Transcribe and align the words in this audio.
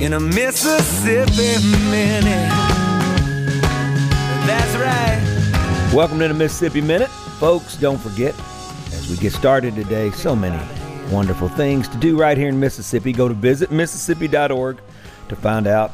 In 0.00 0.12
a 0.12 0.20
Mississippi 0.20 1.60
Minute. 1.90 2.48
That's 4.46 4.76
right. 4.76 5.92
Welcome 5.92 6.20
to 6.20 6.28
the 6.28 6.34
Mississippi 6.34 6.80
Minute. 6.80 7.10
Folks, 7.40 7.76
don't 7.76 7.98
forget, 7.98 8.32
as 8.92 9.10
we 9.10 9.16
get 9.16 9.32
started 9.32 9.74
today, 9.74 10.12
so 10.12 10.36
many 10.36 10.56
wonderful 11.12 11.48
things 11.48 11.88
to 11.88 11.96
do 11.96 12.16
right 12.16 12.38
here 12.38 12.48
in 12.48 12.60
Mississippi. 12.60 13.12
Go 13.12 13.26
to 13.26 13.34
visit 13.34 13.72
Mississippi.org 13.72 14.80
to 15.28 15.36
find 15.36 15.66
out 15.66 15.90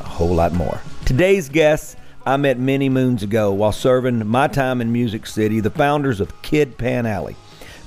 a 0.00 0.04
whole 0.04 0.34
lot 0.34 0.52
more. 0.52 0.78
Today's 1.06 1.48
guests 1.48 1.96
I 2.26 2.36
met 2.36 2.58
many 2.58 2.90
moons 2.90 3.22
ago 3.22 3.52
while 3.52 3.72
serving 3.72 4.26
my 4.26 4.48
time 4.48 4.82
in 4.82 4.92
Music 4.92 5.26
City, 5.26 5.60
the 5.60 5.70
founders 5.70 6.20
of 6.20 6.42
Kid 6.42 6.76
Pan 6.76 7.06
Alley. 7.06 7.36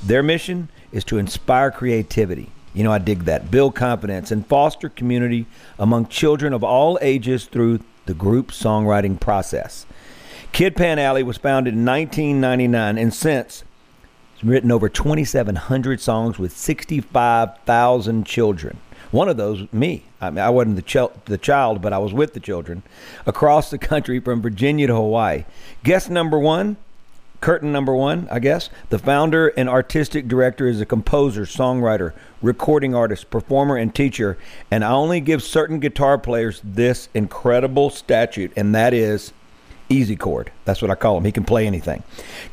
Their 0.04 0.24
mission 0.24 0.70
is 0.92 1.04
to 1.06 1.20
inspire 1.20 1.70
creativity. 1.70 2.50
You 2.74 2.84
know, 2.84 2.92
I 2.92 3.00
dig 3.00 3.26
that. 3.26 3.50
Build 3.50 3.76
confidence 3.76 4.32
and 4.32 4.46
foster 4.46 4.90
community 4.90 5.46
among 5.78 6.08
children 6.08 6.54
of 6.54 6.64
all 6.64 7.00
ages 7.02 7.46
through 7.46 7.80
the 8.06 8.14
group 8.14 8.52
songwriting 8.52 9.20
process. 9.20 9.86
Kid 10.52 10.76
Pan 10.76 11.00
Alley 11.00 11.24
was 11.24 11.38
founded 11.38 11.74
in 11.74 11.86
1999 11.86 12.98
and 12.98 13.14
since 13.14 13.64
it's 14.34 14.44
written 14.44 14.72
over 14.72 14.88
2,700 14.88 16.00
songs 16.00 16.40
with 16.40 16.56
65,000 16.56 18.26
children. 18.26 18.78
One 19.12 19.28
of 19.28 19.38
those, 19.38 19.72
me. 19.74 20.06
I 20.22 20.30
mean, 20.30 20.40
I 20.40 20.50
wasn't 20.50 20.76
the, 20.76 20.82
ch- 20.82 21.26
the 21.26 21.38
child, 21.38 21.82
but 21.82 21.94
I 21.94 21.98
was 21.98 22.14
with 22.14 22.34
the 22.34 22.40
children 22.40 22.84
across 23.26 23.70
the 23.70 23.78
country 23.78 24.20
from 24.20 24.42
Virginia 24.42 24.88
to 24.88 24.96
Hawaii. 24.96 25.46
Guest 25.84 26.10
number 26.10 26.38
one, 26.38 26.78
curtain 27.42 27.72
number 27.72 27.94
one, 27.96 28.28
I 28.32 28.40
guess. 28.40 28.70
The 28.90 29.00
founder 29.00 29.50
and 29.50 29.70
artistic 29.70 30.28
director 30.28 30.68
is 30.68 30.82
a 30.82 30.86
composer, 30.86 31.44
songwriter, 31.44 32.14
recording 32.42 32.96
artist, 32.96 33.30
performer, 33.30 33.78
and 33.78 33.94
teacher. 33.94 34.38
And 34.70 34.84
I 34.84 34.92
only 34.92 35.22
give 35.22 35.44
certain 35.44 35.80
guitar 35.80 36.18
players 36.18 36.62
this 36.64 37.10
incredible 37.14 37.90
statute, 37.90 38.52
and 38.56 38.74
that 38.76 38.94
is 38.94 39.34
easy 39.90 40.16
chord. 40.16 40.52
That's 40.66 40.82
what 40.82 40.92
I 40.92 40.96
call 40.96 41.18
him. 41.18 41.26
He 41.26 41.32
can 41.32 41.44
play 41.44 41.66
anything. 41.66 42.04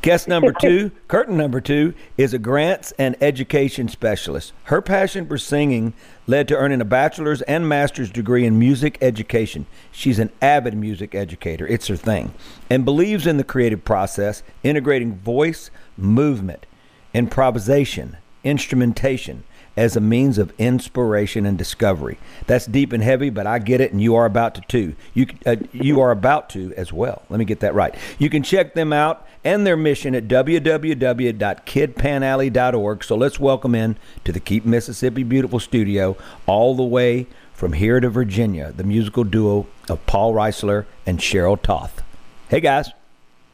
Guest 0.03 0.27
number 0.27 0.53
two, 0.61 0.91
curtain 1.07 1.37
number 1.37 1.61
two, 1.61 1.95
is 2.17 2.33
a 2.35 2.39
grants 2.39 2.93
and 2.99 3.15
education 3.21 3.89
specialist. 3.89 4.53
Her 4.65 4.81
passion 4.81 5.27
for 5.27 5.39
singing 5.39 5.93
led 6.27 6.49
to 6.49 6.57
earning 6.57 6.81
a 6.81 6.85
bachelor's 6.85 7.43
and 7.43 7.69
master's 7.69 8.11
degree 8.11 8.45
in 8.45 8.59
music 8.59 8.99
education. 9.01 9.67
She's 9.93 10.19
an 10.19 10.31
avid 10.43 10.77
music 10.77 11.15
educator. 11.15 11.67
It's 11.67 11.87
her 11.89 11.97
thing. 11.97 12.35
And 12.69 12.85
believes 12.85 13.27
in 13.27 13.37
the 13.37 13.45
creative 13.45 13.85
process, 13.85 14.43
integrating 14.63 15.15
voice, 15.17 15.71
movement, 15.97 16.67
improvisation, 17.15 18.17
instrumentation 18.45 19.45
as 19.77 19.97
a 19.97 20.01
means 20.01 20.39
of 20.39 20.53
inspiration 20.59 21.45
and 21.45 21.59
discovery. 21.59 22.19
That's 22.47 22.67
deep 22.67 22.93
and 22.93 23.03
heavy, 23.03 23.31
but 23.31 23.45
I 23.47 23.59
get 23.59 23.81
it, 23.81 23.91
and 23.93 24.01
you 24.01 24.15
are 24.15 24.25
about 24.25 24.55
to 24.55 24.61
too. 24.63 24.95
You 25.15 25.27
uh, 25.45 25.57
you 25.73 26.01
are 26.01 26.11
about 26.11 26.49
to 26.51 26.73
as 26.77 26.93
well. 26.93 27.23
Let 27.29 27.39
me 27.39 27.45
get 27.45 27.61
that 27.61 27.75
right. 27.75 27.95
You 28.19 28.31
can 28.31 28.43
check 28.43 28.75
them 28.75 28.93
out 28.93 29.25
and 29.45 29.65
their 29.67 29.77
mission 29.77 30.15
at 30.15 30.29
www.kidpanalley.org. 30.29 33.05
So 33.05 33.17
let's 33.17 33.39
welcome 33.39 33.75
in 33.75 33.99
to 34.25 34.33
the 34.33 34.41
Keep 34.41 34.65
Mississippi 34.65 35.23
Beautiful 35.23 35.61
studio, 35.61 36.17
all 36.47 36.75
the 36.75 36.83
way 36.83 37.27
from 37.53 37.75
here 37.75 38.01
to 38.01 38.09
Virginia, 38.11 38.73
the 38.73 38.85
musical 38.85 39.25
duo 39.25 39.67
of 39.89 40.05
Paul 40.07 40.35
Reisler 40.35 40.85
and 41.07 41.19
Cheryl 41.19 41.61
Toth. 41.61 42.03
Hey 42.49 42.61
guys. 42.61 42.91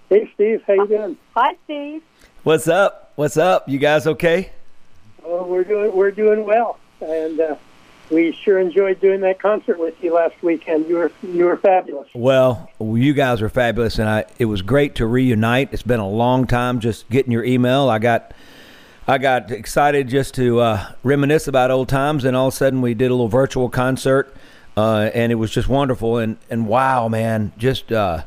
Hey 0.08 0.30
Steve, 0.34 0.62
how 0.66 0.74
you 0.74 0.86
doing? 0.86 1.16
Hi, 1.34 1.54
Steve. 1.64 2.02
What's 2.42 2.68
up? 2.68 3.12
What's 3.14 3.36
up? 3.36 3.68
You 3.68 3.78
guys 3.78 4.06
okay? 4.06 4.52
Oh, 5.24 5.46
we're 5.46 5.64
doing 5.64 5.94
we're 5.94 6.10
doing 6.10 6.44
well, 6.44 6.78
and 7.00 7.40
uh, 7.40 7.56
we 8.10 8.32
sure 8.32 8.58
enjoyed 8.58 9.00
doing 9.00 9.20
that 9.20 9.40
concert 9.40 9.78
with 9.78 9.94
you 10.02 10.14
last 10.14 10.40
weekend. 10.42 10.88
You 10.88 10.96
were 10.96 11.12
you 11.22 11.44
were 11.44 11.56
fabulous. 11.56 12.08
Well, 12.14 12.68
you 12.80 13.12
guys 13.12 13.40
were 13.40 13.48
fabulous, 13.48 13.98
and 13.98 14.08
I 14.08 14.24
it 14.38 14.46
was 14.46 14.62
great 14.62 14.96
to 14.96 15.06
reunite. 15.06 15.72
It's 15.72 15.82
been 15.82 16.00
a 16.00 16.08
long 16.08 16.46
time 16.46 16.80
just 16.80 17.08
getting 17.08 17.32
your 17.32 17.44
email. 17.44 17.88
I 17.88 17.98
got 17.98 18.34
I 19.06 19.18
got 19.18 19.50
excited 19.50 20.08
just 20.08 20.34
to 20.34 20.60
uh, 20.60 20.92
reminisce 21.02 21.48
about 21.48 21.70
old 21.70 21.88
times, 21.88 22.24
and 22.24 22.36
all 22.36 22.48
of 22.48 22.54
a 22.54 22.56
sudden 22.56 22.82
we 22.82 22.94
did 22.94 23.10
a 23.10 23.14
little 23.14 23.28
virtual 23.28 23.68
concert, 23.68 24.34
uh, 24.76 25.10
and 25.14 25.32
it 25.32 25.36
was 25.36 25.50
just 25.50 25.68
wonderful. 25.68 26.18
And 26.18 26.36
and 26.50 26.66
wow, 26.66 27.08
man, 27.08 27.52
just 27.56 27.92
uh, 27.92 28.24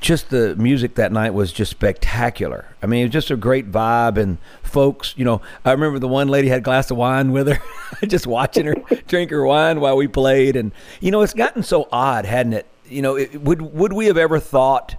just 0.00 0.30
the 0.30 0.54
music 0.56 0.94
that 0.96 1.12
night 1.12 1.32
was 1.32 1.52
just 1.52 1.70
spectacular. 1.70 2.66
I 2.82 2.86
mean, 2.86 3.02
it 3.02 3.04
was 3.06 3.12
just 3.12 3.30
a 3.30 3.36
great 3.36 3.70
vibe, 3.70 4.18
and 4.18 4.38
folks, 4.62 5.14
you 5.16 5.24
know, 5.24 5.40
I 5.64 5.72
remember 5.72 5.98
the 5.98 6.08
one 6.08 6.28
lady 6.28 6.48
had 6.48 6.58
a 6.58 6.62
glass 6.62 6.90
of 6.90 6.96
wine 6.96 7.32
with 7.32 7.48
her, 7.48 7.60
just 8.06 8.26
watching 8.26 8.66
her 8.66 8.74
drink 9.08 9.30
her 9.30 9.44
wine 9.44 9.80
while 9.80 9.96
we 9.96 10.06
played, 10.06 10.56
and 10.56 10.72
you 11.00 11.10
know, 11.10 11.22
it's 11.22 11.34
gotten 11.34 11.62
so 11.62 11.88
odd, 11.90 12.24
hadn't 12.24 12.52
it? 12.52 12.66
You 12.88 13.02
know, 13.02 13.16
it, 13.16 13.40
would 13.40 13.62
would 13.62 13.92
we 13.92 14.06
have 14.06 14.18
ever 14.18 14.38
thought 14.38 14.96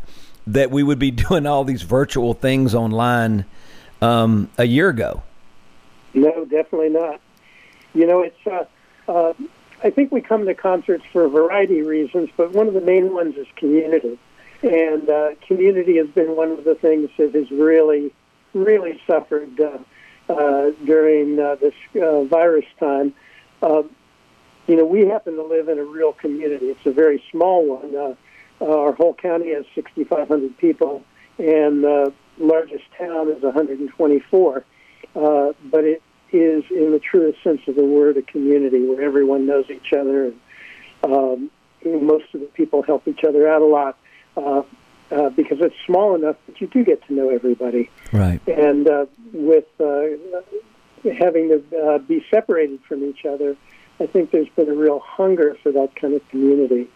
that 0.47 0.71
we 0.71 0.83
would 0.83 0.99
be 0.99 1.11
doing 1.29 1.45
all 1.45 1.63
these 1.63 1.83
virtual 1.83 2.33
things 2.33 2.73
online 2.73 3.45
um, 4.01 4.49
a 4.57 4.65
year 4.65 4.89
ago? 4.89 5.23
No, 6.13 6.45
definitely 6.45 6.89
not. 6.89 7.21
You 7.93 8.07
know, 8.07 8.21
it's. 8.21 8.47
Uh, 8.47 8.65
uh, 9.07 9.33
I 9.83 9.91
think 9.91 10.11
we 10.11 10.21
come 10.21 10.45
to 10.47 10.55
concerts 10.55 11.05
for 11.13 11.25
a 11.25 11.29
variety 11.29 11.81
of 11.81 11.85
reasons, 11.85 12.29
but 12.35 12.51
one 12.51 12.67
of 12.67 12.73
the 12.73 12.81
main 12.81 13.13
ones 13.13 13.37
is 13.37 13.45
community 13.55 14.17
and 14.63 15.09
uh, 15.09 15.29
community 15.45 15.97
has 15.97 16.07
been 16.07 16.35
one 16.35 16.51
of 16.51 16.63
the 16.63 16.75
things 16.75 17.09
that 17.17 17.33
has 17.33 17.49
really, 17.51 18.13
really 18.53 18.99
suffered 19.05 19.59
uh, 19.59 19.77
uh, 20.29 20.71
during 20.85 21.39
uh, 21.39 21.55
this 21.55 21.73
uh, 22.01 22.23
virus 22.23 22.65
time. 22.79 23.13
Uh, 23.61 23.83
you 24.67 24.75
know, 24.75 24.85
we 24.85 25.07
happen 25.07 25.35
to 25.35 25.43
live 25.43 25.69
in 25.69 25.79
a 25.79 25.83
real 25.83 26.13
community. 26.13 26.67
It's 26.67 26.85
a 26.85 26.91
very 26.91 27.23
small 27.31 27.65
one. 27.65 27.95
Uh, 27.95 28.15
our 28.65 28.93
whole 28.93 29.13
county 29.13 29.53
has 29.53 29.65
6,500 29.75 30.57
people, 30.57 31.03
and 31.37 31.83
the 31.83 32.11
largest 32.37 32.83
town 32.97 33.29
is 33.29 33.41
124. 33.41 34.65
Uh, 35.15 35.53
but 35.65 35.83
it 35.83 36.01
is, 36.31 36.63
in 36.69 36.91
the 36.91 36.99
truest 36.99 37.41
sense 37.43 37.61
of 37.67 37.75
the 37.75 37.85
word, 37.85 38.17
a 38.17 38.21
community 38.23 38.85
where 38.85 39.01
everyone 39.01 39.45
knows 39.45 39.69
each 39.69 39.93
other, 39.93 40.25
and 40.25 40.39
um, 41.03 41.51
most 41.85 42.25
of 42.33 42.41
the 42.41 42.47
people 42.47 42.81
help 42.81 43.07
each 43.07 43.23
other 43.23 43.47
out 43.47 43.61
a 43.61 43.65
lot 43.65 43.97
uh, 44.37 44.61
uh, 45.11 45.29
because 45.29 45.59
it's 45.61 45.75
small 45.85 46.15
enough 46.15 46.35
that 46.47 46.61
you 46.61 46.67
do 46.67 46.83
get 46.83 47.05
to 47.07 47.13
know 47.13 47.29
everybody. 47.29 47.89
Right. 48.11 48.41
And 48.47 48.87
uh, 48.87 49.05
with 49.33 49.65
uh, 49.79 50.07
having 51.17 51.49
to 51.49 51.77
uh, 51.77 51.97
be 51.99 52.25
separated 52.29 52.81
from 52.87 53.03
each 53.03 53.25
other, 53.25 53.55
I 53.99 54.05
think 54.05 54.31
there's 54.31 54.49
been 54.49 54.69
a 54.69 54.75
real 54.75 54.99
hunger 54.99 55.57
for 55.63 55.71
that 55.71 55.95
kind 55.95 56.13
of 56.13 56.27
community. 56.29 56.89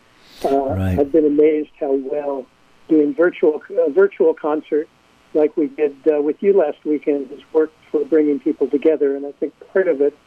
Uh, 0.43 0.49
Right. 0.49 0.99
I've 0.99 1.11
been 1.11 1.25
amazed 1.25 1.71
how 1.79 1.93
well 1.93 2.45
doing 2.87 3.13
virtual 3.13 3.61
a 3.69 3.89
virtual 3.89 4.33
concert 4.33 4.87
like 5.33 5.55
we 5.55 5.67
did 5.67 5.95
uh, 6.11 6.21
with 6.21 6.41
you 6.43 6.53
last 6.53 6.83
weekend 6.83 7.29
has 7.29 7.39
worked 7.53 7.75
for 7.91 8.03
bringing 8.05 8.39
people 8.39 8.67
together. 8.67 9.15
And 9.15 9.25
I 9.25 9.31
think 9.33 9.53
part 9.71 9.87
of 9.87 10.01
it 10.01 10.17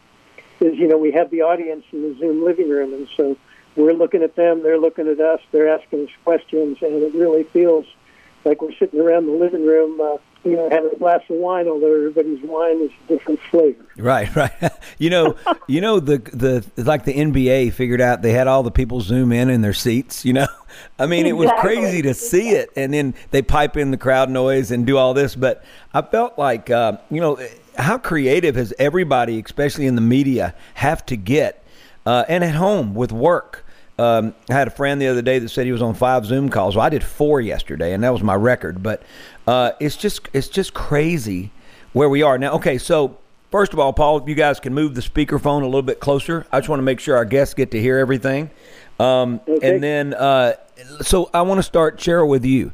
is, 0.61 0.79
you 0.79 0.89
know, 0.89 0.97
we 0.97 1.13
have 1.13 1.31
the 1.31 1.43
audience 1.43 1.85
in 1.93 2.03
the 2.03 2.19
Zoom 2.19 2.45
living 2.45 2.71
room, 2.71 2.95
and 2.95 3.09
so 3.17 3.37
we're 3.77 3.93
looking 3.93 4.23
at 4.23 4.37
them, 4.37 4.63
they're 4.63 4.79
looking 4.79 5.09
at 5.09 5.21
us, 5.21 5.41
they're 5.53 5.69
asking 5.69 6.07
us 6.07 6.13
questions, 6.25 6.79
and 6.81 7.03
it 7.03 7.15
really 7.15 7.45
feels 7.45 7.87
like 8.45 8.61
we're 8.63 8.75
sitting 8.75 9.01
around 9.01 9.27
the 9.27 9.33
living 9.33 9.67
room 9.67 10.01
uh, 10.01 10.19
you 10.45 10.57
know, 10.57 10.69
have 10.69 10.85
a 10.85 10.97
glass 10.97 11.23
of 11.31 11.37
wine, 11.37 11.67
although 11.67 11.95
everybody's 11.95 12.43
wine 12.43 12.83
is 12.83 12.91
a 12.91 13.09
different 13.09 13.41
flavor. 13.51 13.85
Right, 13.97 14.35
right. 14.37 14.53
you 14.99 15.11
know, 15.11 15.37
you 15.67 15.81
know 15.81 16.01
the 16.01 16.19
the 16.19 16.83
like 16.83 17.05
the 17.05 17.15
NBA 17.15 17.73
figured 17.73 18.01
out 18.01 18.23
they 18.23 18.33
had 18.33 18.47
all 18.47 18.63
the 18.63 18.71
people 18.71 19.01
zoom 19.01 19.33
in 19.33 19.49
in 19.49 19.63
their 19.63 19.73
seats. 19.73 20.25
You 20.25 20.35
know, 20.35 20.47
I 20.99 21.07
mean, 21.07 21.27
it 21.27 21.33
was 21.33 21.51
crazy 21.61 22.03
to 22.03 22.15
see 22.15 22.51
it, 22.51 22.71
and 22.77 22.93
then 22.93 23.15
they 23.31 23.43
pipe 23.43 23.77
in 23.77 23.91
the 23.91 23.97
crowd 23.97 24.29
noise 24.29 24.71
and 24.71 24.87
do 24.87 24.99
all 24.99 25.15
this. 25.15 25.35
But 25.35 25.65
I 25.95 26.03
felt 26.03 26.39
like, 26.39 26.71
uh, 26.71 26.99
you 27.11 27.21
know, 27.21 27.39
how 27.79 27.97
creative 27.97 28.57
has 28.57 28.75
everybody, 28.79 29.43
especially 29.45 29.87
in 29.87 29.95
the 29.95 30.03
media, 30.03 30.55
have 30.75 31.07
to 31.07 31.17
get, 31.17 31.65
uh, 32.05 32.25
and 32.29 32.45
at 32.45 32.55
home 32.55 32.95
with 32.95 33.13
work. 33.13 33.64
Um, 33.99 34.35
I 34.51 34.55
had 34.55 34.67
a 34.67 34.73
friend 34.73 35.01
the 35.01 35.07
other 35.09 35.23
day 35.23 35.39
that 35.39 35.49
said 35.51 35.67
he 35.67 35.73
was 35.73 35.83
on 35.83 35.95
five 35.95 36.27
Zoom 36.27 36.49
calls. 36.49 36.77
Well, 36.77 36.85
I 36.85 36.89
did 36.89 37.05
four 37.05 37.41
yesterday, 37.41 37.93
and 37.93 38.03
that 38.03 38.13
was 38.13 38.23
my 38.23 38.35
record. 38.35 38.83
But 38.83 39.03
uh, 39.47 39.73
it's 39.81 39.97
just 39.97 40.29
it's 40.33 40.49
just 40.49 40.75
crazy 40.75 41.51
where 41.93 42.09
we 42.09 42.23
are 42.23 42.37
now. 42.39 42.55
Okay, 42.55 42.77
so 42.79 43.17
first 43.53 43.73
of 43.73 43.79
all, 43.79 43.93
Paul, 43.93 44.19
if 44.19 44.29
you 44.29 44.35
guys 44.35 44.59
can 44.59 44.75
move 44.75 44.95
the 44.95 45.01
speakerphone 45.01 45.63
a 45.63 45.67
little 45.67 45.83
bit 45.83 46.01
closer, 46.01 46.45
I 46.51 46.59
just 46.59 46.69
want 46.69 46.79
to 46.81 46.85
make 46.85 46.99
sure 46.99 47.17
our 47.17 47.25
guests 47.25 47.55
get 47.55 47.71
to 47.71 47.81
hear 47.81 47.99
everything. 47.99 48.51
Um, 48.99 49.41
Okay. 49.49 49.75
And 49.75 49.83
then, 49.83 50.15
uh, 50.15 50.55
so 51.03 51.31
I 51.33 51.43
want 51.43 51.59
to 51.59 51.63
start, 51.63 51.99
Cheryl, 51.99 52.29
with 52.29 52.45
you. 52.45 52.73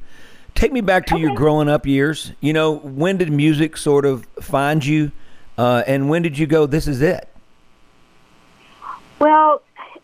Take 0.55 0.73
me 0.73 0.81
back 0.81 1.07
to 1.07 1.19
your 1.19 1.35
growing 1.35 1.69
up 1.69 1.87
years. 1.87 2.33
You 2.41 2.53
know, 2.53 2.77
when 2.77 3.17
did 3.19 3.31
music 3.31 3.77
sort 3.77 4.05
of 4.05 4.27
find 4.41 4.85
you, 4.85 5.13
uh, 5.57 5.83
and 5.87 6.09
when 6.11 6.23
did 6.23 6.37
you 6.37 6.47
go? 6.47 6.67
This 6.67 6.87
is 6.89 7.01
it. 7.03 7.29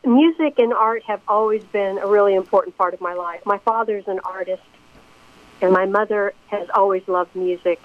Music 0.07 0.61
and 0.61 0.73
art 0.73 1.03
have 1.03 1.21
always 1.27 1.65
been 1.65 1.99
a 1.99 2.07
really 2.07 2.35
important 2.35 2.79
part 2.79 2.95
of 2.95 3.01
my 3.01 3.15
life. 3.15 3.45
My 3.45 3.59
father's 3.59 4.07
an 4.07 4.21
artist, 4.21 4.63
and 5.61 5.73
my 5.73 5.85
mother 5.85 6.33
has 6.47 6.69
always 6.73 7.07
loved 7.09 7.35
music. 7.35 7.81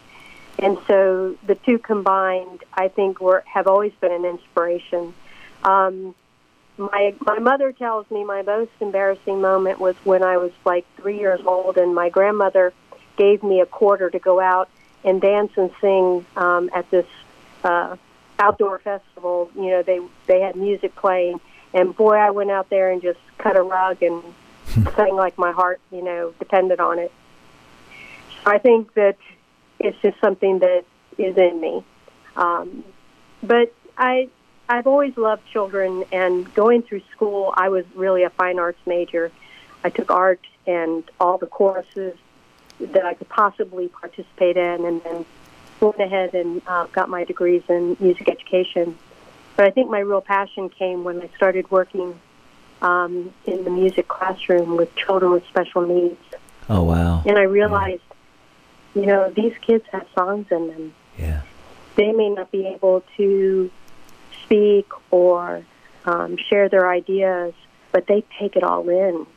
And 0.60 0.78
so 0.88 1.36
the 1.48 1.56
two 1.56 1.80
combined, 1.80 2.64
I 2.74 2.90
think, 2.90 3.20
were 3.20 3.44
have 3.48 3.66
always 3.66 3.92
been 4.00 4.12
an 4.12 4.26
inspiration. 4.26 5.16
Um, 5.64 6.14
my 6.78 7.16
my 7.22 7.40
mother 7.40 7.72
tells 7.72 8.10
me 8.12 8.24
my 8.24 8.44
most 8.44 8.72
embarrassing 8.80 9.42
moment 9.42 9.80
was 9.80 9.96
when 10.04 10.24
I 10.24 10.38
was 10.38 10.52
like 10.64 10.86
three 10.98 11.18
years 11.20 11.42
old, 11.44 11.78
and 11.78 11.96
my 11.96 12.10
grandmother 12.10 12.72
gave 13.18 13.42
me 13.42 13.62
a 13.62 13.66
quarter 13.66 14.12
to 14.12 14.20
go 14.20 14.40
out 14.40 14.70
and 15.04 15.20
dance 15.20 15.52
and 15.58 15.72
sing 15.82 16.24
um, 16.36 16.70
at 16.74 16.90
this 16.92 17.08
uh, 17.64 17.96
outdoor 18.38 18.78
festival. 18.78 19.50
You 19.56 19.72
know, 19.72 19.82
they 19.82 20.02
they 20.28 20.42
had 20.42 20.56
music 20.56 20.96
playing, 20.96 21.40
and 21.74 21.96
boy, 21.96 22.16
I 22.16 22.32
went 22.32 22.52
out 22.52 22.70
there 22.70 22.92
and 22.92 23.02
just 23.02 23.20
cut 23.38 23.56
a 23.56 23.62
rug 23.62 24.02
and 24.04 24.24
sang 24.96 25.16
like 25.16 25.38
my 25.38 25.52
heart, 25.52 25.80
you 25.92 26.04
know, 26.04 26.34
depended 26.40 26.80
on 26.80 27.00
it. 27.00 27.12
I 28.46 28.58
think 28.58 28.94
that 28.96 29.18
it's 29.80 29.98
just 30.02 30.20
something 30.20 30.60
that 30.60 30.86
is 31.18 31.38
in 31.38 31.62
me. 31.62 31.84
Um, 32.36 32.84
but 33.44 33.74
I 33.98 34.30
I've 34.70 34.88
always 34.88 35.18
loved 35.18 35.46
children, 35.52 36.06
and 36.14 36.52
going 36.54 36.82
through 36.84 37.02
school, 37.12 37.54
I 37.58 37.68
was 37.70 37.84
really 37.94 38.24
a 38.24 38.30
fine 38.30 38.58
arts 38.58 38.80
major. 38.86 39.32
I 39.84 39.90
took 39.90 40.10
art 40.10 40.40
and 40.66 41.04
all 41.20 41.38
the 41.38 41.48
courses 41.48 42.16
that 42.80 43.06
I 43.06 43.14
could 43.14 43.28
possibly 43.28 43.90
participate 43.90 44.56
in, 44.56 44.86
and 44.86 45.04
then 45.04 45.26
went 45.82 46.00
ahead 46.00 46.34
and 46.36 46.62
uh, 46.68 46.86
got 46.88 47.10
my 47.10 47.26
degrees 47.26 47.64
in 47.68 47.98
music 48.00 48.30
education. 48.30 48.98
But 49.56 49.66
I 49.68 49.72
think 49.72 49.90
my 49.90 50.00
real 50.00 50.22
passion 50.22 50.70
came 50.70 51.04
when 51.04 51.22
I 51.22 51.30
started 51.36 51.70
working 51.70 52.20
um, 52.82 53.34
in 53.46 53.64
the 53.64 53.70
music 53.70 54.08
classroom 54.08 54.76
with 54.78 54.94
children 54.96 55.32
with 55.32 55.46
special 55.48 55.84
needs, 55.86 56.18
Oh 56.70 56.84
wow. 56.84 57.22
and 57.26 57.38
I 57.38 57.44
realized, 57.44 58.02
you 58.96 59.06
know, 59.06 59.30
these 59.30 59.54
kids 59.62 59.86
have 59.92 60.08
songs 60.18 60.48
in 60.52 60.68
them 60.68 60.94
Yeah. 61.18 61.42
they 61.96 62.12
may 62.12 62.30
not 62.30 62.52
be 62.52 62.66
able 62.66 63.04
to 63.18 63.70
speak 64.44 64.88
or 65.12 65.64
um, 66.06 66.38
share 66.50 66.70
their 66.70 66.90
ideas, 66.90 67.54
but 67.92 68.08
they 68.08 68.24
take 68.40 68.56
it 68.56 68.64
all 68.64 68.88
in 68.90 69.28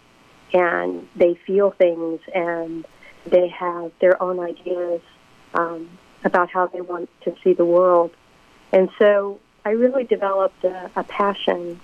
and 0.55 1.07
they 1.17 1.35
feel 1.47 1.71
things 1.73 2.21
and 2.35 2.87
they 3.27 3.49
have 3.49 3.91
their 4.01 4.23
own 4.23 4.41
ideas 4.41 5.03
um, 5.53 5.89
about 6.25 6.49
how 6.51 6.67
they 6.69 6.81
want 6.81 7.11
to 7.25 7.35
see 7.45 7.53
the 7.53 7.65
world. 7.65 8.11
And 8.73 8.89
so 8.99 9.39
I 9.65 9.71
really 9.71 10.05
developed 10.05 10.63
a, 10.65 10.91
a 10.97 11.05
passion 11.05 11.81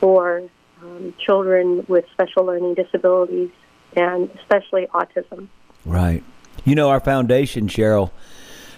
for 0.00 0.42
um, 0.82 1.14
children 1.18 1.84
with 1.88 2.04
special 2.12 2.44
learning 2.44 2.74
disabilities 2.74 3.50
and 3.96 4.30
especially 4.38 4.86
autism. 4.94 5.48
Right. 5.84 6.22
You 6.64 6.74
know, 6.74 6.90
our 6.90 7.00
foundation, 7.00 7.68
Cheryl, 7.68 8.10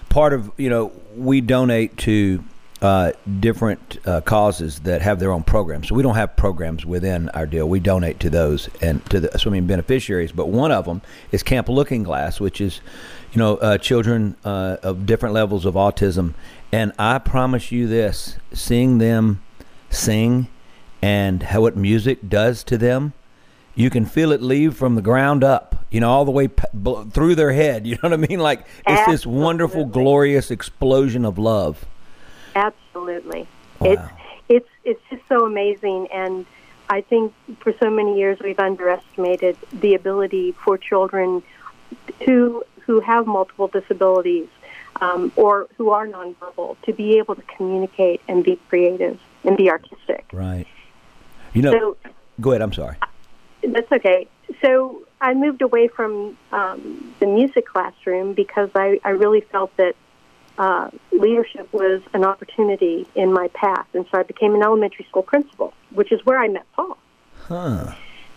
part 0.09 0.33
of, 0.33 0.51
you 0.57 0.69
know, 0.69 0.91
we 1.15 1.41
donate 1.41 1.97
to 1.97 2.43
uh, 2.81 3.11
different 3.39 3.99
uh, 4.07 4.21
causes 4.21 4.79
that 4.79 5.03
have 5.03 5.19
their 5.19 5.31
own 5.31 5.43
programs. 5.43 5.89
So 5.89 5.95
we 5.95 6.01
don't 6.01 6.15
have 6.15 6.35
programs 6.35 6.83
within 6.83 7.29
our 7.29 7.45
deal. 7.45 7.69
We 7.69 7.79
donate 7.79 8.19
to 8.21 8.29
those 8.29 8.69
and 8.81 9.05
to 9.11 9.19
the 9.19 9.37
swimming 9.37 9.67
beneficiaries. 9.67 10.31
But 10.31 10.49
one 10.49 10.71
of 10.71 10.85
them 10.85 11.01
is 11.31 11.43
Camp 11.43 11.69
Looking 11.69 12.01
Glass, 12.01 12.39
which 12.39 12.59
is, 12.59 12.81
you 13.31 13.37
know, 13.37 13.57
uh, 13.57 13.77
children 13.77 14.35
uh, 14.43 14.77
of 14.83 15.05
different 15.05 15.33
levels 15.33 15.65
of 15.65 15.75
autism. 15.75 16.33
And 16.71 16.91
I 16.99 17.19
promise 17.19 17.71
you 17.71 17.87
this 17.87 18.37
seeing 18.53 18.97
them 18.97 19.41
sing 19.89 20.47
and 21.01 21.43
how 21.43 21.61
what 21.61 21.75
music 21.75 22.29
does 22.29 22.63
to 22.65 22.77
them, 22.77 23.13
you 23.75 23.89
can 23.89 24.05
feel 24.05 24.31
it 24.31 24.41
leave 24.41 24.75
from 24.75 24.95
the 24.95 25.01
ground 25.01 25.43
up, 25.43 25.85
you 25.89 25.99
know, 25.99 26.09
all 26.09 26.25
the 26.25 26.31
way 26.31 26.47
p- 26.49 26.63
bl- 26.73 27.03
through 27.03 27.35
their 27.35 27.53
head. 27.53 27.87
You 27.91 27.95
know 27.95 28.09
what 28.09 28.13
I 28.13 28.17
mean? 28.17 28.39
Like 28.39 28.67
it's 28.87 29.09
this 29.09 29.25
wonderful, 29.25 29.85
glorious 29.85 30.51
explosion 30.51 31.25
of 31.25 31.37
love. 31.37 31.85
Absolutely. 32.55 33.47
Wow. 33.79 33.91
It's 33.91 34.01
it's 34.49 34.69
it's 34.83 35.01
just 35.09 35.23
so 35.29 35.45
amazing 35.45 36.07
and 36.13 36.45
I 36.89 36.99
think 36.99 37.33
for 37.61 37.73
so 37.79 37.89
many 37.89 38.19
years 38.19 38.37
we've 38.43 38.59
underestimated 38.59 39.57
the 39.71 39.95
ability 39.95 40.51
for 40.51 40.77
children 40.77 41.41
who 42.25 42.63
who 42.85 42.99
have 42.99 43.27
multiple 43.27 43.67
disabilities 43.67 44.47
um, 44.99 45.31
or 45.35 45.67
who 45.77 45.89
are 45.89 46.07
nonverbal 46.07 46.77
to 46.83 46.93
be 46.93 47.17
able 47.17 47.35
to 47.35 47.41
communicate 47.43 48.21
and 48.27 48.43
be 48.43 48.59
creative 48.69 49.19
and 49.43 49.57
be 49.57 49.69
artistic. 49.69 50.25
Right. 50.31 50.67
You 51.53 51.63
know, 51.63 51.71
So 51.71 51.97
go 52.39 52.51
ahead. 52.51 52.61
I'm 52.61 52.73
sorry. 52.73 52.97
That's 53.63 53.91
okay. 53.91 54.27
So 54.61 55.03
I 55.19 55.33
moved 55.33 55.61
away 55.61 55.87
from 55.87 56.37
um, 56.51 57.13
the 57.19 57.27
music 57.27 57.65
classroom 57.65 58.33
because 58.33 58.69
I, 58.75 58.99
I 59.03 59.09
really 59.09 59.41
felt 59.41 59.75
that 59.77 59.95
uh, 60.57 60.89
leadership 61.11 61.71
was 61.73 62.01
an 62.13 62.23
opportunity 62.23 63.07
in 63.15 63.31
my 63.31 63.47
path. 63.49 63.87
And 63.93 64.05
so 64.11 64.19
I 64.19 64.23
became 64.23 64.53
an 64.55 64.61
elementary 64.61 65.05
school 65.05 65.23
principal, 65.23 65.73
which 65.91 66.11
is 66.11 66.25
where 66.25 66.39
I 66.39 66.47
met 66.47 66.65
Paul. 66.73 66.97
Huh. 67.47 67.93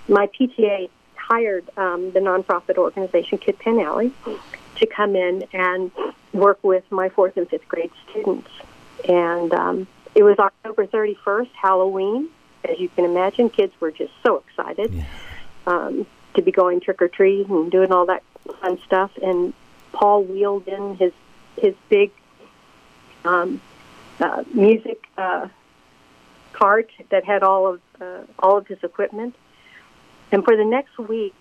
My 0.08 0.28
PTA 0.28 0.88
hired 1.28 1.69
um, 1.76 2.12
the 2.12 2.21
nonprofit 2.21 2.76
organization 2.76 3.38
Kid 3.38 3.59
Pan 3.59 3.81
Alley 3.81 4.12
to 4.76 4.87
come 4.87 5.16
in 5.16 5.45
and 5.52 5.90
work 6.33 6.59
with 6.62 6.85
my 6.90 7.09
fourth 7.09 7.37
and 7.37 7.49
fifth 7.49 7.66
grade 7.69 7.90
students. 8.11 8.49
And 9.09 9.52
um, 9.54 9.87
it 10.14 10.23
was 10.23 10.38
October 10.38 10.87
31st, 10.87 11.50
Halloween. 11.61 12.28
As 12.64 12.78
you 12.78 12.88
can 12.88 13.04
imagine, 13.04 13.50
kids 13.50 13.73
were 13.81 13.90
just 13.90 14.12
so 14.25 14.43
excited 14.47 14.93
Yeah. 14.93 15.04
um, 15.66 16.07
to 16.35 16.43
be 16.43 16.50
going 16.52 16.81
trick 16.81 17.00
or 17.00 17.09
treat 17.09 17.47
and 17.49 17.71
doing 17.71 17.93
all 17.93 18.07
that 18.07 18.23
fun 18.61 18.78
stuff. 18.87 19.11
And 19.23 19.54
Paul 19.93 20.25
wheeled 20.25 20.66
in 20.69 20.97
his 20.97 21.12
his 21.57 21.75
big 21.88 22.11
um, 23.25 23.61
uh, 24.21 24.43
music 24.52 25.07
uh, 25.16 25.47
cart 26.52 26.90
that 27.11 27.25
had 27.25 27.43
all 27.43 27.75
of 27.75 27.81
uh, 28.00 28.23
all 28.38 28.57
of 28.59 28.66
his 28.66 28.83
equipment. 28.83 29.35
And 30.34 30.44
for 30.44 30.56
the 30.56 30.64
next 30.64 30.98
week, 30.98 31.34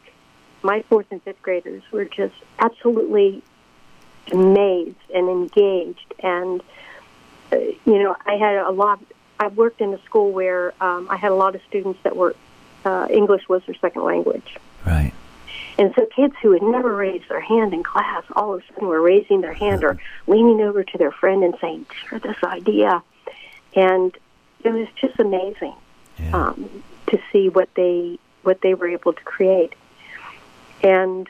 my 0.62 0.84
fourth 0.84 1.08
and 1.10 1.22
fifth 1.24 1.42
graders 1.42 1.82
were 1.92 2.06
just 2.06 2.36
absolutely 2.60 3.42
amazed 4.32 4.96
and 5.14 5.28
engaged. 5.28 6.14
And 6.20 6.62
uh, 7.52 7.58
you 7.58 8.04
know, 8.04 8.16
I 8.26 8.36
had 8.36 8.58
a 8.58 8.70
lot. 8.70 9.00
I 9.40 9.48
worked 9.48 9.82
in 9.82 9.94
a 9.96 10.02
school 10.04 10.32
where 10.32 10.74
um, 10.80 11.08
I 11.10 11.18
had 11.18 11.32
a 11.32 11.36
lot 11.36 11.56
of 11.56 11.62
students 11.68 12.00
that 12.04 12.16
were 12.16 12.36
uh, 12.86 13.08
English 13.10 13.50
was 13.50 13.64
their 13.66 13.76
second 13.76 14.04
language. 14.04 14.58
Right. 14.86 15.12
And 15.80 15.92
so 15.96 16.06
kids 16.06 16.36
who 16.44 16.52
had 16.52 16.62
never 16.62 16.96
raised 16.96 17.28
their 17.30 17.42
hand 17.42 17.74
in 17.74 17.82
class 17.82 18.24
all 18.36 18.54
of 18.54 18.62
a 18.62 18.74
sudden 18.74 18.88
were 18.88 19.02
raising 19.02 19.42
their 19.42 19.54
hand 19.54 19.84
or 19.84 19.98
leaning 20.28 20.62
over 20.62 20.84
to 20.84 20.98
their 21.00 21.12
friend 21.12 21.44
and 21.44 21.56
saying, 21.60 21.88
share 22.08 22.20
this 22.20 22.38
idea. 22.44 23.02
And 23.76 24.16
it 24.64 24.70
was 24.72 24.88
just 25.02 25.20
amazing 25.20 25.74
Yeah. 26.20 26.32
um, 26.32 26.84
to 27.08 27.20
see 27.32 27.50
what 27.50 27.70
they 27.74 28.20
what 28.44 28.62
they 28.62 28.74
were 28.74 28.88
able 28.88 29.14
to 29.14 29.24
create. 29.24 29.74
And 30.82 31.28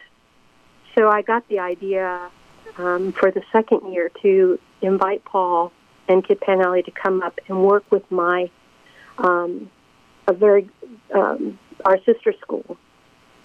so 0.96 1.10
I 1.10 1.22
got 1.22 1.48
the 1.48 1.60
idea 1.60 2.29
um, 2.77 3.12
for 3.13 3.32
the 3.32 3.43
second 3.51 3.93
year 3.93 4.10
to 4.22 4.60
invite 4.82 5.24
Paul 5.25 5.72
and 6.08 6.25
Kid 6.25 6.41
Pan 6.41 6.62
Alley 6.62 6.84
to 6.84 6.91
come 6.91 7.22
up 7.22 7.39
and 7.48 7.63
work 7.63 7.86
with 7.91 8.10
my 8.12 8.50
um, 9.17 9.70
a 10.27 10.34
very 10.34 10.70
um, 11.13 11.60
our 11.86 12.00
sister 12.03 12.34
school, 12.41 12.77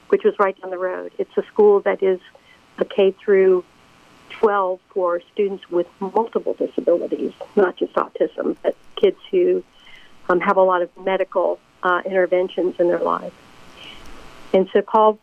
which 0.08 0.24
was 0.24 0.34
right 0.38 0.60
down 0.60 0.70
the 0.70 0.78
road. 0.78 1.12
It's 1.18 1.36
a 1.36 1.42
school 1.52 1.80
that 1.80 2.02
is 2.02 2.20
a 2.78 2.84
K 2.84 3.12
through 3.12 3.64
12 4.30 4.80
for 4.90 5.20
students 5.32 5.68
with 5.70 5.86
multiple 6.00 6.54
disabilities, 6.54 7.32
not 7.56 7.76
just 7.76 7.92
autism, 7.94 8.56
but 8.62 8.76
kids 8.96 9.18
who 9.30 9.64
um, 10.28 10.40
have 10.40 10.56
a 10.56 10.62
lot 10.62 10.82
of 10.82 10.90
medical 10.96 11.58
uh, 11.82 12.02
interventions 12.04 12.76
in 12.78 12.88
their 12.88 13.00
lives. 13.00 13.34
And 14.52 14.68
so 14.72 14.82
Paul 14.82 15.18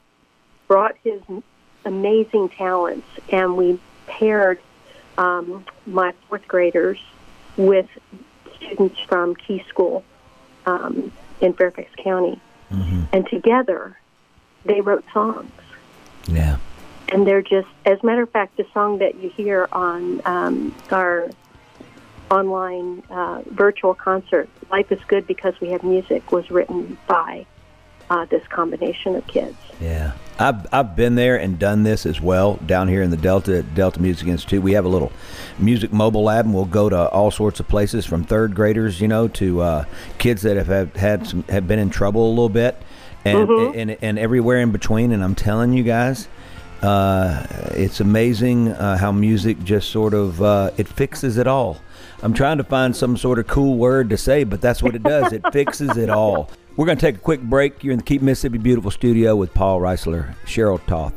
brought 0.68 0.96
his 1.04 1.22
amazing 1.84 2.50
talents, 2.50 3.08
and 3.30 3.56
we 3.56 3.80
paired 4.08 4.60
um, 5.18 5.66
my 5.86 6.14
fourth 6.28 6.48
graders 6.48 7.00
with 7.58 7.88
students 8.56 9.00
from 9.08 9.36
Key 9.36 9.64
School 9.70 10.04
um, 10.66 11.12
in 11.42 11.54
Fairfax 11.54 11.90
County. 11.98 12.40
Mm-hmm. 12.72 13.04
And 13.14 13.28
together, 13.30 13.98
they 14.64 14.82
wrote 14.82 15.06
songs. 15.14 15.52
Yeah. 16.28 16.58
And 17.10 17.26
they're 17.28 17.44
just, 17.44 17.68
as 17.86 18.00
a 18.02 18.06
matter 18.06 18.24
of 18.24 18.32
fact, 18.32 18.58
the 18.58 18.66
song 18.74 18.98
that 18.98 19.16
you 19.22 19.30
hear 19.30 19.70
on 19.72 20.22
um, 20.26 20.76
our 20.92 21.30
online 22.32 23.04
uh, 23.12 23.44
virtual 23.46 23.94
concert, 23.94 24.50
Life 24.72 24.92
is 24.92 25.00
Good 25.08 25.28
Because 25.28 25.54
We 25.62 25.70
Have 25.70 25.84
Music, 25.84 26.32
was 26.32 26.50
written 26.50 26.98
by 27.08 27.46
uh, 28.10 28.26
this 28.26 28.46
combination 28.48 29.16
of 29.16 29.26
kids. 29.28 29.56
Yeah. 29.82 30.12
I've, 30.38 30.68
I've 30.74 30.96
been 30.98 31.16
there 31.16 31.38
and 31.38 31.58
done 31.58 31.84
this 31.84 32.06
as 32.06 32.20
well 32.20 32.56
down 32.66 32.90
here 32.90 33.02
in 33.02 33.10
the 33.10 33.16
Delta 33.18 33.64
Delta 33.64 34.02
Music 34.02 34.28
Institute. 34.28 34.62
We 34.62 34.74
have 34.74 34.84
a 34.84 34.90
little 34.90 35.12
music 35.58 35.94
mobile 35.94 36.24
lab, 36.24 36.44
and 36.46 36.54
we'll 36.54 36.66
go 36.66 36.90
to 36.90 37.08
all 37.10 37.32
sorts 37.32 37.62
of 37.62 37.70
places 37.70 38.06
from 38.06 38.26
third 38.26 38.54
graders, 38.54 39.00
you 39.00 39.08
know, 39.08 39.30
to 39.30 39.62
uh, 39.62 39.86
kids 40.18 40.42
that 40.42 40.58
have, 40.58 40.68
have 40.68 40.96
had 40.98 41.26
some 41.28 41.44
have 41.44 41.68
been 41.70 41.80
in 41.80 41.90
trouble 41.90 42.28
a 42.28 42.32
little 42.32 42.50
bit, 42.50 42.76
and, 43.24 43.48
Mhm. 43.48 43.76
and 43.78 43.98
and 44.02 44.20
everywhere 44.20 44.60
in 44.60 44.72
between. 44.74 45.14
And 45.14 45.24
I'm 45.24 45.36
telling 45.36 45.72
you 45.72 45.84
guys, 45.84 46.28
uh, 46.82 47.46
it's 47.72 48.02
amazing 48.02 48.70
uh, 48.70 48.98
how 48.98 49.14
music 49.14 49.64
just 49.64 49.90
sort 49.90 50.14
of 50.14 50.42
uh, 50.42 50.72
it 50.78 50.88
fixes 50.90 51.38
it 51.38 51.48
all. 51.48 51.78
I'm 52.22 52.34
trying 52.34 52.58
to 52.58 52.64
find 52.66 52.94
some 52.94 53.16
sort 53.18 53.40
of 53.40 53.48
cool 53.48 53.78
word 53.78 54.10
to 54.10 54.18
say, 54.18 54.44
but 54.44 54.60
that's 54.60 54.84
what 54.84 54.96
it 54.96 55.04
does. 55.04 55.32
It 55.32 55.44
fixes 55.54 55.96
it 55.98 56.10
all. 56.10 56.50
We're 56.78 56.86
going 56.86 56.98
to 56.98 57.02
take 57.02 57.16
a 57.16 57.20
quick 57.20 57.42
break. 57.42 57.84
You're 57.84 57.94
in 57.94 58.00
the 58.00 58.04
Keep 58.04 58.22
Mississippi 58.22 58.58
Beautiful 58.58 58.92
studio 58.92 59.36
with 59.36 59.54
Paul 59.54 59.80
Reisler, 59.80 60.36
Cheryl 60.46 60.86
Toth. 60.88 61.14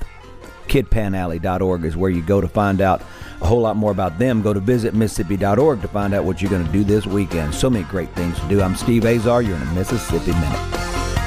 KidPanAlley.org 0.68 1.84
is 1.84 1.96
where 1.96 2.10
you 2.10 2.22
go 2.22 2.40
to 2.40 2.46
find 2.46 2.80
out 2.80 3.02
a 3.40 3.46
whole 3.46 3.62
lot 3.62 3.76
more 3.76 3.90
about 3.90 4.20
them. 4.20 4.40
Go 4.40 4.52
to 4.52 4.60
visitmississippi.org 4.60 5.82
to 5.82 5.88
find 5.88 6.14
out 6.14 6.24
what 6.24 6.40
you're 6.40 6.50
going 6.50 6.64
to 6.64 6.72
do 6.72 6.84
this 6.84 7.06
weekend. 7.06 7.54
So 7.54 7.68
many 7.68 7.84
great 7.86 8.14
things 8.14 8.38
to 8.38 8.48
do. 8.48 8.62
I'm 8.62 8.76
Steve 8.76 9.04
Azar. 9.04 9.42
You're 9.42 9.56
in 9.56 9.62
a 9.62 9.72
Mississippi 9.72 10.32
Minute. 10.32 11.17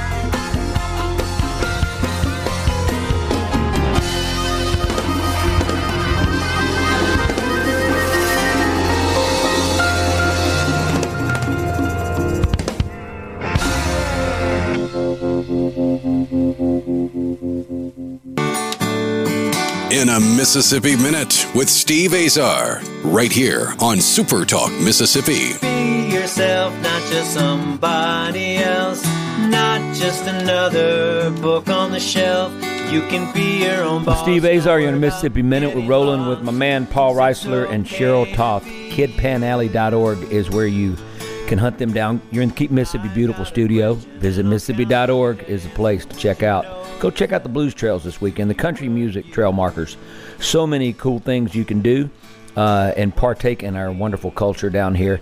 Mississippi 20.41 20.95
Minute 20.95 21.45
with 21.53 21.69
Steve 21.69 22.15
Azar, 22.15 22.81
right 23.03 23.31
here 23.31 23.75
on 23.79 24.01
Super 24.01 24.43
Talk 24.43 24.71
Mississippi. 24.81 25.55
Be 25.61 26.11
yourself, 26.11 26.73
not 26.81 26.99
just 27.11 27.35
somebody 27.35 28.55
else. 28.57 29.05
Not 29.51 29.95
just 29.95 30.25
another 30.25 31.29
book 31.29 31.69
on 31.69 31.91
the 31.91 31.99
shelf. 31.99 32.51
You 32.91 33.01
can 33.01 33.31
be 33.35 33.65
your 33.65 33.83
own 33.83 33.99
I'm 33.99 34.05
boss. 34.05 34.23
Steve 34.23 34.43
Azar. 34.43 34.79
You're 34.79 34.89
in 34.89 34.95
a 34.95 34.97
Mississippi 34.97 35.43
Minute. 35.43 35.75
We're 35.75 35.85
rolling 35.85 36.25
with 36.25 36.41
my 36.41 36.51
man 36.51 36.87
Paul 36.87 37.13
Reisler 37.13 37.69
and 37.69 37.85
Cheryl 37.85 38.25
Toth. 38.33 38.63
KidPanAlley.org 38.63 40.23
is 40.31 40.49
where 40.49 40.65
you 40.65 40.97
can 41.45 41.59
hunt 41.59 41.77
them 41.77 41.93
down. 41.93 42.19
You're 42.31 42.41
in 42.41 42.49
the 42.49 42.55
Keep 42.55 42.71
Mississippi 42.71 43.09
Beautiful 43.09 43.45
studio. 43.45 43.93
Visit 43.93 44.47
Mississippi.org 44.47 45.43
is 45.43 45.65
the 45.65 45.69
place 45.69 46.03
to 46.03 46.17
check 46.17 46.41
out. 46.41 46.65
Go 46.99 47.11
check 47.11 47.31
out 47.31 47.43
the 47.43 47.49
blues 47.49 47.73
trails 47.73 48.03
this 48.03 48.21
weekend, 48.21 48.49
the 48.49 48.55
country 48.55 48.87
music 48.87 49.31
trail 49.33 49.51
markers. 49.51 49.97
So 50.41 50.65
many 50.67 50.93
cool 50.93 51.19
things 51.19 51.55
you 51.55 51.63
can 51.65 51.81
do 51.81 52.09
uh, 52.55 52.93
and 52.97 53.15
partake 53.15 53.63
in 53.63 53.75
our 53.75 53.91
wonderful 53.91 54.31
culture 54.31 54.69
down 54.69 54.95
here. 54.95 55.21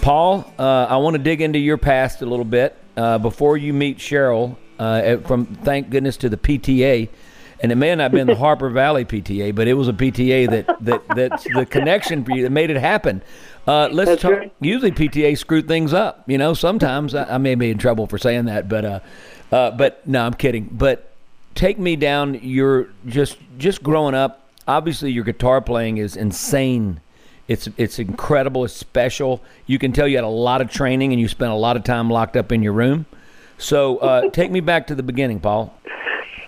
Paul, 0.00 0.52
uh, 0.58 0.86
I 0.88 0.98
want 0.98 1.14
to 1.14 1.22
dig 1.22 1.40
into 1.40 1.58
your 1.58 1.76
past 1.78 2.22
a 2.22 2.26
little 2.26 2.44
bit 2.44 2.76
uh, 2.96 3.18
before 3.18 3.56
you 3.56 3.72
meet 3.72 3.98
Cheryl. 3.98 4.56
Uh, 4.78 5.16
from 5.18 5.44
thank 5.44 5.90
goodness 5.90 6.16
to 6.18 6.28
the 6.28 6.36
PTA, 6.36 7.08
and 7.60 7.72
it 7.72 7.74
may 7.74 7.92
not 7.96 8.04
have 8.04 8.12
been 8.12 8.28
the 8.28 8.36
Harper 8.36 8.70
Valley 8.70 9.04
PTA, 9.04 9.52
but 9.52 9.66
it 9.66 9.74
was 9.74 9.88
a 9.88 9.92
PTA 9.92 10.48
that 10.50 10.84
that 10.84 11.08
that's 11.16 11.44
the 11.52 11.66
connection 11.66 12.24
for 12.24 12.30
you 12.30 12.44
that 12.44 12.50
made 12.50 12.70
it 12.70 12.76
happen. 12.76 13.20
Uh, 13.66 13.88
let's 13.90 14.08
That's 14.10 14.22
talk. 14.22 14.32
right. 14.32 14.52
Usually 14.60 14.92
PTA 14.92 15.36
screwed 15.36 15.66
things 15.66 15.92
up. 15.92 16.24
You 16.28 16.38
know, 16.38 16.54
sometimes 16.54 17.14
I, 17.14 17.34
I 17.34 17.38
may 17.38 17.56
be 17.56 17.70
in 17.70 17.78
trouble 17.78 18.06
for 18.06 18.18
saying 18.18 18.44
that, 18.44 18.68
but 18.68 18.84
uh, 18.84 19.00
uh, 19.50 19.72
but 19.72 20.06
no, 20.06 20.24
I'm 20.24 20.34
kidding. 20.34 20.68
But 20.70 21.10
take 21.56 21.78
me 21.78 21.96
down. 21.96 22.38
You're 22.42 22.88
just 23.06 23.36
just 23.58 23.82
growing 23.82 24.14
up. 24.14 24.47
Obviously, 24.68 25.10
your 25.10 25.24
guitar 25.24 25.62
playing 25.62 25.96
is 25.96 26.14
insane. 26.14 27.00
It's 27.48 27.70
it's 27.78 27.98
incredible. 27.98 28.66
It's 28.66 28.74
special. 28.74 29.42
You 29.66 29.78
can 29.78 29.92
tell 29.92 30.06
you 30.06 30.18
had 30.18 30.24
a 30.24 30.28
lot 30.28 30.60
of 30.60 30.70
training 30.70 31.12
and 31.12 31.20
you 31.20 31.26
spent 31.26 31.50
a 31.50 31.56
lot 31.56 31.78
of 31.78 31.84
time 31.84 32.10
locked 32.10 32.36
up 32.36 32.52
in 32.52 32.62
your 32.62 32.74
room. 32.74 33.06
So 33.56 33.96
uh, 33.96 34.28
take 34.32 34.50
me 34.50 34.60
back 34.60 34.86
to 34.88 34.94
the 34.94 35.02
beginning, 35.02 35.40
Paul. 35.40 35.74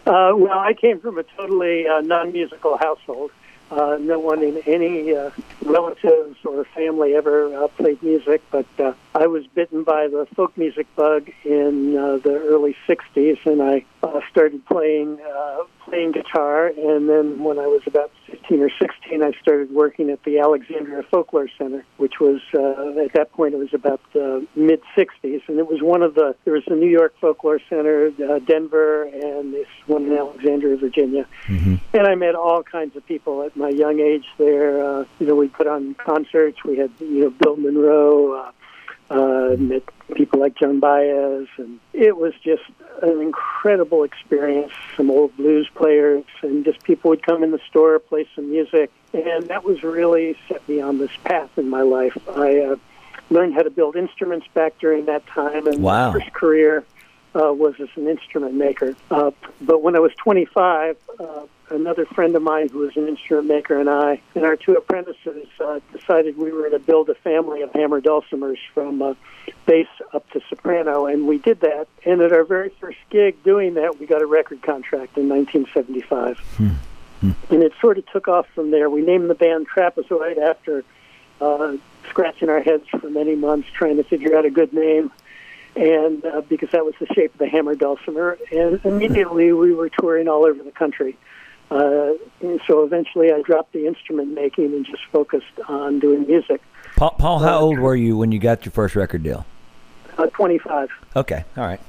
Uh, 0.07 0.33
well, 0.37 0.59
I 0.59 0.75
came 0.75 1.00
from 1.00 1.19
a 1.19 1.23
totally 1.23 1.89
uh, 1.89 2.03
non-musical 2.03 2.77
household. 2.77 3.31
Uh, 3.71 3.97
no 3.99 4.19
one 4.19 4.43
in 4.43 4.59
any 4.67 5.15
uh, 5.15 5.31
relatives 5.65 6.37
or 6.45 6.65
family 6.65 7.15
ever 7.15 7.55
uh, 7.57 7.69
played 7.69 8.03
music, 8.03 8.43
but 8.50 8.67
uh, 8.79 8.93
I 9.14 9.26
was 9.26 9.45
bitten 9.49 9.83
by 9.83 10.07
the 10.07 10.26
folk 10.37 10.57
music 10.57 10.87
bug 10.95 11.31
in 11.45 11.97
uh, 11.97 12.19
the 12.19 12.40
early 12.49 12.76
'60s, 12.88 13.45
and 13.45 13.61
I 13.61 13.85
uh, 14.05 14.21
started 14.31 14.64
playing 14.67 15.19
uh, 15.21 15.64
playing 15.85 16.12
guitar. 16.12 16.69
And 16.69 17.09
then, 17.09 17.43
when 17.43 17.59
I 17.59 17.67
was 17.67 17.83
about 17.87 18.12
15 18.31 18.62
or 18.62 18.71
16, 18.79 19.23
I 19.23 19.33
started 19.43 19.73
working 19.73 20.11
at 20.11 20.23
the 20.23 20.38
Alexandria 20.38 21.02
Folklore 21.11 21.49
Center, 21.59 21.85
which 21.97 22.21
was 22.21 22.40
uh, 22.55 23.00
at 23.02 23.12
that 23.14 23.33
point 23.33 23.55
it 23.55 23.59
was 23.59 23.75
about 23.75 24.00
the 24.12 24.47
mid 24.55 24.81
'60s, 24.97 25.43
and 25.49 25.59
it 25.59 25.67
was 25.67 25.83
one 25.83 26.02
of 26.02 26.14
the 26.14 26.37
there 26.45 26.55
was 26.55 26.64
the 26.69 26.76
New 26.76 26.88
York 26.88 27.14
Folklore 27.21 27.61
Center, 27.69 28.12
uh, 28.29 28.38
Denver, 28.38 29.05
and 29.05 29.52
this 29.52 29.67
one 29.87 30.07
in 30.07 30.17
Alexandria, 30.17 30.76
Virginia. 30.76 31.26
And 31.93 32.07
I 32.07 32.14
met 32.14 32.37
all 32.37 32.62
kinds 32.62 32.95
of 32.95 33.05
people 33.07 33.43
at 33.43 33.57
my 33.57 33.71
young 33.71 33.99
age 33.99 34.26
there. 34.38 34.85
Uh, 34.85 35.05
you 35.19 35.26
know, 35.26 35.35
we 35.35 35.49
put 35.49 35.67
on 35.67 35.95
concerts. 35.95 36.62
We 36.64 36.76
had, 36.76 36.93
you 37.00 37.23
know, 37.23 37.31
Bill 37.31 37.57
Monroe, 37.57 38.35
uh, 38.35 38.52
uh, 39.11 39.57
met 39.59 39.83
people 40.14 40.38
like 40.40 40.57
Joan 40.57 40.81
Baez, 40.81 41.49
and 41.57 41.81
it 41.93 42.17
was 42.17 42.33
just 42.43 42.62
an 43.02 43.21
incredible 43.21 44.05
experience. 44.05 44.73
Some 44.97 45.11
old 45.11 45.37
blues 45.37 45.69
players, 45.75 46.25
and 46.43 46.64
just 46.64 46.83
people 46.85 47.11
would 47.11 47.23
come 47.23 47.43
in 47.43 47.50
the 47.50 47.61
store, 47.69 47.99
play 47.99 48.26
some 48.35 48.50
music, 48.50 48.90
and 49.12 49.49
that 49.49 49.64
was 49.64 49.83
really 49.83 50.37
set 50.49 50.67
me 50.69 50.81
on 50.81 50.99
this 50.99 51.11
path 51.25 51.50
in 51.59 51.69
my 51.69 51.83
life. 51.83 52.17
I 52.37 52.61
uh, 52.61 52.76
learned 53.31 53.55
how 53.55 53.62
to 53.62 53.71
build 53.71 53.97
instruments 53.97 54.47
back 54.55 54.79
during 54.79 55.07
that 55.07 55.26
time, 55.26 55.67
and 55.67 55.83
Wow. 55.83 56.12
my 56.12 56.19
first 56.21 56.33
career 56.33 56.85
uh, 57.35 57.52
was 57.52 57.75
as 57.81 57.88
an 57.97 58.09
instrument 58.09 58.55
maker. 58.55 58.95
Uh, 59.11 59.31
but 59.61 59.83
when 59.83 59.97
I 59.97 60.00
was 60.00 60.12
25, 60.17 60.97
uh, 61.19 61.25
another 61.71 62.05
friend 62.07 62.35
of 62.37 62.43
mine 62.43 62.69
who 62.69 62.79
was 62.79 62.97
an 62.97 63.09
instrument 63.09 63.47
maker 63.47 63.79
and 63.79 63.89
I 63.89 64.21
and 64.35 64.45
our 64.45 64.57
two 64.57 64.75
apprentices 64.75 65.47
uh, 65.61 65.81
decided 65.93 66.37
we 66.37 66.53
were 66.53 66.69
going 66.69 66.73
to 66.73 66.79
build 66.79 67.09
a 67.09 67.15
family 67.15 67.62
of 67.62 67.73
hammer 67.73 68.00
dulcimers 68.00 68.59
from 68.75 69.00
uh, 69.03 69.15
bass 69.67 69.89
up 70.12 70.29
to 70.31 70.41
soprano, 70.49 71.07
and 71.07 71.27
we 71.27 71.39
did 71.39 71.61
that. 71.61 71.87
And 72.05 72.21
at 72.21 72.33
our 72.33 72.45
very 72.45 72.71
first 72.81 72.99
gig 73.11 73.43
doing 73.43 73.75
that, 73.75 73.99
we 73.99 74.07
got 74.07 74.23
a 74.23 74.27
record 74.27 74.62
contract 74.62 75.17
in 75.17 75.29
1975. 75.29 76.41
And 77.50 77.62
it 77.62 77.73
sort 77.81 77.99
of 77.99 78.07
took 78.11 78.29
off 78.29 78.47
from 78.55 78.71
there. 78.71 78.89
We 78.89 79.03
named 79.03 79.29
the 79.29 79.35
band 79.35 79.69
Trapezoid 79.69 80.39
after 80.39 80.85
uh, 81.41 81.77
scratching 82.09 82.49
our 82.49 82.61
heads 82.61 82.85
for 82.89 83.11
many 83.11 83.35
months 83.35 83.69
trying 83.73 83.97
to 83.97 84.05
figure 84.05 84.37
out 84.37 84.45
a 84.45 84.50
good 84.50 84.73
name 84.73 85.11
and 85.77 86.25
uh, 86.25 86.41
because 86.43 86.71
that 86.71 86.85
was 86.85 86.95
the 86.99 87.07
shape 87.15 87.33
of 87.33 87.39
the 87.39 87.49
hammer 87.49 87.75
dulcimer. 87.75 88.39
And 88.50 88.81
immediately 88.85 89.53
we 89.53 89.73
were 89.73 89.89
touring 89.89 90.29
all 90.29 90.45
over 90.45 90.62
the 90.62 90.73
country. 90.73 91.17
Uh, 91.71 92.15
so 92.67 92.83
eventually 92.83 93.33
I 93.33 93.43
dropped 93.43 93.73
the 93.73 93.87
instrument 93.87 94.33
making 94.33 94.67
and 94.67 94.85
just 94.85 95.05
focused 95.12 95.61
on 95.69 96.00
doing 96.00 96.27
music. 96.27 96.61
Paul, 96.97 97.11
Paul 97.11 97.39
how 97.39 97.61
old 97.61 97.79
were 97.79 97.95
you 97.95 98.17
when 98.17 98.33
you 98.33 98.41
got 98.41 98.65
your 98.65 98.73
first 98.73 98.97
record 98.97 99.23
deal? 99.23 99.47
Uh, 100.19 100.27
25. 100.27 100.91
Okay, 101.17 101.45
all 101.57 101.65
right. 101.65 101.81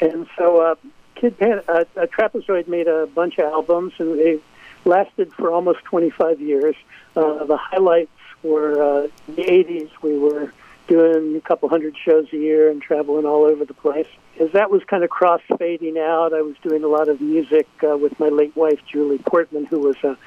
And 0.00 0.26
so 0.36 0.58
uh, 0.58 0.74
Kid 1.14 1.38
Pan, 1.38 1.62
uh, 1.68 1.84
uh, 1.96 2.06
Trapezoid 2.06 2.68
made 2.68 2.86
a 2.86 3.06
bunch 3.06 3.38
of 3.38 3.46
albums, 3.46 3.92
and 3.98 4.18
they 4.18 4.38
lasted 4.84 5.32
for 5.34 5.50
almost 5.50 5.84
25 5.84 6.40
years. 6.40 6.74
Uh, 7.16 7.44
the 7.44 7.56
highlights 7.56 8.10
were 8.42 8.82
uh, 8.82 9.08
the 9.26 9.42
80s. 9.42 9.90
We 10.02 10.18
were 10.18 10.52
doing 10.90 11.36
a 11.36 11.40
couple 11.40 11.68
hundred 11.68 11.96
shows 12.04 12.26
a 12.32 12.36
year 12.36 12.68
and 12.68 12.82
traveling 12.82 13.24
all 13.24 13.44
over 13.44 13.64
the 13.64 13.74
place. 13.74 14.08
As 14.40 14.50
that 14.52 14.72
was 14.72 14.82
kind 14.84 15.04
of 15.04 15.10
cross 15.10 15.40
fading 15.56 15.96
out, 15.96 16.34
I 16.34 16.42
was 16.42 16.56
doing 16.62 16.82
a 16.82 16.88
lot 16.88 17.08
of 17.08 17.20
music 17.20 17.68
uh, 17.88 17.96
with 17.96 18.18
my 18.18 18.28
late 18.28 18.54
wife, 18.56 18.80
Julie 18.90 19.18
Portman, 19.18 19.64
who 19.64 19.78
was 19.78 19.96
a 20.02 20.18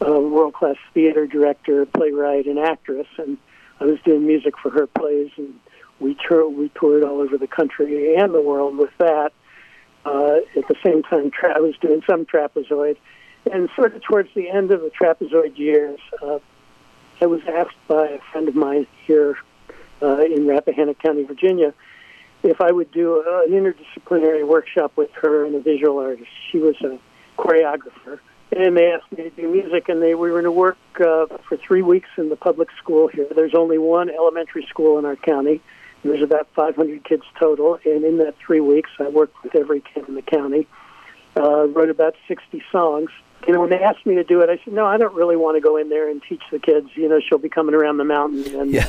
a 0.00 0.20
world 0.20 0.52
class 0.54 0.76
theater 0.92 1.24
director, 1.24 1.86
playwright, 1.86 2.46
and 2.46 2.58
actress, 2.58 3.06
and 3.16 3.38
I 3.80 3.84
was 3.84 4.00
doing 4.04 4.26
music 4.26 4.58
for 4.58 4.68
her 4.70 4.88
plays, 4.88 5.30
and 5.36 5.54
we 6.00 6.16
tour- 6.16 6.48
we 6.48 6.68
toured 6.70 7.04
all 7.04 7.20
over 7.20 7.38
the 7.38 7.46
country 7.46 8.16
and 8.16 8.34
the 8.34 8.42
world 8.42 8.76
with 8.76 8.90
that. 8.98 9.32
Uh, 10.04 10.38
at 10.56 10.68
the 10.68 10.74
same 10.84 11.02
time, 11.04 11.30
tra- 11.30 11.56
I 11.56 11.60
was 11.60 11.76
doing 11.80 12.02
some 12.06 12.26
trapezoid, 12.26 12.96
and 13.50 13.70
sort 13.76 13.94
of 13.94 14.02
towards 14.02 14.28
the 14.34 14.50
end 14.50 14.72
of 14.72 14.80
the 14.82 14.90
trapezoid 14.90 15.56
years, 15.56 16.00
uh, 16.20 16.40
I 17.22 17.26
was 17.26 17.40
asked 17.46 17.78
by 17.86 18.08
a 18.08 18.20
friend 18.32 18.48
of 18.48 18.56
mine 18.56 18.86
here 19.06 19.38
uh, 20.02 20.24
in 20.24 20.46
Rappahannock 20.46 20.98
County, 20.98 21.24
Virginia, 21.24 21.74
if 22.42 22.60
I 22.60 22.70
would 22.70 22.90
do 22.92 23.22
an 23.26 23.50
interdisciplinary 23.50 24.46
workshop 24.46 24.92
with 24.96 25.10
her 25.12 25.46
and 25.46 25.54
a 25.54 25.60
visual 25.60 25.98
artist. 25.98 26.30
She 26.50 26.58
was 26.58 26.76
a 26.82 26.98
choreographer, 27.38 28.20
and 28.54 28.76
they 28.76 28.92
asked 28.92 29.10
me 29.12 29.24
to 29.24 29.30
do 29.30 29.50
music, 29.50 29.88
and 29.88 30.02
they 30.02 30.14
we 30.14 30.30
were 30.30 30.42
going 30.42 30.44
to 30.44 30.52
work 30.52 30.76
uh, 30.96 31.26
for 31.48 31.56
three 31.56 31.82
weeks 31.82 32.08
in 32.18 32.28
the 32.28 32.36
public 32.36 32.68
school 32.78 33.08
here. 33.08 33.26
There's 33.34 33.54
only 33.54 33.78
one 33.78 34.10
elementary 34.10 34.66
school 34.66 34.98
in 34.98 35.04
our 35.04 35.16
county. 35.16 35.60
There's 36.04 36.22
about 36.22 36.48
500 36.54 37.02
kids 37.02 37.22
total, 37.38 37.78
and 37.84 38.04
in 38.04 38.18
that 38.18 38.36
three 38.36 38.60
weeks, 38.60 38.90
I 38.98 39.08
worked 39.08 39.42
with 39.42 39.54
every 39.54 39.80
kid 39.80 40.06
in 40.06 40.14
the 40.14 40.22
county. 40.22 40.66
Uh, 41.36 41.66
wrote 41.68 41.88
about 41.88 42.14
60 42.28 42.62
songs. 42.70 43.10
You 43.46 43.52
know, 43.52 43.60
when 43.60 43.70
they 43.70 43.82
asked 43.82 44.06
me 44.06 44.14
to 44.14 44.24
do 44.24 44.40
it, 44.40 44.48
I 44.48 44.56
said, 44.64 44.72
"No, 44.72 44.86
I 44.86 44.96
don't 44.96 45.14
really 45.14 45.36
want 45.36 45.56
to 45.56 45.60
go 45.60 45.76
in 45.76 45.90
there 45.90 46.08
and 46.08 46.22
teach 46.22 46.42
the 46.50 46.58
kids. 46.58 46.88
You 46.94 47.08
know, 47.08 47.20
she'll 47.20 47.38
be 47.38 47.48
coming 47.50 47.74
around 47.74 47.98
the 47.98 48.04
mountain, 48.04 48.58
and 48.58 48.70
Yeah. 48.72 48.88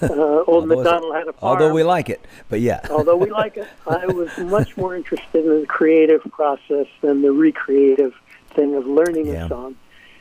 uh, 0.00 0.44
old 0.46 0.68
McDonald 0.68 1.14
had 1.14 1.26
a 1.28 1.32
farm. 1.32 1.52
Although 1.60 1.72
we 1.74 1.82
like 1.82 2.08
it, 2.08 2.24
but 2.48 2.60
yeah. 2.60 2.80
although 2.90 3.16
we 3.16 3.30
like 3.30 3.56
it, 3.56 3.66
I 3.86 4.06
was 4.06 4.36
much 4.38 4.76
more 4.76 4.94
interested 4.94 5.44
in 5.44 5.60
the 5.62 5.66
creative 5.66 6.22
process 6.30 6.86
than 7.00 7.22
the 7.22 7.32
recreative 7.32 8.14
thing 8.54 8.74
of 8.76 8.86
learning 8.86 9.26
Yeah. 9.26 9.46
a 9.46 9.48
song. 9.48 9.76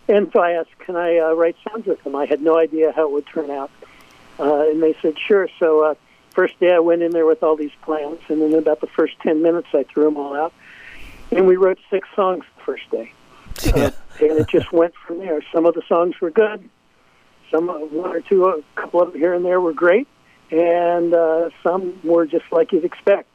And 0.08 0.32
so 0.34 0.40
I 0.40 0.52
asked, 0.52 0.78
"Can 0.80 0.96
I 0.96 1.18
uh, 1.20 1.34
write 1.34 1.56
songs 1.70 1.86
with 1.86 2.04
them?" 2.04 2.16
I 2.16 2.26
had 2.26 2.42
no 2.42 2.58
idea 2.58 2.92
how 2.92 3.04
it 3.04 3.12
would 3.12 3.28
turn 3.28 3.52
out, 3.52 3.70
uh, 4.40 4.70
and 4.70 4.82
they 4.82 4.96
said, 5.02 5.16
"Sure." 5.20 5.48
So 5.60 5.82
uh, 5.84 5.96
first 6.34 6.60
day 6.60 6.74
I 6.74 6.80
went 6.80 7.04
in 7.04 7.12
there 7.12 7.26
with 7.28 7.44
all 7.44 7.56
these 7.56 7.72
plans, 7.84 8.20
and 8.30 8.42
then 8.42 8.54
about 8.56 8.82
the 8.82 8.88
first 8.88 9.14
ten 9.22 9.44
minutes 9.44 9.68
I 9.74 9.84
threw 9.84 10.06
them 10.06 10.18
all 10.18 10.36
out, 10.36 10.54
and 11.32 11.46
we 11.46 11.56
wrote 11.56 11.78
six 11.92 12.08
songs 12.16 12.46
the 12.58 12.64
first 12.64 12.90
day, 12.92 13.12
Yeah. 13.64 13.92
and 14.22 14.40
it 14.40 14.48
just 14.48 14.72
went 14.72 14.94
from 15.08 15.20
there. 15.20 15.42
Some 15.54 15.66
of 15.66 15.74
the 15.76 15.82
songs 15.88 16.16
were 16.22 16.32
good, 16.32 16.70
some 17.52 17.70
uh, 17.70 17.78
one 17.80 18.12
or 18.16 18.22
two, 18.22 18.46
a 18.46 18.62
couple 18.80 19.02
of 19.02 19.12
them 19.12 19.20
here 19.22 19.34
and 19.34 19.44
there 19.46 19.60
were 19.62 19.74
great, 19.74 20.08
and 20.52 21.14
uh, 21.14 21.50
some 21.64 22.00
were 22.04 22.26
just 22.26 22.46
like 22.52 22.72
you'd 22.72 22.86
expect. 22.86 23.28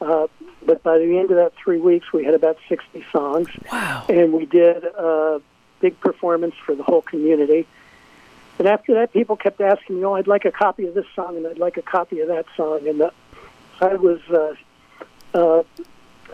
Uh, 0.00 0.28
but 0.64 0.82
by 0.82 0.96
the 0.98 1.18
end 1.18 1.30
of 1.30 1.36
that 1.36 1.52
three 1.62 1.78
weeks, 1.78 2.12
we 2.12 2.24
had 2.24 2.34
about 2.34 2.56
60 2.68 3.04
songs, 3.12 3.48
Wow. 3.72 4.04
and 4.08 4.32
we 4.32 4.46
did 4.46 4.84
a 4.84 5.40
big 5.80 5.98
performance 6.00 6.54
for 6.64 6.74
the 6.74 6.82
whole 6.84 7.02
community. 7.02 7.66
And 8.58 8.66
after 8.68 8.94
that, 8.94 9.12
people 9.12 9.36
kept 9.36 9.60
asking 9.60 9.96
me, 9.98 10.04
"Oh, 10.04 10.14
I'd 10.14 10.26
like 10.26 10.44
a 10.44 10.50
copy 10.50 10.86
of 10.86 10.94
this 10.94 11.06
song, 11.14 11.36
and 11.36 11.46
I'd 11.46 11.58
like 11.58 11.76
a 11.76 11.82
copy 11.82 12.20
of 12.20 12.28
that 12.28 12.46
song." 12.56 12.86
And 12.88 13.00
uh, 13.02 13.10
I 13.80 13.94
was 13.94 14.20
uh, 14.30 14.54
uh, 15.34 15.62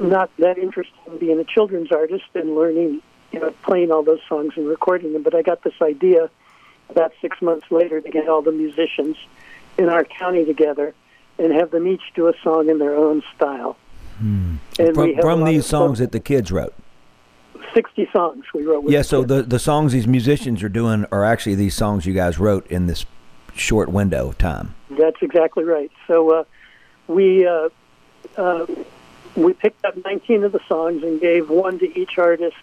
not 0.01 0.31
that 0.39 0.57
interested 0.59 0.97
in 1.07 1.19
being 1.19 1.39
a 1.39 1.45
children's 1.45 1.93
artist 1.93 2.25
and 2.35 2.55
learning, 2.55 3.03
you 3.35 3.41
know, 3.41 3.51
playing 3.63 3.91
all 3.91 4.03
those 4.03 4.21
songs 4.29 4.53
and 4.57 4.69
recording 4.69 5.13
them. 5.13 5.23
But 5.23 5.35
I 5.35 5.43
got 5.43 5.63
this 5.65 5.75
idea 5.83 6.31
about 6.89 7.13
six 7.21 7.43
months 7.43 7.67
later 7.71 8.01
to 8.01 8.11
get 8.11 8.29
all 8.29 8.43
the 8.43 8.53
musicians 8.53 9.17
in 9.77 9.89
our 9.89 10.05
county 10.05 10.45
together 10.45 10.95
and 11.39 11.53
have 11.53 11.73
them 11.73 11.87
each 11.89 12.03
do 12.15 12.29
a 12.29 12.35
song 12.43 12.69
in 12.69 12.79
their 12.79 12.95
own 12.95 13.23
style. 13.35 13.77
And 14.79 14.97
we 14.97 15.15
From, 15.15 15.21
from 15.21 15.45
these 15.45 15.67
songs 15.67 15.99
that 15.99 16.13
the 16.13 16.21
kids 16.21 16.53
wrote. 16.53 16.75
60 17.75 18.09
songs 18.13 18.45
we 18.55 18.63
wrote. 18.65 18.85
With 18.85 18.93
Yeah, 18.93 19.03
so 19.03 19.25
the, 19.25 19.43
the 19.43 19.59
songs 19.59 19.93
these 19.93 20.07
musicians 20.07 20.63
are 20.63 20.69
doing 20.69 21.07
are 21.11 21.25
actually 21.25 21.57
these 21.57 21.75
songs 21.75 22.07
you 22.07 22.15
guys 22.15 22.39
wrote 22.39 22.65
in 22.69 22.87
this 22.87 23.05
short 23.55 23.89
window 23.89 24.29
of 24.29 24.39
time. 24.39 24.77
That's 24.91 25.21
exactly 25.21 25.65
right. 25.65 25.91
So 26.07 26.31
uh, 26.31 26.45
we 27.09 27.45
uh, 27.45 27.71
uh, 28.37 28.67
we 29.35 29.53
picked 29.55 29.85
up 29.85 29.97
19 30.05 30.45
of 30.45 30.53
the 30.53 30.61
songs 30.69 31.03
and 31.03 31.21
gave 31.21 31.51
one 31.51 31.81
to 31.81 31.99
each 31.99 32.17
artist, 32.19 32.57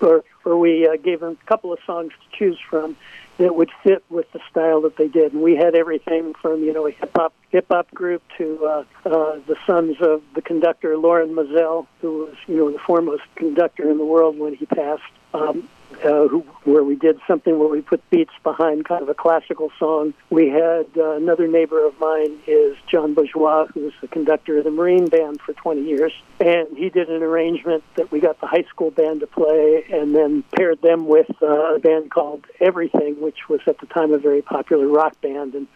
or 0.00 0.24
or 0.44 0.58
we 0.58 0.86
uh, 0.86 0.96
gave 0.96 1.20
them 1.20 1.38
a 1.40 1.46
couple 1.46 1.72
of 1.72 1.78
songs 1.86 2.12
to 2.12 2.38
choose 2.38 2.58
from 2.68 2.96
that 3.38 3.54
would 3.56 3.70
fit 3.82 4.04
with 4.10 4.30
the 4.32 4.40
style 4.50 4.82
that 4.82 4.96
they 4.96 5.08
did. 5.08 5.32
And 5.32 5.42
we 5.42 5.56
had 5.56 5.74
everything 5.74 6.34
from 6.34 6.62
you 6.62 6.72
know 6.72 6.86
a 6.86 6.90
hip 6.90 7.10
hop 7.14 7.32
hip 7.50 7.66
hop 7.70 7.90
group 7.92 8.22
to 8.38 8.64
uh, 8.64 8.84
uh, 9.06 9.38
the 9.46 9.56
sons 9.66 9.96
of 10.00 10.22
the 10.34 10.42
conductor 10.42 10.96
Lorin 10.96 11.34
Maazel, 11.34 11.86
who 12.00 12.26
was 12.26 12.34
you 12.46 12.56
know 12.56 12.70
the 12.70 12.78
foremost 12.78 13.22
conductor 13.36 13.90
in 13.90 13.98
the 13.98 14.04
world 14.04 14.38
when 14.38 14.54
he 14.54 14.66
passed. 14.66 15.02
Um, 15.34 15.68
uh, 16.02 16.28
who, 16.28 16.40
where 16.64 16.82
we 16.82 16.96
did 16.96 17.18
something 17.26 17.58
where 17.58 17.68
we 17.68 17.80
put 17.80 18.08
beats 18.10 18.32
behind 18.42 18.84
kind 18.84 19.02
of 19.02 19.08
a 19.08 19.14
classical 19.14 19.70
song. 19.78 20.12
We 20.30 20.48
had 20.48 20.86
uh, 20.96 21.12
another 21.12 21.46
neighbor 21.46 21.86
of 21.86 21.98
mine 21.98 22.38
is 22.46 22.76
John 22.90 23.14
Bourgeois, 23.14 23.66
who 23.66 23.80
was 23.80 23.92
the 24.00 24.08
conductor 24.08 24.58
of 24.58 24.64
the 24.64 24.70
Marine 24.70 25.06
Band 25.06 25.40
for 25.40 25.52
20 25.52 25.82
years, 25.82 26.12
and 26.40 26.76
he 26.76 26.90
did 26.90 27.08
an 27.08 27.22
arrangement 27.22 27.84
that 27.96 28.10
we 28.10 28.20
got 28.20 28.40
the 28.40 28.46
high 28.46 28.64
school 28.68 28.90
band 28.90 29.20
to 29.20 29.26
play, 29.26 29.84
and 29.90 30.14
then 30.14 30.42
paired 30.56 30.80
them 30.82 31.06
with 31.06 31.30
uh, 31.42 31.74
a 31.74 31.78
band 31.78 32.10
called 32.10 32.44
Everything, 32.60 33.20
which 33.20 33.48
was 33.48 33.60
at 33.66 33.78
the 33.78 33.86
time 33.86 34.12
a 34.12 34.18
very 34.18 34.42
popular 34.42 34.86
rock 34.86 35.20
band, 35.20 35.54
and 35.54 35.66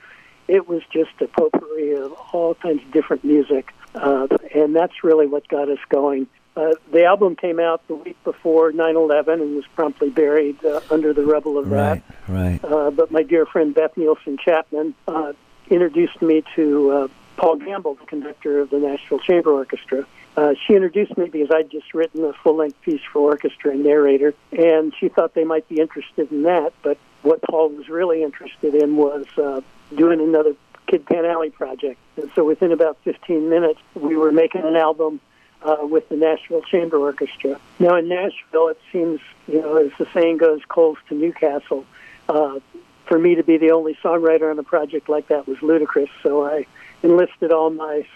it 0.46 0.68
was 0.68 0.82
just 0.92 1.10
a 1.20 1.26
potpourri 1.26 1.94
of 1.94 2.12
all 2.32 2.54
kinds 2.54 2.82
of 2.82 2.90
different 2.92 3.24
music, 3.24 3.72
uh, 3.94 4.26
and 4.54 4.74
that's 4.74 5.04
really 5.04 5.26
what 5.26 5.46
got 5.48 5.68
us 5.68 5.78
going. 5.88 6.26
Uh, 6.56 6.72
the 6.92 7.04
album 7.04 7.36
came 7.36 7.60
out 7.60 7.86
the 7.86 7.94
week 7.94 8.16
before 8.24 8.72
9/11 8.72 9.34
and 9.40 9.54
was 9.54 9.64
promptly 9.76 10.10
buried 10.10 10.62
uh, 10.64 10.80
under 10.90 11.12
the 11.12 11.24
rubble 11.24 11.56
of 11.58 11.70
Right, 11.70 12.02
that. 12.26 12.28
right. 12.32 12.64
Uh, 12.64 12.90
but 12.90 13.10
my 13.12 13.22
dear 13.22 13.46
friend 13.46 13.74
Beth 13.74 13.96
Nielsen 13.96 14.38
Chapman 14.38 14.94
uh, 15.06 15.32
introduced 15.70 16.20
me 16.20 16.42
to 16.56 16.90
uh, 16.90 17.08
Paul 17.36 17.58
Gambill, 17.58 17.98
the 18.00 18.06
conductor 18.06 18.58
of 18.60 18.70
the 18.70 18.78
Nashville 18.78 19.20
Chamber 19.20 19.52
Orchestra. 19.52 20.04
Uh, 20.36 20.54
she 20.66 20.74
introduced 20.74 21.16
me 21.16 21.26
because 21.28 21.50
I'd 21.52 21.70
just 21.70 21.94
written 21.94 22.24
a 22.24 22.32
full-length 22.32 22.80
piece 22.82 23.00
for 23.12 23.20
orchestra 23.20 23.72
and 23.72 23.82
narrator, 23.84 24.34
and 24.52 24.92
she 24.98 25.08
thought 25.08 25.34
they 25.34 25.44
might 25.44 25.68
be 25.68 25.80
interested 25.80 26.30
in 26.30 26.42
that. 26.44 26.72
But 26.82 26.96
what 27.22 27.40
Paul 27.42 27.70
was 27.70 27.88
really 27.88 28.22
interested 28.22 28.74
in 28.74 28.96
was 28.96 29.26
uh, 29.36 29.60
doing 29.96 30.20
another 30.20 30.54
Kid 30.86 31.06
Pan 31.06 31.24
Alley 31.24 31.50
project. 31.50 31.98
And 32.16 32.30
so 32.34 32.44
within 32.44 32.70
about 32.72 32.98
15 33.04 33.48
minutes, 33.50 33.80
we 33.94 34.16
were 34.16 34.30
making 34.32 34.62
an 34.62 34.76
album 34.76 35.20
uh, 35.62 35.78
with 35.82 36.08
the 36.08 36.16
Nashville 36.16 36.62
Chamber 36.62 36.98
Orchestra. 36.98 37.58
Now 37.78 37.96
in 37.96 38.08
Nashville, 38.08 38.68
it 38.68 38.80
seems, 38.92 39.20
you 39.46 39.60
know, 39.60 39.76
as 39.76 39.90
the 39.98 40.06
saying 40.14 40.38
goes, 40.38 40.60
coals 40.68 40.98
to 41.08 41.14
Newcastle. 41.14 41.84
Uh, 42.28 42.60
for 43.06 43.18
me 43.18 43.34
to 43.34 43.42
be 43.42 43.56
the 43.56 43.70
only 43.70 43.94
songwriter 44.04 44.50
on 44.50 44.58
a 44.58 44.62
project 44.62 45.08
like 45.08 45.28
that 45.28 45.48
was 45.48 45.60
ludicrous. 45.62 46.10
So 46.22 46.44
I 46.44 46.66
enlisted 47.02 47.52
all 47.52 47.70
my 47.70 48.06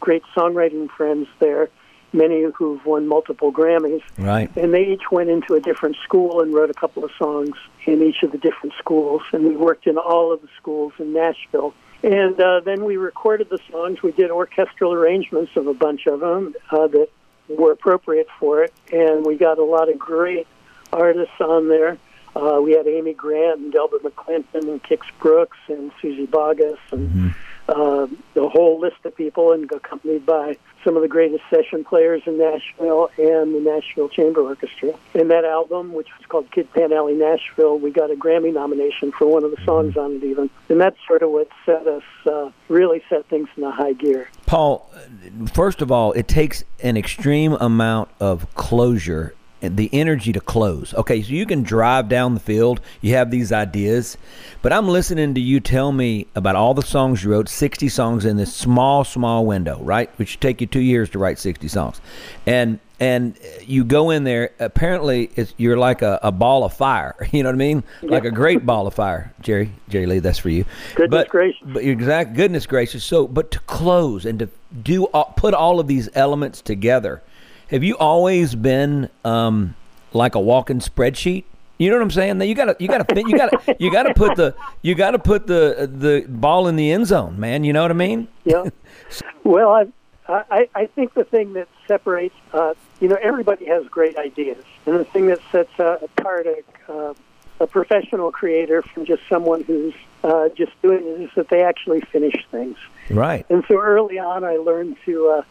great 0.00 0.22
songwriting 0.36 0.90
friends 0.90 1.26
there, 1.38 1.70
many 2.12 2.44
who've 2.54 2.84
won 2.84 3.08
multiple 3.08 3.50
Grammys, 3.50 4.02
Right. 4.18 4.50
and 4.56 4.74
they 4.74 4.84
each 4.92 5.10
went 5.10 5.30
into 5.30 5.54
a 5.54 5.60
different 5.60 5.96
school 6.04 6.42
and 6.42 6.52
wrote 6.52 6.68
a 6.68 6.74
couple 6.74 7.02
of 7.02 7.10
songs 7.18 7.56
in 7.86 8.02
each 8.02 8.22
of 8.22 8.32
the 8.32 8.38
different 8.38 8.74
schools. 8.78 9.22
And 9.32 9.44
we 9.44 9.56
worked 9.56 9.86
in 9.86 9.96
all 9.96 10.32
of 10.32 10.42
the 10.42 10.48
schools 10.58 10.92
in 10.98 11.14
Nashville. 11.14 11.72
And 12.02 12.40
uh, 12.40 12.60
then 12.60 12.84
we 12.84 12.96
recorded 12.96 13.48
the 13.48 13.58
songs. 13.70 14.02
We 14.02 14.12
did 14.12 14.30
orchestral 14.30 14.92
arrangements 14.92 15.52
of 15.56 15.66
a 15.66 15.74
bunch 15.74 16.06
of 16.06 16.20
them 16.20 16.54
uh, 16.70 16.88
that 16.88 17.08
were 17.48 17.72
appropriate 17.72 18.28
for 18.40 18.64
it. 18.64 18.72
And 18.92 19.24
we 19.24 19.36
got 19.36 19.58
a 19.58 19.64
lot 19.64 19.88
of 19.88 19.98
great 19.98 20.46
artists 20.92 21.40
on 21.40 21.68
there. 21.68 21.98
Uh, 22.34 22.60
we 22.62 22.72
had 22.72 22.86
Amy 22.86 23.12
Grant 23.12 23.60
and 23.60 23.72
Delbert 23.72 24.02
McClinton 24.02 24.68
and 24.68 24.82
Kix 24.82 25.00
Brooks 25.20 25.58
and 25.68 25.92
Suzy 26.00 26.26
Bogguss 26.26 26.78
and 26.90 27.34
uh, 27.68 28.06
a 28.36 28.48
whole 28.48 28.80
list 28.80 28.96
of 29.04 29.14
people, 29.16 29.52
and 29.52 29.70
accompanied 29.72 30.26
by 30.26 30.56
some 30.84 30.96
of 30.96 31.02
the 31.02 31.08
greatest 31.08 31.44
session 31.48 31.84
players 31.84 32.22
in 32.26 32.38
Nashville 32.38 33.08
and 33.16 33.54
the 33.54 33.60
Nashville 33.60 34.08
Chamber 34.08 34.40
Orchestra. 34.40 34.92
And 35.14 35.30
that 35.30 35.44
album, 35.44 35.92
which 35.92 36.08
was 36.18 36.26
called 36.26 36.50
Kid 36.50 36.72
Pan 36.72 36.92
Alley 36.92 37.14
Nashville, 37.14 37.78
we 37.78 37.90
got 37.90 38.10
a 38.10 38.14
Grammy 38.14 38.52
nomination 38.52 39.12
for 39.12 39.26
one 39.26 39.44
of 39.44 39.50
the 39.50 39.64
songs 39.64 39.96
on 39.96 40.16
it, 40.16 40.24
even. 40.24 40.50
And 40.68 40.80
that's 40.80 40.96
sort 41.06 41.22
of 41.22 41.30
what 41.30 41.48
set 41.64 41.86
us, 41.86 42.02
uh, 42.26 42.50
really 42.68 43.02
set 43.08 43.26
things 43.26 43.48
in 43.56 43.62
a 43.62 43.70
high 43.70 43.92
gear. 43.92 44.28
Paul, 44.46 44.90
first 45.52 45.82
of 45.82 45.92
all, 45.92 46.12
it 46.12 46.26
takes 46.26 46.64
an 46.82 46.96
extreme 46.96 47.52
amount 47.54 48.10
of 48.18 48.52
closure 48.54 49.34
the 49.62 49.88
energy 49.92 50.32
to 50.32 50.40
close. 50.40 50.92
Okay, 50.94 51.22
so 51.22 51.32
you 51.32 51.46
can 51.46 51.62
drive 51.62 52.08
down 52.08 52.34
the 52.34 52.40
field, 52.40 52.80
you 53.00 53.14
have 53.14 53.30
these 53.30 53.52
ideas, 53.52 54.18
but 54.60 54.72
I'm 54.72 54.88
listening 54.88 55.34
to 55.34 55.40
you 55.40 55.60
tell 55.60 55.92
me 55.92 56.26
about 56.34 56.56
all 56.56 56.74
the 56.74 56.82
songs 56.82 57.22
you 57.22 57.30
wrote, 57.30 57.48
60 57.48 57.88
songs 57.88 58.24
in 58.24 58.36
this 58.36 58.54
small, 58.54 59.04
small 59.04 59.46
window, 59.46 59.78
right? 59.82 60.10
Which 60.18 60.30
should 60.30 60.40
take 60.40 60.60
you 60.60 60.66
two 60.66 60.80
years 60.80 61.10
to 61.10 61.18
write 61.18 61.38
60 61.38 61.68
songs. 61.68 62.00
And 62.46 62.80
and 63.02 63.36
you 63.66 63.82
go 63.82 64.10
in 64.10 64.22
there, 64.22 64.52
apparently 64.60 65.32
it's, 65.34 65.52
you're 65.56 65.76
like 65.76 66.02
a, 66.02 66.20
a 66.22 66.30
ball 66.30 66.62
of 66.62 66.72
fire. 66.72 67.16
You 67.32 67.42
know 67.42 67.48
what 67.48 67.54
I 67.54 67.58
mean? 67.58 67.82
Like 68.02 68.24
a 68.24 68.30
great 68.30 68.64
ball 68.64 68.86
of 68.86 68.94
fire. 68.94 69.32
Jerry, 69.40 69.72
Jerry 69.88 70.06
Lee, 70.06 70.18
that's 70.20 70.38
for 70.38 70.50
you. 70.50 70.64
Goodness 70.94 71.22
but, 71.22 71.28
gracious. 71.28 71.62
but 71.64 71.82
exact 71.82 72.34
goodness 72.34 72.64
gracious. 72.64 73.02
So, 73.02 73.26
but 73.26 73.50
to 73.50 73.58
close 73.60 74.24
and 74.24 74.38
to 74.38 74.48
do 74.84 75.06
all, 75.06 75.32
put 75.36 75.52
all 75.52 75.80
of 75.80 75.88
these 75.88 76.08
elements 76.14 76.60
together, 76.60 77.22
have 77.72 77.82
you 77.82 77.96
always 77.96 78.54
been 78.54 79.08
um, 79.24 79.74
like 80.12 80.34
a 80.34 80.40
walking 80.40 80.78
spreadsheet? 80.78 81.44
You 81.78 81.90
know 81.90 81.96
what 81.96 82.02
I'm 82.02 82.10
saying? 82.10 82.40
You 82.42 82.54
gotta, 82.54 82.76
you 82.78 82.86
gotta, 82.86 83.20
you 83.20 83.36
gotta, 83.36 83.76
you 83.80 83.90
gotta 83.90 84.14
put 84.14 84.36
the, 84.36 84.54
you 84.82 84.94
gotta 84.94 85.18
put 85.18 85.46
the 85.48 85.90
the 85.92 86.24
ball 86.28 86.68
in 86.68 86.76
the 86.76 86.92
end 86.92 87.08
zone, 87.08 87.40
man. 87.40 87.64
You 87.64 87.72
know 87.72 87.82
what 87.82 87.90
I 87.90 87.94
mean? 87.94 88.28
Yeah. 88.44 88.68
well, 89.42 89.70
I, 89.70 89.86
I, 90.28 90.68
I 90.74 90.86
think 90.86 91.14
the 91.14 91.24
thing 91.24 91.54
that 91.54 91.68
separates, 91.88 92.36
uh, 92.52 92.74
you 93.00 93.08
know, 93.08 93.18
everybody 93.20 93.64
has 93.64 93.86
great 93.88 94.16
ideas, 94.16 94.64
and 94.86 95.00
the 95.00 95.04
thing 95.04 95.26
that 95.26 95.40
sets 95.50 95.72
uh, 95.80 95.96
apart 96.02 96.46
a, 96.46 96.92
uh, 96.92 97.14
a 97.58 97.66
professional 97.66 98.30
creator 98.30 98.82
from 98.82 99.04
just 99.04 99.22
someone 99.28 99.64
who's 99.64 99.94
uh, 100.22 100.50
just 100.50 100.80
doing 100.82 101.04
it 101.04 101.22
is 101.22 101.30
that 101.34 101.48
they 101.48 101.62
actually 101.62 102.00
finish 102.00 102.46
things. 102.52 102.76
Right. 103.10 103.44
And 103.50 103.64
so 103.66 103.80
early 103.80 104.18
on, 104.18 104.44
I 104.44 104.56
learned 104.56 104.98
to, 105.06 105.28
uh, 105.30 105.42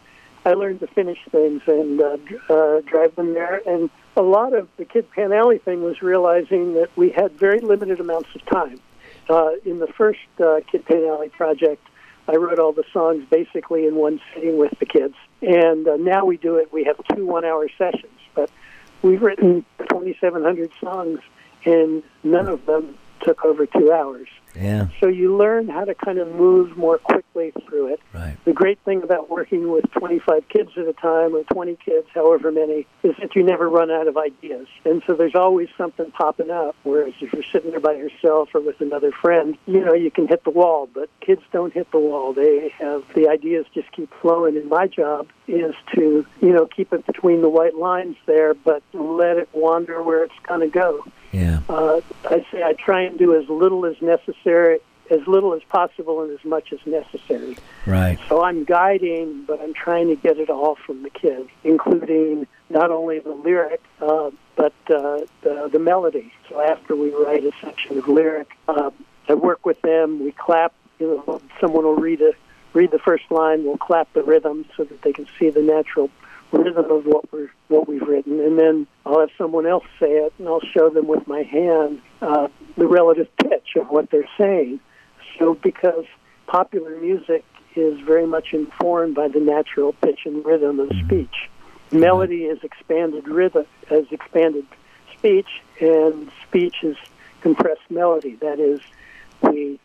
I 0.44 0.54
learned 0.54 0.80
to 0.80 0.86
finish 0.88 1.18
things 1.30 1.62
and 1.66 2.00
uh, 2.00 2.16
uh, 2.50 2.80
drive 2.80 3.14
them 3.14 3.34
there. 3.34 3.60
And 3.66 3.90
a 4.16 4.22
lot 4.22 4.54
of 4.54 4.68
the 4.76 4.84
Kid 4.84 5.10
Pan 5.10 5.32
Alley 5.32 5.58
thing 5.58 5.82
was 5.82 6.02
realizing 6.02 6.74
that 6.74 6.90
we 6.96 7.10
had 7.10 7.32
very 7.32 7.60
limited 7.60 8.00
amounts 8.00 8.28
of 8.34 8.44
time. 8.46 8.80
Uh, 9.30 9.52
in 9.64 9.78
the 9.78 9.86
first 9.86 10.20
uh, 10.40 10.60
Kid 10.70 10.84
Pan 10.84 11.04
Alley 11.04 11.28
project, 11.28 11.86
I 12.28 12.36
wrote 12.36 12.58
all 12.58 12.72
the 12.72 12.84
songs 12.92 13.24
basically 13.30 13.86
in 13.86 13.94
one 13.94 14.20
sitting 14.34 14.58
with 14.58 14.76
the 14.78 14.86
kids. 14.86 15.14
And 15.42 15.86
uh, 15.86 15.96
now 15.96 16.24
we 16.24 16.36
do 16.36 16.56
it. 16.56 16.72
We 16.72 16.84
have 16.84 16.96
two 17.14 17.26
one-hour 17.26 17.68
sessions, 17.78 18.18
but 18.34 18.50
we've 19.02 19.22
written 19.22 19.64
2,700 19.78 20.70
songs, 20.80 21.20
and 21.64 22.02
none 22.22 22.48
of 22.48 22.66
them 22.66 22.96
took 23.22 23.44
over 23.44 23.66
two 23.66 23.92
hours. 23.92 24.28
Yeah. 24.54 24.88
So 25.00 25.08
you 25.08 25.36
learn 25.36 25.68
how 25.68 25.84
to 25.84 25.94
kind 25.94 26.18
of 26.18 26.28
move 26.34 26.76
more 26.76 26.98
quickly 26.98 27.52
through 27.66 27.94
it. 27.94 28.00
Right. 28.12 28.36
The 28.44 28.52
great 28.52 28.78
thing 28.84 29.02
about 29.02 29.30
working 29.30 29.70
with 29.70 29.90
25 29.92 30.48
kids 30.48 30.70
at 30.76 30.86
a 30.86 30.92
time 30.92 31.34
or 31.34 31.44
20 31.44 31.76
kids, 31.76 32.06
however 32.14 32.52
many, 32.52 32.86
is 33.02 33.14
that 33.20 33.34
you 33.34 33.42
never 33.42 33.68
run 33.68 33.90
out 33.90 34.08
of 34.08 34.16
ideas. 34.16 34.66
And 34.84 35.02
so 35.06 35.14
there's 35.14 35.34
always 35.34 35.68
something 35.76 36.10
popping 36.10 36.50
up. 36.50 36.76
Whereas 36.82 37.14
if 37.20 37.32
you're 37.32 37.44
sitting 37.44 37.70
there 37.70 37.80
by 37.80 37.94
yourself 37.94 38.50
or 38.54 38.60
with 38.60 38.80
another 38.80 39.12
friend, 39.12 39.56
you 39.66 39.84
know, 39.84 39.94
you 39.94 40.10
can 40.10 40.28
hit 40.28 40.44
the 40.44 40.50
wall. 40.50 40.88
But 40.92 41.08
kids 41.20 41.42
don't 41.52 41.72
hit 41.72 41.90
the 41.90 41.98
wall. 41.98 42.32
They 42.32 42.68
have 42.78 43.04
the 43.14 43.28
ideas 43.28 43.66
just 43.74 43.90
keep 43.92 44.12
flowing. 44.20 44.56
And 44.56 44.68
my 44.68 44.86
job 44.86 45.28
is 45.48 45.74
to, 45.94 46.26
you 46.40 46.52
know, 46.52 46.66
keep 46.66 46.92
it 46.92 47.06
between 47.06 47.40
the 47.40 47.48
white 47.48 47.76
lines 47.76 48.16
there, 48.26 48.54
but 48.54 48.82
let 48.92 49.38
it 49.38 49.48
wander 49.52 50.02
where 50.02 50.24
it's 50.24 50.38
going 50.46 50.60
to 50.60 50.68
go. 50.68 51.04
Yeah. 51.32 51.60
Uh, 51.68 52.00
I 52.24 52.44
say 52.52 52.62
I 52.62 52.74
try 52.74 53.02
and 53.02 53.18
do 53.18 53.34
as 53.34 53.48
little 53.48 53.86
as 53.86 54.00
necessary, 54.00 54.78
as 55.10 55.26
little 55.26 55.54
as 55.54 55.62
possible, 55.64 56.22
and 56.22 56.30
as 56.30 56.44
much 56.44 56.72
as 56.72 56.78
necessary. 56.86 57.56
Right. 57.86 58.18
So 58.28 58.42
I'm 58.42 58.64
guiding, 58.64 59.44
but 59.44 59.60
I'm 59.60 59.74
trying 59.74 60.08
to 60.08 60.16
get 60.16 60.38
it 60.38 60.50
all 60.50 60.76
from 60.76 61.02
the 61.02 61.10
kids, 61.10 61.48
including 61.64 62.46
not 62.70 62.90
only 62.90 63.18
the 63.18 63.32
lyric, 63.32 63.82
uh, 64.00 64.30
but 64.56 64.74
uh, 64.88 65.20
the, 65.42 65.68
the 65.72 65.78
melody. 65.78 66.32
So 66.48 66.60
after 66.60 66.94
we 66.94 67.10
write 67.10 67.44
a 67.44 67.52
section 67.60 67.98
of 67.98 68.08
lyric, 68.08 68.50
uh, 68.68 68.90
I 69.28 69.34
work 69.34 69.64
with 69.66 69.80
them. 69.82 70.22
We 70.22 70.32
clap. 70.32 70.74
You 70.98 71.22
know, 71.26 71.40
someone 71.60 71.84
will 71.84 71.96
read 71.96 72.20
a 72.20 72.32
read 72.74 72.90
the 72.90 72.98
first 72.98 73.24
line. 73.30 73.64
We'll 73.64 73.76
clap 73.76 74.12
the 74.12 74.22
rhythm 74.22 74.64
so 74.76 74.84
that 74.84 75.02
they 75.02 75.12
can 75.12 75.26
see 75.38 75.50
the 75.50 75.62
natural 75.62 76.10
rhythm 76.52 76.90
of 76.90 77.06
what 77.06 77.32
we're 77.32 77.50
what 77.68 77.88
we've 77.88 78.02
written, 78.02 78.40
and 78.40 78.58
then 78.58 78.86
I'll 79.06 79.20
have 79.20 79.30
someone 79.38 79.66
else 79.66 79.84
say 79.98 80.10
it, 80.10 80.32
and 80.38 80.46
I'll 80.46 80.60
show 80.60 80.90
them 80.90 81.08
with 81.08 81.26
my 81.26 81.42
hand 81.42 82.00
uh, 82.20 82.48
the 82.76 82.86
relative 82.86 83.28
pitch 83.36 83.76
of 83.76 83.88
what 83.88 84.10
they're 84.10 84.28
saying. 84.38 84.80
So, 85.38 85.54
because 85.54 86.04
popular 86.46 87.00
music 87.00 87.44
is 87.74 87.98
very 88.00 88.26
much 88.26 88.52
informed 88.52 89.14
by 89.14 89.28
the 89.28 89.40
natural 89.40 89.94
pitch 89.94 90.20
and 90.26 90.44
rhythm 90.44 90.78
of 90.78 90.90
speech, 91.04 91.50
melody 91.90 92.44
is 92.44 92.62
expanded 92.62 93.26
rhythm, 93.26 93.66
as 93.90 94.04
expanded 94.10 94.66
speech, 95.16 95.48
and 95.80 96.30
speech 96.46 96.76
is 96.82 96.96
compressed 97.40 97.90
melody. 97.90 98.34
That 98.36 98.60
is, 98.60 98.80
we 99.42 99.80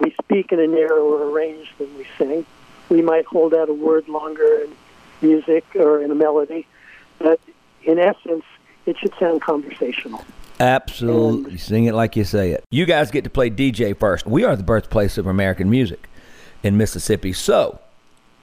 we 0.00 0.14
speak 0.22 0.50
in 0.50 0.58
a 0.58 0.66
narrower 0.66 1.30
range 1.30 1.72
than 1.78 1.96
we 1.96 2.06
sing. 2.18 2.44
We 2.88 3.00
might 3.00 3.24
hold 3.24 3.54
out 3.54 3.68
a 3.68 3.72
word 3.72 4.08
longer 4.08 4.62
in 4.62 4.72
music 5.24 5.64
or 5.74 6.00
in 6.00 6.10
a 6.10 6.14
melody, 6.14 6.66
but 7.18 7.40
in 7.84 7.98
essence, 7.98 8.44
it 8.86 8.98
should 8.98 9.12
sound 9.18 9.40
conversational. 9.40 10.24
Absolutely. 10.60 11.58
Sing 11.58 11.86
it 11.86 11.94
like 11.94 12.16
you 12.16 12.24
say 12.24 12.52
it. 12.52 12.64
You 12.70 12.86
guys 12.86 13.10
get 13.10 13.24
to 13.24 13.30
play 13.30 13.50
DJ 13.50 13.98
first. 13.98 14.26
We 14.26 14.44
are 14.44 14.54
the 14.54 14.62
birthplace 14.62 15.18
of 15.18 15.26
American 15.26 15.68
music 15.68 16.08
in 16.62 16.76
Mississippi. 16.76 17.32
So, 17.32 17.80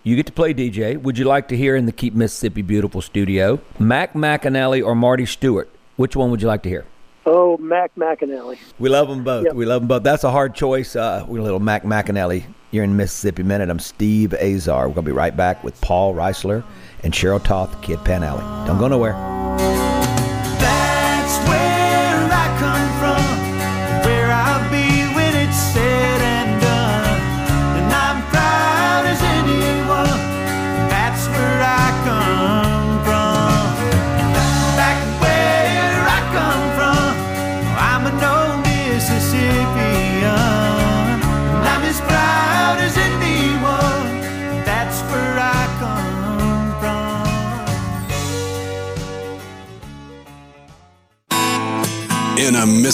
you 0.04 0.16
get 0.16 0.26
to 0.26 0.32
play 0.32 0.54
DJ. 0.54 1.02
Would 1.02 1.18
you 1.18 1.26
like 1.26 1.48
to 1.50 1.58
hear 1.58 1.76
in 1.76 1.86
the 1.86 1.92
Keep 1.92 2.14
Mississippi 2.14 2.62
Beautiful 2.62 3.02
studio 3.02 3.60
Mac 3.80 4.14
McAnally 4.14 4.86
or 4.86 4.96
Marty 4.96 5.26
Stuart? 5.26 5.70
Which 5.96 6.16
one 6.16 6.32
would 6.32 6.42
you 6.42 6.48
like 6.48 6.64
to 6.64 6.70
hear? 6.70 6.86
Oh, 7.26 7.58
Mac 7.58 7.94
McAnally. 7.96 8.58
We 8.80 8.90
love 8.90 9.08
them 9.08 9.24
both. 9.24 9.46
Yep. 9.46 9.54
We 9.54 9.66
love 9.66 9.82
them 9.82 9.88
both. 9.88 10.04
That's 10.04 10.24
a 10.24 10.32
hard 10.32 10.56
choice. 10.56 10.96
Uh, 10.96 11.26
we're 11.28 11.40
a 11.40 11.44
little 11.44 11.60
Mac 11.60 11.84
McAnally. 11.84 12.46
You're 12.72 12.84
in 12.84 12.96
Mississippi 12.96 13.44
Minute. 13.44 13.70
I'm 13.70 13.80
Steve 13.80 14.34
Azar. 14.34 14.88
We're 14.88 14.96
going 14.96 15.06
to 15.06 15.12
be 15.12 15.16
right 15.16 15.36
back 15.36 15.64
with 15.64 15.80
Paul 15.82 16.16
Reisler 16.16 16.64
and 17.04 17.14
Cheryl 17.14 17.44
Toth, 17.44 17.82
Kid 17.82 18.04
Pan 18.06 18.24
Alley. 18.24 18.42
Don't 18.66 18.80
go 18.80 18.88
nowhere. 18.88 19.41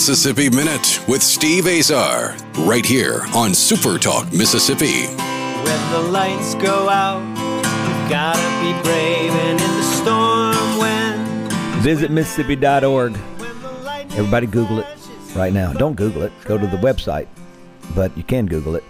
Mississippi 0.08 0.48
Minute 0.48 1.06
with 1.06 1.22
Steve 1.22 1.66
Azar, 1.66 2.34
right 2.60 2.86
here 2.86 3.26
on 3.34 3.52
Super 3.52 3.98
Talk 3.98 4.32
Mississippi. 4.32 5.04
When 5.04 5.92
the 5.92 6.00
lights 6.10 6.54
go 6.54 6.88
out, 6.88 7.20
you 7.36 8.08
gotta 8.08 8.40
be 8.62 8.72
brave. 8.88 9.30
And 9.30 9.60
in 9.60 9.70
the 9.76 9.82
storm, 9.82 10.78
when 10.78 11.50
Visit 11.82 12.10
Mississippi.org. 12.10 13.16
when 13.16 13.60
the 13.60 13.70
lightning 13.84 14.18
Everybody 14.18 14.46
Google 14.46 14.78
it 14.78 14.86
right 15.36 15.52
now. 15.52 15.74
Don't 15.74 15.94
Google 15.94 16.22
it. 16.22 16.32
Go 16.46 16.56
to 16.56 16.66
the 16.66 16.78
website, 16.78 17.26
but 17.94 18.16
you 18.16 18.22
can 18.22 18.46
Google 18.46 18.76
it. 18.76 18.84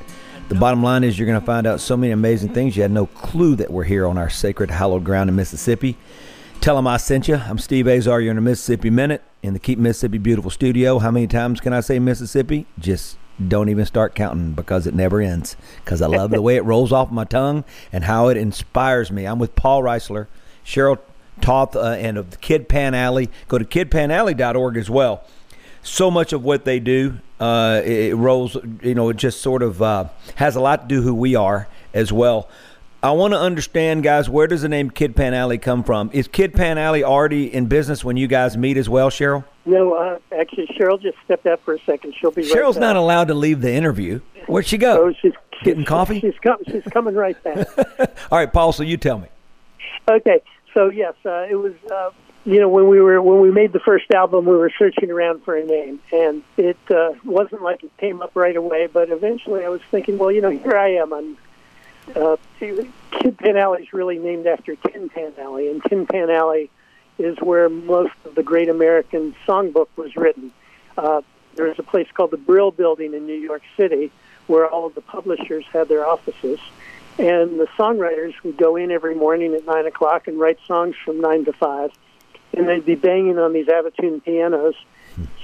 The 0.48 0.54
bottom 0.54 0.84
line 0.84 1.02
is 1.02 1.18
you're 1.18 1.26
going 1.26 1.40
to 1.40 1.44
find 1.44 1.66
out 1.66 1.80
so 1.80 1.96
many 1.96 2.12
amazing 2.12 2.54
things. 2.54 2.76
You 2.76 2.82
had 2.82 2.92
no 2.92 3.06
clue 3.06 3.56
that 3.56 3.72
we're 3.72 3.82
here 3.82 4.06
on 4.06 4.18
our 4.18 4.30
sacred, 4.30 4.70
hallowed 4.70 5.02
ground 5.02 5.28
in 5.28 5.34
Mississippi. 5.34 5.96
Tell 6.60 6.74
them 6.74 6.88
I 6.88 6.96
sent 6.96 7.28
you. 7.28 7.36
I'm 7.36 7.58
Steve 7.58 7.86
Azar. 7.86 8.20
You're 8.20 8.32
in 8.32 8.38
a 8.38 8.42
Mississippi 8.42 8.90
Minute 8.90 9.22
in 9.44 9.52
the 9.52 9.60
Keep 9.60 9.78
Mississippi 9.78 10.18
Beautiful 10.18 10.50
studio. 10.50 10.98
How 10.98 11.12
many 11.12 11.28
times 11.28 11.60
can 11.60 11.72
I 11.72 11.80
say 11.80 12.00
Mississippi? 12.00 12.66
Just 12.80 13.16
don't 13.46 13.68
even 13.68 13.86
start 13.86 14.16
counting 14.16 14.52
because 14.54 14.86
it 14.86 14.92
never 14.92 15.20
ends. 15.20 15.56
Because 15.84 16.02
I 16.02 16.08
love 16.08 16.30
the 16.32 16.42
way 16.42 16.56
it 16.56 16.64
rolls 16.64 16.92
off 16.92 17.12
my 17.12 17.24
tongue 17.24 17.64
and 17.92 18.04
how 18.04 18.28
it 18.28 18.36
inspires 18.36 19.12
me. 19.12 19.24
I'm 19.24 19.38
with 19.38 19.54
Paul 19.54 19.82
Reisler, 19.82 20.26
Cheryl 20.64 20.98
Toth, 21.40 21.76
uh, 21.76 21.92
and 21.92 22.18
of 22.18 22.32
the 22.32 22.36
Kid 22.36 22.68
Pan 22.68 22.92
Alley. 22.92 23.30
Go 23.46 23.58
to 23.58 23.64
kidpanalley.org 23.64 24.76
as 24.76 24.90
well 24.90 25.24
so 25.82 26.10
much 26.10 26.32
of 26.32 26.44
what 26.44 26.64
they 26.64 26.80
do 26.80 27.18
uh, 27.40 27.80
it, 27.84 28.10
it 28.10 28.14
rolls 28.14 28.56
you 28.82 28.94
know 28.94 29.08
it 29.08 29.16
just 29.16 29.40
sort 29.40 29.62
of 29.62 29.80
uh, 29.80 30.08
has 30.34 30.56
a 30.56 30.60
lot 30.60 30.82
to 30.82 30.88
do 30.88 31.02
who 31.02 31.14
we 31.14 31.34
are 31.34 31.68
as 31.94 32.12
well 32.12 32.48
i 33.02 33.10
want 33.10 33.32
to 33.32 33.38
understand 33.38 34.02
guys 34.02 34.28
where 34.28 34.46
does 34.46 34.62
the 34.62 34.68
name 34.68 34.90
kid 34.90 35.14
pan 35.14 35.34
alley 35.34 35.58
come 35.58 35.82
from 35.84 36.10
is 36.12 36.26
kid 36.28 36.52
pan 36.52 36.78
alley 36.78 37.04
already 37.04 37.52
in 37.52 37.66
business 37.66 38.04
when 38.04 38.16
you 38.16 38.26
guys 38.26 38.56
meet 38.56 38.76
as 38.76 38.88
well 38.88 39.10
cheryl 39.10 39.44
No, 39.66 39.94
uh, 39.94 40.18
actually, 40.36 40.66
Cheryl 40.68 41.00
just 41.00 41.18
stepped 41.26 41.44
out 41.46 41.60
for 41.62 41.74
a 41.74 41.78
second. 41.84 42.14
She'll 42.18 42.30
be 42.30 42.42
right 42.42 42.50
cheryl's 42.50 42.76
back. 42.76 42.80
not 42.80 42.96
allowed 42.96 43.28
to 43.28 43.34
leave 43.34 43.60
the 43.60 43.72
interview 43.72 44.20
where'd 44.46 44.66
she 44.66 44.78
go? 44.78 45.08
Oh, 45.08 45.12
she's, 45.20 45.32
Getting 45.62 45.80
she's- 45.80 45.88
coffee? 45.88 46.20
She's, 46.20 46.38
com- 46.42 46.62
she's 46.66 46.84
coming 46.84 47.14
right 47.14 47.36
back. 47.44 47.66
all 48.30 48.38
right 48.38 48.52
paul 48.52 48.72
so 48.72 48.82
you 48.82 48.96
tell 48.96 49.18
me 49.18 49.28
Okay, 50.10 50.40
so 50.72 50.88
yes, 50.90 51.12
uh, 51.26 51.44
it 51.50 51.54
was. 51.56 51.74
Uh, 51.92 52.10
you 52.46 52.58
know, 52.60 52.68
when 52.70 52.88
we 52.88 52.98
were 52.98 53.20
when 53.20 53.40
we 53.42 53.50
made 53.50 53.74
the 53.74 53.78
first 53.80 54.10
album, 54.10 54.46
we 54.46 54.56
were 54.56 54.72
searching 54.78 55.10
around 55.10 55.42
for 55.44 55.54
a 55.54 55.62
name, 55.66 56.00
and 56.12 56.42
it 56.56 56.78
uh, 56.90 57.12
wasn't 57.26 57.60
like 57.62 57.84
it 57.84 57.94
came 57.98 58.22
up 58.22 58.30
right 58.34 58.56
away. 58.56 58.86
But 58.86 59.10
eventually, 59.10 59.66
I 59.66 59.68
was 59.68 59.82
thinking, 59.90 60.16
well, 60.16 60.32
you 60.32 60.40
know, 60.40 60.48
here 60.48 60.78
I 60.78 60.92
am. 60.94 61.12
I'm 61.12 61.36
uh, 62.16 62.36
Kid 62.58 63.38
Pan 63.38 63.56
Alley 63.56 63.82
is 63.82 63.92
really 63.92 64.18
named 64.18 64.46
after 64.46 64.76
Tin 64.76 65.08
Pan 65.08 65.32
Alley, 65.38 65.70
and 65.70 65.82
Tin 65.84 66.06
Pan 66.06 66.30
Alley 66.30 66.70
is 67.18 67.36
where 67.38 67.68
most 67.68 68.14
of 68.24 68.34
the 68.34 68.42
Great 68.42 68.68
American 68.68 69.34
Songbook 69.46 69.88
was 69.96 70.14
written. 70.16 70.52
Uh, 70.96 71.22
there's 71.56 71.78
a 71.78 71.82
place 71.82 72.06
called 72.14 72.30
the 72.30 72.36
Brill 72.36 72.70
Building 72.70 73.14
in 73.14 73.26
New 73.26 73.34
York 73.34 73.62
City 73.76 74.12
where 74.46 74.66
all 74.66 74.86
of 74.86 74.94
the 74.94 75.00
publishers 75.00 75.64
had 75.72 75.88
their 75.88 76.06
offices. 76.06 76.60
And 77.18 77.58
the 77.58 77.66
songwriters 77.76 78.34
would 78.44 78.56
go 78.56 78.76
in 78.76 78.92
every 78.92 79.14
morning 79.14 79.54
at 79.54 79.66
9 79.66 79.86
o'clock 79.86 80.28
and 80.28 80.38
write 80.38 80.58
songs 80.66 80.94
from 81.04 81.20
9 81.20 81.46
to 81.46 81.52
5. 81.52 81.90
And 82.54 82.68
they'd 82.68 82.86
be 82.86 82.94
banging 82.94 83.38
on 83.38 83.52
these 83.52 83.68
out 83.68 83.86
of 83.86 83.96
tune 83.96 84.20
pianos 84.20 84.74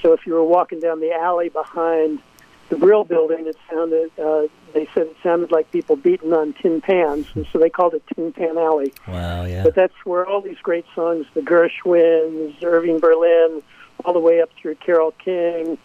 So 0.03 0.12
if 0.12 0.27
you 0.27 0.35
were 0.35 0.44
walking 0.44 0.81
down 0.81 1.00
the 1.00 1.12
alley 1.12 1.48
behind 1.48 2.20
the 2.68 2.77
Brill 2.77 3.05
Building, 3.05 3.46
it 3.46 3.57
sounded. 3.70 4.11
Uh, 4.18 4.48
they 4.72 4.88
said 4.94 5.07
it 5.07 5.16
sounded 5.22 5.50
like 5.50 5.70
people 5.70 5.96
beating 5.96 6.33
on 6.33 6.53
tin 6.55 6.81
pans, 6.81 7.27
and 7.35 7.46
so 7.53 7.59
they 7.59 7.70
called 7.70 7.94
it 7.94 8.03
Tin 8.14 8.33
Pan 8.33 8.59
Alley. 8.59 8.92
Wow, 9.07 9.44
yeah. 9.44 9.62
But 9.62 9.74
that's 9.74 9.94
where 10.05 10.27
all 10.27 10.40
these 10.40 10.59
great 10.59 10.87
songs, 10.94 11.27
the 11.35 11.40
Gershwins, 11.40 12.62
Irving 12.62 12.98
Berlin, 12.98 13.62
all 14.05 14.12
the 14.12 14.20
way 14.20 14.40
up 14.40 14.50
through 14.61 14.77
Carole 14.77 15.12
King, 15.12 15.79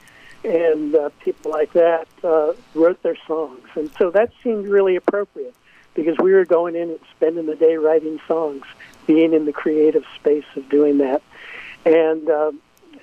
and 0.43 0.95
uh, 0.95 1.09
people 1.19 1.51
like 1.51 1.73
that 1.73 2.07
uh, 2.23 2.53
wrote 2.73 3.01
their 3.03 3.17
songs. 3.27 3.67
And 3.75 3.91
so 3.97 4.09
that 4.11 4.31
seemed 4.43 4.67
really 4.67 4.95
appropriate 4.95 5.55
because 5.93 6.17
we 6.17 6.31
were 6.33 6.45
going 6.45 6.75
in 6.75 6.89
and 6.89 6.99
spending 7.15 7.45
the 7.45 7.55
day 7.55 7.75
writing 7.75 8.19
songs, 8.27 8.63
being 9.05 9.33
in 9.33 9.45
the 9.45 9.53
creative 9.53 10.05
space 10.15 10.45
of 10.55 10.67
doing 10.69 10.99
that. 10.99 11.21
And 11.85 12.29
uh, 12.29 12.51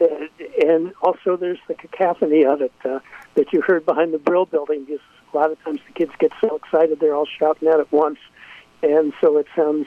and 0.00 0.92
also 1.02 1.36
there's 1.36 1.58
the 1.68 1.74
cacophony 1.74 2.44
of 2.44 2.60
it 2.60 2.72
uh, 2.84 3.00
that 3.34 3.52
you 3.52 3.60
heard 3.60 3.84
behind 3.86 4.12
the 4.12 4.18
Brill 4.18 4.46
building 4.46 4.84
because 4.84 5.00
a 5.32 5.36
lot 5.36 5.50
of 5.50 5.62
times 5.64 5.80
the 5.86 5.92
kids 5.92 6.12
get 6.18 6.32
so 6.40 6.56
excited 6.56 7.00
they're 7.00 7.14
all 7.14 7.26
shouting 7.38 7.68
out 7.68 7.80
at 7.80 7.90
once, 7.92 8.18
and 8.82 9.12
so 9.20 9.38
it 9.38 9.46
sounds 9.54 9.86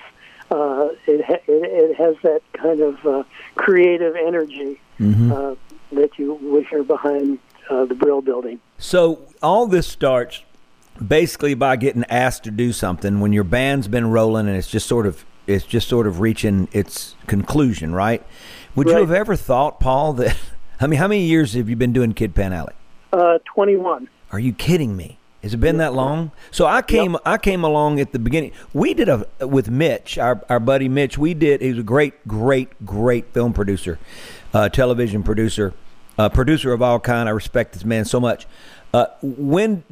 uh, 0.52 0.90
it, 1.08 1.24
ha- 1.24 1.44
it 1.48 1.92
it 1.92 1.96
has 1.96 2.16
that 2.24 2.42
kind 2.54 2.82
of 2.82 3.06
uh, 3.06 3.24
creative 3.56 4.16
energy 4.16 4.80
uh, 5.02 5.56
that 5.92 6.18
you 6.18 6.34
would 6.42 6.68
hear 6.68 6.84
behind 6.84 7.40
uh, 7.70 7.86
the 7.86 7.96
Brill 7.96 8.22
building. 8.22 8.60
So 8.78 9.28
all 9.42 9.68
this 9.68 9.88
starts 9.88 10.44
basically 11.06 11.54
by 11.54 11.76
getting 11.78 12.04
asked 12.10 12.44
to 12.44 12.52
do 12.52 12.74
something 12.74 13.20
when 13.20 13.32
your 13.32 13.44
band's 13.44 13.88
been 13.88 14.12
rolling 14.12 14.48
and 14.48 14.58
it's 14.58 14.70
just 14.70 14.88
sort 14.88 15.06
of 15.06 15.26
it's 15.48 15.66
just 15.66 15.88
sort 15.88 16.06
of 16.06 16.20
reaching 16.20 16.68
its 16.72 17.16
conclusion, 17.26 17.96
right? 17.96 18.24
Would 18.76 18.88
you 18.88 18.98
have 18.98 19.12
ever 19.12 19.36
thought, 19.36 19.80
Paul, 19.80 20.14
that 20.14 20.36
I 20.80 20.88
mean, 20.88 21.00
how 21.00 21.08
many 21.08 21.24
years 21.24 21.54
have 21.54 21.70
you 21.70 21.76
been 21.76 21.94
doing 21.94 22.14
Kid 22.14 22.34
Pan 22.36 22.54
Alley? 22.54 22.74
Uh, 23.12 23.40
21. 23.46 24.08
Are 24.32 24.40
you 24.40 24.54
kidding 24.54 24.96
me? 24.96 25.18
Has 25.44 25.54
it 25.54 25.58
been 25.58 25.78
that 25.78 25.94
long? 25.94 26.32
So 26.52 26.66
I 26.66 26.82
came 26.82 27.16
I 27.26 27.38
came 27.38 27.64
along 27.64 28.02
at 28.02 28.12
the 28.12 28.20
beginning. 28.20 28.52
We 28.74 28.94
did 28.94 29.08
a 29.08 29.26
with 29.48 29.70
Mitch, 29.70 30.18
our 30.18 30.44
our 30.50 30.60
buddy 30.60 30.90
Mitch. 30.90 31.18
We 31.18 31.34
did. 31.34 31.62
He 31.62 31.70
was 31.70 31.80
a 31.80 31.84
great, 31.84 32.28
great, 32.28 32.86
great 32.86 33.34
film 33.34 33.54
producer, 33.54 34.00
uh, 34.54 34.68
television 34.68 35.24
producer, 35.24 35.74
uh, 36.18 36.28
producer 36.28 36.74
of 36.74 36.82
all 36.82 37.00
kind. 37.00 37.30
I 37.30 37.32
respect 37.32 37.72
this 37.72 37.86
man 37.86 38.04
so 38.04 38.20
much. 38.20 38.48
Uh, 38.94 39.06
when 39.22 39.84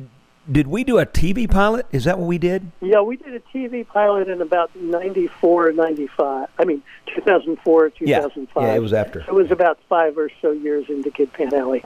did 0.51 0.67
we 0.67 0.83
do 0.83 0.97
a 0.99 1.05
TV 1.05 1.49
pilot? 1.49 1.85
Is 1.91 2.05
that 2.05 2.17
what 2.17 2.27
we 2.27 2.37
did? 2.37 2.71
Yeah, 2.81 3.01
we 3.01 3.17
did 3.17 3.33
a 3.33 3.39
TV 3.39 3.85
pilot 3.85 4.29
in 4.29 4.41
about 4.41 4.75
94, 4.75 5.73
95. 5.73 6.49
I 6.57 6.65
mean, 6.65 6.81
2004, 7.15 7.89
2005. 7.89 8.63
Yeah, 8.63 8.73
it 8.73 8.79
was 8.79 8.93
after. 8.93 9.19
It 9.19 9.33
was 9.33 9.51
about 9.51 9.79
five 9.89 10.17
or 10.17 10.29
so 10.41 10.51
years 10.51 10.85
into 10.89 11.11
Kid 11.11 11.33
Pan 11.33 11.53
Alley. 11.53 11.83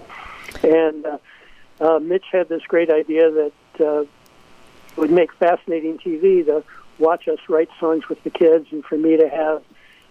And 0.63 1.05
uh, 1.05 1.17
uh, 1.79 1.99
Mitch 1.99 2.25
had 2.31 2.49
this 2.49 2.61
great 2.67 2.91
idea 2.91 3.31
that 3.31 3.53
uh, 3.79 4.01
it 4.01 4.07
would 4.97 5.11
make 5.11 5.33
fascinating 5.33 5.97
TV 5.97 6.45
to 6.45 6.63
watch 6.99 7.27
us 7.27 7.39
write 7.49 7.69
songs 7.79 8.07
with 8.09 8.23
the 8.23 8.29
kids 8.29 8.67
and 8.71 8.85
for 8.85 8.97
me 8.97 9.17
to 9.17 9.27
have 9.27 9.63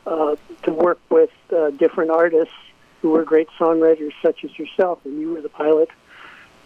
uh, 0.06 0.34
to 0.64 0.72
work 0.72 0.98
with 1.08 1.30
uh, 1.52 1.70
different 1.70 2.10
artists 2.10 2.54
who 3.00 3.10
were 3.10 3.22
great 3.22 3.48
songwriters 3.58 4.12
such 4.22 4.44
as 4.44 4.58
yourself. 4.58 4.98
And 5.04 5.20
you 5.20 5.32
were 5.32 5.40
the 5.40 5.48
pilot. 5.48 5.88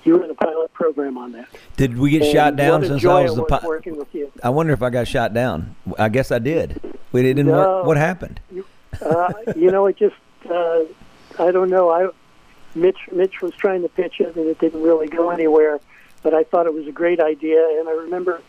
You 0.05 0.15
were 0.19 0.23
in 0.23 0.29
the 0.29 0.35
pilot 0.35 0.73
program 0.75 1.17
on 1.19 1.33
that. 1.33 1.49
Did 1.77 1.97
we 1.99 2.11
get 2.11 2.23
And 2.23 2.33
shot 2.33 2.57
down 2.57 2.83
since 2.85 3.05
I 3.05 3.23
was 3.23 3.35
the 3.35 3.43
was 3.43 3.51
pi- 3.51 3.67
working 3.67 3.97
with 3.97 4.15
you. 4.15 4.31
I 4.43 4.51
wonder 4.51 4.73
if 4.73 4.83
I 4.83 4.91
got 4.91 5.09
shot 5.09 5.33
down. 5.35 5.75
I 5.99 6.09
guess 6.11 6.31
I 6.31 6.39
did. 6.39 6.81
We 7.13 7.23
didn't 7.23 7.47
No. 7.47 7.53
work. 7.53 7.87
What 7.87 7.97
happened? 7.97 8.41
uh, 9.03 9.33
you 9.57 9.71
know, 9.71 9.87
it 9.87 9.97
just 9.97 10.15
uh, 10.51 10.81
I 11.39 11.51
don't 11.51 11.71
know. 11.71 11.91
I 11.91 12.09
Mitch 12.75 12.99
Mitch 13.13 13.41
was 13.41 13.55
trying 13.55 13.83
to 13.83 13.89
pitch 13.89 14.21
it, 14.21 14.37
and 14.37 14.47
it 14.47 14.59
didn't 14.59 14.83
really 14.83 15.09
go 15.09 15.31
anywhere. 15.31 15.81
But 16.23 16.35
I 16.35 16.45
thought 16.45 16.67
it 16.67 16.75
was 16.75 16.87
a 16.87 16.93
great 16.93 17.21
idea, 17.21 17.61
and 17.79 17.89
I 17.89 17.93
remember 17.93 18.41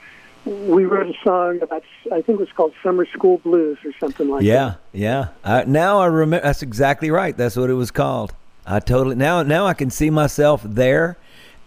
we 0.45 0.85
wrote 0.85 1.07
a 1.07 1.13
song 1.23 1.61
about 1.61 1.83
I 2.11 2.21
think 2.21 2.39
it 2.39 2.39
was 2.39 2.51
called 2.51 2.73
Summer 2.83 3.05
School 3.05 3.37
Blues 3.39 3.77
or 3.85 3.91
something 3.99 4.29
like 4.29 4.41
that. 4.41 4.45
Yeah, 4.93 5.27
yeah. 5.45 5.63
Now 5.67 5.99
I 5.99 6.07
remember. 6.07 6.43
That's 6.45 6.61
exactly 6.63 7.11
right. 7.11 7.35
That's 7.35 7.55
what 7.55 7.69
it 7.69 7.73
was 7.75 7.91
called. 7.91 8.33
I 8.65 8.79
totally 8.79 9.15
now 9.15 9.41
now 9.43 9.65
I 9.67 9.73
can 9.73 9.89
see 9.89 10.09
myself 10.09 10.61
there 10.63 11.17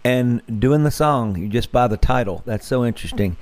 and 0.03 0.41
doing 0.59 0.83
the 0.83 0.91
song 0.91 1.37
you 1.37 1.47
just 1.47 1.71
by 1.71 1.87
the 1.87 1.97
title. 1.97 2.41
That's 2.45 2.65
so 2.65 2.85
interesting. 2.85 3.37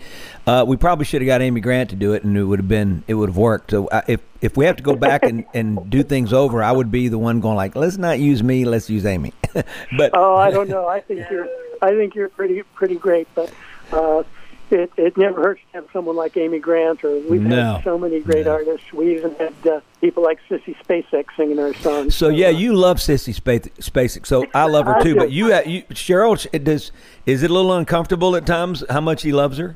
Uh, 0.46 0.66
we 0.68 0.78
probably 0.78 1.06
should 1.06 1.22
have 1.22 1.28
got 1.28 1.42
Amy 1.42 1.62
Grant 1.62 1.90
to 1.92 1.96
do 1.96 2.14
it, 2.14 2.24
and 2.24 2.38
it 2.38 2.44
would 2.44 2.60
have 2.60 2.68
been 2.68 3.04
it 3.08 3.14
would 3.14 3.30
have 3.30 3.38
worked. 3.38 3.72
So 3.72 3.90
I, 3.92 4.04
if 4.08 4.22
if 4.42 4.58
we 4.58 4.66
have 4.66 4.78
to 4.78 4.84
go 4.84 4.96
back 4.96 5.24
and, 5.24 5.46
and 5.54 5.90
do 5.90 6.04
things 6.04 6.34
over, 6.34 6.64
I 6.64 6.72
would 6.72 6.92
be 6.92 7.08
the 7.08 7.18
one 7.18 7.40
going 7.40 7.56
like, 7.56 7.76
let's 7.76 7.98
not 7.98 8.20
use 8.20 8.42
me, 8.44 8.66
let's 8.66 8.90
use 8.90 9.06
Amy. 9.06 9.34
but 9.98 10.12
Oh, 10.14 10.36
I 10.36 10.52
don't 10.52 10.70
know. 10.70 10.88
I 10.88 11.02
think 11.02 11.30
you're 11.30 11.48
I 11.82 11.92
think 11.92 12.16
you're 12.16 12.30
pretty 12.30 12.64
pretty 12.76 12.96
great, 12.96 13.28
but. 13.36 13.52
Uh, 13.92 14.24
it, 14.72 14.92
it 14.98 15.18
never 15.18 15.42
hurts 15.42 15.62
to 15.72 15.78
have 15.82 15.88
someone 15.94 16.16
like 16.16 16.36
Amy 16.38 16.60
Grant, 16.60 17.04
or 17.04 17.18
we've 17.30 17.42
No. 17.42 17.76
had 17.76 17.84
so 17.84 17.98
many 17.98 18.20
great 18.20 18.46
No. 18.46 18.54
artists. 18.54 18.92
We 18.94 19.16
even 19.18 19.34
had 19.36 19.54
uh, 19.68 19.80
people 20.02 20.24
like 20.24 20.40
Sissy 20.50 20.76
Spacek 20.86 21.26
singing 21.36 21.60
our 21.60 21.74
songs. 21.76 22.16
So 22.16 22.30
yeah, 22.30 22.50
you 22.50 22.74
love 22.74 22.98
Sissy 22.98 23.34
Space, 23.34 23.68
Spacek. 23.80 24.26
So 24.26 24.46
I 24.54 24.66
love 24.66 24.86
her 24.86 25.02
too. 25.02 25.16
But 25.16 25.32
you, 25.32 25.54
uh, 25.54 25.62
you 25.66 25.84
Cheryl, 25.92 26.46
it 26.54 26.64
does. 26.64 26.92
Is 27.26 27.44
it 27.44 27.52
a 27.52 27.54
little 27.54 27.74
uncomfortable 27.74 28.36
at 28.36 28.46
times 28.46 28.84
how 28.90 29.02
much 29.02 29.24
he 29.24 29.32
loves 29.32 29.58
her? 29.58 29.76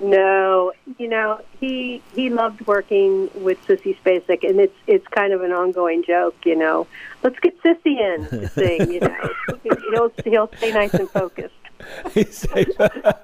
No, 0.00 0.72
you 0.98 1.08
know 1.08 1.40
he 1.60 2.02
he 2.14 2.28
loved 2.28 2.66
working 2.66 3.30
with 3.34 3.64
Sissy 3.66 3.96
Spacek, 4.00 4.42
and 4.48 4.58
it's 4.58 4.74
it's 4.86 5.06
kind 5.08 5.32
of 5.32 5.42
an 5.42 5.52
ongoing 5.52 6.02
joke. 6.02 6.34
You 6.44 6.56
know, 6.56 6.86
let's 7.22 7.38
get 7.38 7.60
Sissy 7.62 7.98
in 8.00 8.26
to 8.28 8.48
sing. 8.48 8.90
You 8.92 9.00
know, 9.00 9.30
he'll 9.92 10.12
he'll 10.24 10.50
stay 10.58 10.72
nice 10.72 10.94
and 10.94 11.08
focused. 11.10 11.54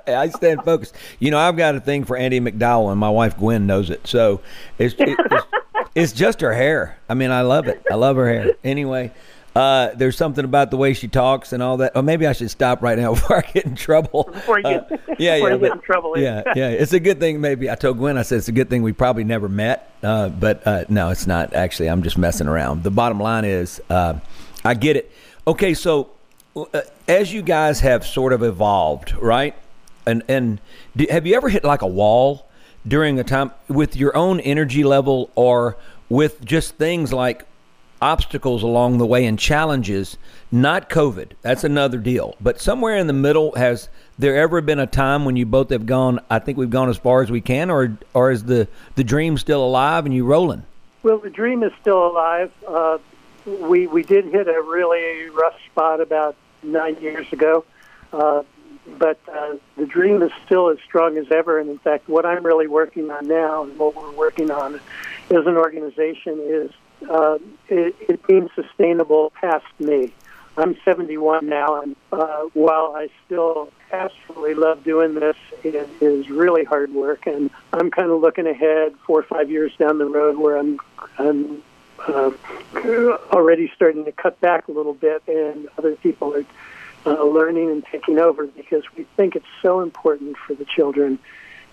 I 0.07 0.29
stand 0.35 0.63
focused. 0.65 0.95
You 1.19 1.31
know, 1.31 1.39
I've 1.39 1.57
got 1.57 1.75
a 1.75 1.81
thing 1.81 2.05
for 2.05 2.17
Andie 2.17 2.41
MacDowell, 2.41 2.91
and 2.91 2.99
my 3.01 3.11
wife 3.11 3.37
Gwen 3.37 3.67
knows 3.67 3.91
it. 3.91 4.07
So 4.07 4.41
it's 4.79 4.95
it, 4.99 5.17
it's, 5.19 5.47
it's 5.95 6.13
just 6.13 6.41
her 6.41 6.53
hair. 6.53 6.99
I 7.09 7.15
mean, 7.15 7.31
I 7.31 7.43
love 7.43 7.67
it. 7.69 7.83
I 7.91 7.95
love 7.95 8.17
her 8.17 8.29
hair. 8.29 8.53
Anyway, 8.65 9.13
uh, 9.57 9.91
there's 9.95 10.17
something 10.17 10.45
about 10.45 10.71
the 10.71 10.77
way 10.77 10.95
she 10.95 11.09
talks 11.09 11.53
and 11.53 11.63
all 11.63 11.79
that. 11.79 11.93
Or 11.97 12.03
maybe 12.03 12.27
I 12.27 12.33
should 12.33 12.51
stop 12.51 12.83
right 12.83 12.99
now 12.99 13.15
before 13.15 13.39
I 13.39 13.51
get 13.53 13.65
in 13.67 13.75
trouble. 13.75 14.25
Before 14.33 14.59
you 14.59 14.63
get- 14.65 14.93
Uh, 14.93 14.97
yeah, 15.19 15.35
before 15.37 15.49
yeah, 15.49 15.55
you 15.55 15.59
get 15.61 15.73
in 15.73 15.81
trouble. 15.81 16.19
yeah, 16.19 16.43
yeah. 16.55 16.69
It's 16.69 16.93
a 16.93 17.01
good 17.01 17.19
thing. 17.21 17.41
Maybe 17.41 17.69
I 17.71 17.75
told 17.75 17.99
Gwen. 17.99 18.17
I 18.19 18.23
said 18.23 18.39
it's 18.39 18.49
a 18.49 18.53
good 18.53 18.71
thing 18.71 18.83
we 18.83 18.93
probably 18.93 19.25
never 19.25 19.49
met. 19.49 19.93
Uh, 20.03 20.29
but 20.29 20.65
uh, 20.67 20.85
no, 20.89 21.11
it's 21.11 21.27
not. 21.27 21.55
Actually, 21.55 21.89
I'm 21.91 22.03
just 22.03 22.17
messing 22.17 22.47
around. 22.47 22.85
The 22.85 22.91
bottom 22.91 23.19
line 23.21 23.45
is, 23.45 23.81
uh, 23.91 24.15
I 24.65 24.75
get 24.75 24.97
it. 24.97 25.11
Okay, 25.47 25.75
so 25.75 26.11
uh, 26.55 26.81
as 27.09 27.33
you 27.33 27.43
guys 27.43 27.81
have 27.81 28.07
sort 28.07 28.33
of 28.33 28.43
evolved, 28.43 29.15
right? 29.17 29.57
And 30.07 30.23
and 30.29 30.61
do, 30.95 31.07
have 31.11 31.27
you 31.27 31.35
ever 31.35 31.49
hit 31.49 31.65
like 31.65 31.83
a 31.83 31.87
wall 31.87 32.47
during 32.87 33.19
a 33.19 33.25
time 33.25 33.51
with 33.67 33.97
your 33.97 34.17
own 34.17 34.41
energy 34.41 34.85
level, 34.85 35.31
or 35.35 35.77
with 36.09 36.45
just 36.45 36.77
things 36.77 37.13
like 37.13 37.45
obstacles 38.01 38.63
along 38.63 38.99
the 38.99 39.07
way 39.07 39.25
and 39.25 39.39
challenges? 39.39 40.17
Not 40.53 40.89
COVID. 40.89 41.33
That's 41.43 41.65
another 41.65 41.99
deal. 41.99 42.37
But 42.41 42.61
somewhere 42.61 42.97
in 42.97 43.07
the 43.07 43.13
middle, 43.13 43.53
has 43.57 43.89
there 44.19 44.37
ever 44.37 44.61
been 44.61 44.79
a 44.79 44.87
time 44.87 45.25
when 45.25 45.37
you 45.37 45.47
both 45.47 45.71
have 45.71 45.87
gone? 45.87 46.21
I 46.31 46.39
think 46.39 46.57
we've 46.57 46.71
gone 46.71 46.89
as 46.89 46.99
far 46.99 47.23
as 47.23 47.31
we 47.31 47.41
can, 47.41 47.71
or 47.71 47.99
or 48.15 48.31
is 48.31 48.45
the 48.45 48.69
the 48.95 49.05
dream 49.05 49.39
still 49.39 49.65
alive 49.65 50.05
and 50.05 50.15
you 50.15 50.25
rolling? 50.25 50.65
Well, 51.03 51.19
the 51.19 51.31
dream 51.31 51.63
is 51.63 51.73
still 51.81 52.07
alive. 52.07 52.53
Uh, 52.67 52.99
we 53.47 53.87
we 53.87 54.03
did 54.03 54.27
hit 54.27 54.47
a 54.47 54.63
really 54.63 55.29
rough 55.31 55.57
spot 55.71 56.01
about 56.01 56.37
nine 56.63 56.97
years 57.01 57.31
ago, 57.33 57.65
uh, 58.13 58.43
but 58.99 59.19
uh, 59.31 59.57
the 59.77 59.87
dream 59.87 60.23
is 60.23 60.33
still 60.47 60.71
as 60.71 60.79
strong 60.85 61.17
as 61.19 61.27
ever. 61.31 61.59
And 61.59 61.71
in 61.71 61.79
fact, 61.79 62.09
what 62.09 62.25
I'm 62.25 62.45
really 62.45 62.67
working 62.67 63.11
on 63.11 63.27
now, 63.27 63.65
and 63.65 63.79
what 63.79 63.95
we're 63.97 64.13
working 64.13 64.51
on 64.51 64.77
as 64.77 65.47
an 65.47 65.57
organization, 65.57 66.41
is 66.41 66.71
uh, 67.09 67.39
it, 67.69 67.95
it 68.09 68.27
being 68.27 68.49
sustainable 68.55 69.31
past 69.41 69.67
me. 69.79 70.13
I'm 70.57 70.77
71 70.85 71.47
now, 71.47 71.83
and 71.83 71.95
uh, 72.11 72.43
while 72.53 72.93
I 72.97 73.09
still 73.25 73.71
absolutely 73.93 74.55
love 74.55 74.83
doing 74.83 75.15
this, 75.15 75.37
it 75.63 75.89
is 76.01 76.29
really 76.29 76.65
hard 76.65 76.93
work, 76.93 77.29
and 77.29 77.49
I'm 77.73 77.93
kind 77.93 78.11
of 78.11 78.21
looking 78.21 78.47
ahead 78.47 78.95
four 79.07 79.21
or 79.21 79.23
five 79.23 79.53
years 79.53 79.71
down 79.79 79.99
the 79.99 80.07
road 80.07 80.37
where 80.37 80.57
I'm, 80.57 80.81
I'm 81.17 81.63
uh, 82.07 82.31
already 83.33 83.71
starting 83.75 84.05
to 84.05 84.13
cut 84.13 84.41
back 84.41 84.69
a 84.69 84.73
little 84.73 84.95
bit, 84.95 85.23
and 85.27 85.69
other 85.79 85.97
people 85.97 86.35
are 86.35 86.45
uh, 87.07 87.25
learning 87.25 87.71
and 87.71 87.85
taking 87.87 88.19
over 88.19 88.47
because 88.47 88.83
we 88.97 89.05
think 89.17 89.37
it's 89.37 89.47
so 89.63 89.81
important 89.81 90.37
for 90.37 90.55
the 90.55 90.65
children 90.65 91.19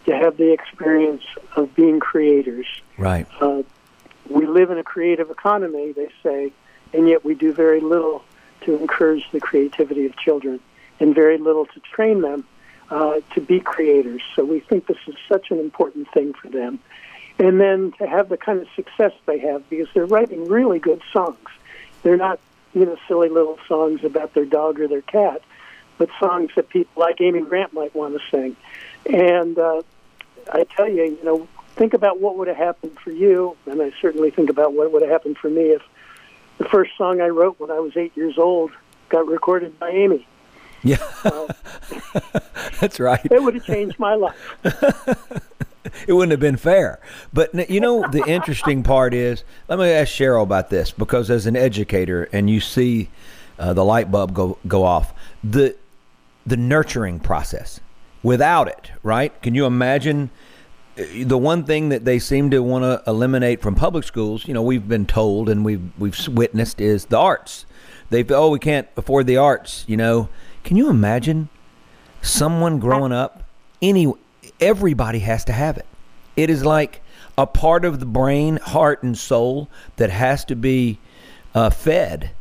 to 0.05 0.15
have 0.15 0.37
the 0.37 0.51
experience 0.51 1.23
of 1.55 1.73
being 1.75 1.99
creators. 1.99 2.67
Right. 2.97 3.27
Uh, 3.41 3.63
we 4.29 4.45
live 4.45 4.71
in 4.71 4.77
a 4.77 4.83
creative 4.83 5.29
economy, 5.29 5.91
they 5.91 6.09
say, 6.23 6.51
and 6.93 7.07
yet 7.07 7.25
we 7.25 7.35
do 7.35 7.53
very 7.53 7.81
little 7.81 8.23
to 8.61 8.77
encourage 8.79 9.29
the 9.31 9.39
creativity 9.39 10.05
of 10.05 10.15
children 10.17 10.59
and 10.99 11.13
very 11.13 11.37
little 11.37 11.65
to 11.65 11.79
train 11.81 12.21
them 12.21 12.45
uh, 12.89 13.19
to 13.33 13.41
be 13.41 13.59
creators. 13.59 14.21
So 14.35 14.43
we 14.45 14.59
think 14.59 14.87
this 14.87 14.97
is 15.07 15.15
such 15.27 15.51
an 15.51 15.59
important 15.59 16.11
thing 16.11 16.33
for 16.33 16.49
them. 16.49 16.79
And 17.37 17.59
then 17.59 17.91
to 17.99 18.07
have 18.07 18.29
the 18.29 18.37
kind 18.37 18.61
of 18.61 18.67
success 18.75 19.11
they 19.25 19.39
have 19.39 19.69
because 19.69 19.87
they're 19.93 20.05
writing 20.05 20.47
really 20.47 20.79
good 20.79 21.01
songs. 21.11 21.49
They're 22.01 22.17
not 22.17 22.39
you 22.75 22.85
know, 22.85 22.97
silly 23.07 23.29
little 23.29 23.57
songs 23.67 24.03
about 24.03 24.33
their 24.33 24.45
dog 24.45 24.79
or 24.79 24.87
their 24.87 25.01
cat, 25.01 25.41
but 25.97 26.09
songs 26.19 26.51
that 26.55 26.69
people 26.69 27.01
like 27.01 27.21
Amy 27.21 27.41
Grant 27.41 27.73
might 27.73 27.95
want 27.95 28.13
to 28.13 28.21
sing. 28.29 28.55
And 29.11 29.57
uh, 29.57 29.81
I 30.51 30.65
tell 30.65 30.87
you, 30.87 31.03
you 31.03 31.23
know, 31.23 31.47
think 31.75 31.93
about 31.93 32.19
what 32.19 32.37
would 32.37 32.49
have 32.49 32.57
happened 32.57 32.97
for 33.01 33.11
you, 33.11 33.55
and 33.65 33.81
I 33.81 33.93
certainly 34.01 34.29
think 34.29 34.49
about 34.49 34.73
what 34.73 34.91
would 34.91 35.01
have 35.01 35.11
happened 35.11 35.37
for 35.37 35.49
me 35.49 35.69
if 35.71 35.81
the 36.57 36.65
first 36.65 36.91
song 36.97 37.21
I 37.21 37.29
wrote 37.29 37.59
when 37.59 37.71
I 37.71 37.79
was 37.79 37.95
eight 37.95 38.15
years 38.15 38.37
old 38.37 38.71
got 39.07 39.25
recorded 39.25 39.79
by 39.79 39.89
Amy. 39.89 40.27
Yeah, 40.83 40.97
that's 42.79 42.99
right. 42.99 43.25
It 43.31 43.41
would 43.41 43.55
have 43.55 43.65
changed 43.65 43.97
my 43.97 44.15
life. 44.15 45.41
it 46.07 46.13
wouldn't 46.13 46.31
have 46.31 46.39
been 46.39 46.57
fair. 46.57 46.99
But 47.33 47.69
you 47.69 47.79
know, 47.79 48.07
the 48.09 48.23
interesting 48.27 48.83
part 48.83 49.13
is, 49.13 49.43
let 49.67 49.79
me 49.79 49.89
ask 49.89 50.13
Cheryl 50.13 50.43
about 50.43 50.69
this 50.69 50.91
because 50.91 51.29
as 51.29 51.45
an 51.45 51.55
educator, 51.55 52.29
and 52.31 52.49
you 52.49 52.59
see 52.59 53.09
uh, 53.59 53.73
the 53.73 53.85
light 53.85 54.11
bulb 54.11 54.33
go 54.33 54.57
go 54.67 54.83
off, 54.83 55.13
the 55.43 55.75
the 56.45 56.57
nurturing 56.57 57.19
process. 57.19 57.79
Without 58.23 58.67
it, 58.67 58.91
right? 59.03 59.39
Can 59.43 59.53
you 59.53 59.65
imagine? 59.65 60.31
uh, 60.97 61.03
The 61.25 61.37
one 61.37 61.63
thing 61.63 61.89
that 61.89 62.05
they 62.05 62.17
seem 62.19 62.49
to 62.51 62.63
want 62.63 62.83
to 62.83 63.03
eliminate 63.09 63.61
from 63.61 63.75
public 63.75 64.03
schools, 64.03 64.47
you 64.47 64.53
know, 64.53 64.63
we've 64.63 64.87
been 64.87 65.05
told 65.05 65.47
and 65.47 65.63
we've 65.63 65.91
we've 65.97 66.27
witnessed 66.27 66.81
is 66.81 67.05
the 67.05 67.17
arts. 67.19 67.65
They 68.09 68.23
feel 68.23 68.37
oh 68.37 68.49
we 68.49 68.59
can't 68.59 68.87
afford 68.97 69.27
the 69.27 69.37
arts, 69.37 69.85
you 69.87 69.95
know. 69.97 70.29
Can 70.63 70.75
you 70.77 70.89
imagine 70.89 71.49
someone 72.21 72.79
growing 72.79 73.11
up 73.11 73.43
any 73.81 74.11
everybody 74.59 75.19
has 75.19 75.45
to 75.45 75.53
have 75.53 75.77
it. 75.77 75.85
It 76.35 76.49
is 76.49 76.65
like 76.65 77.01
a 77.37 77.47
part 77.47 77.85
of 77.85 77.99
the 77.99 78.05
brain, 78.05 78.57
heart, 78.57 79.03
and 79.03 79.17
soul 79.17 79.69
that 79.97 80.09
has 80.09 80.45
to 80.45 80.55
be 80.55 80.99
uh, 81.53 81.69
fed. 81.69 82.31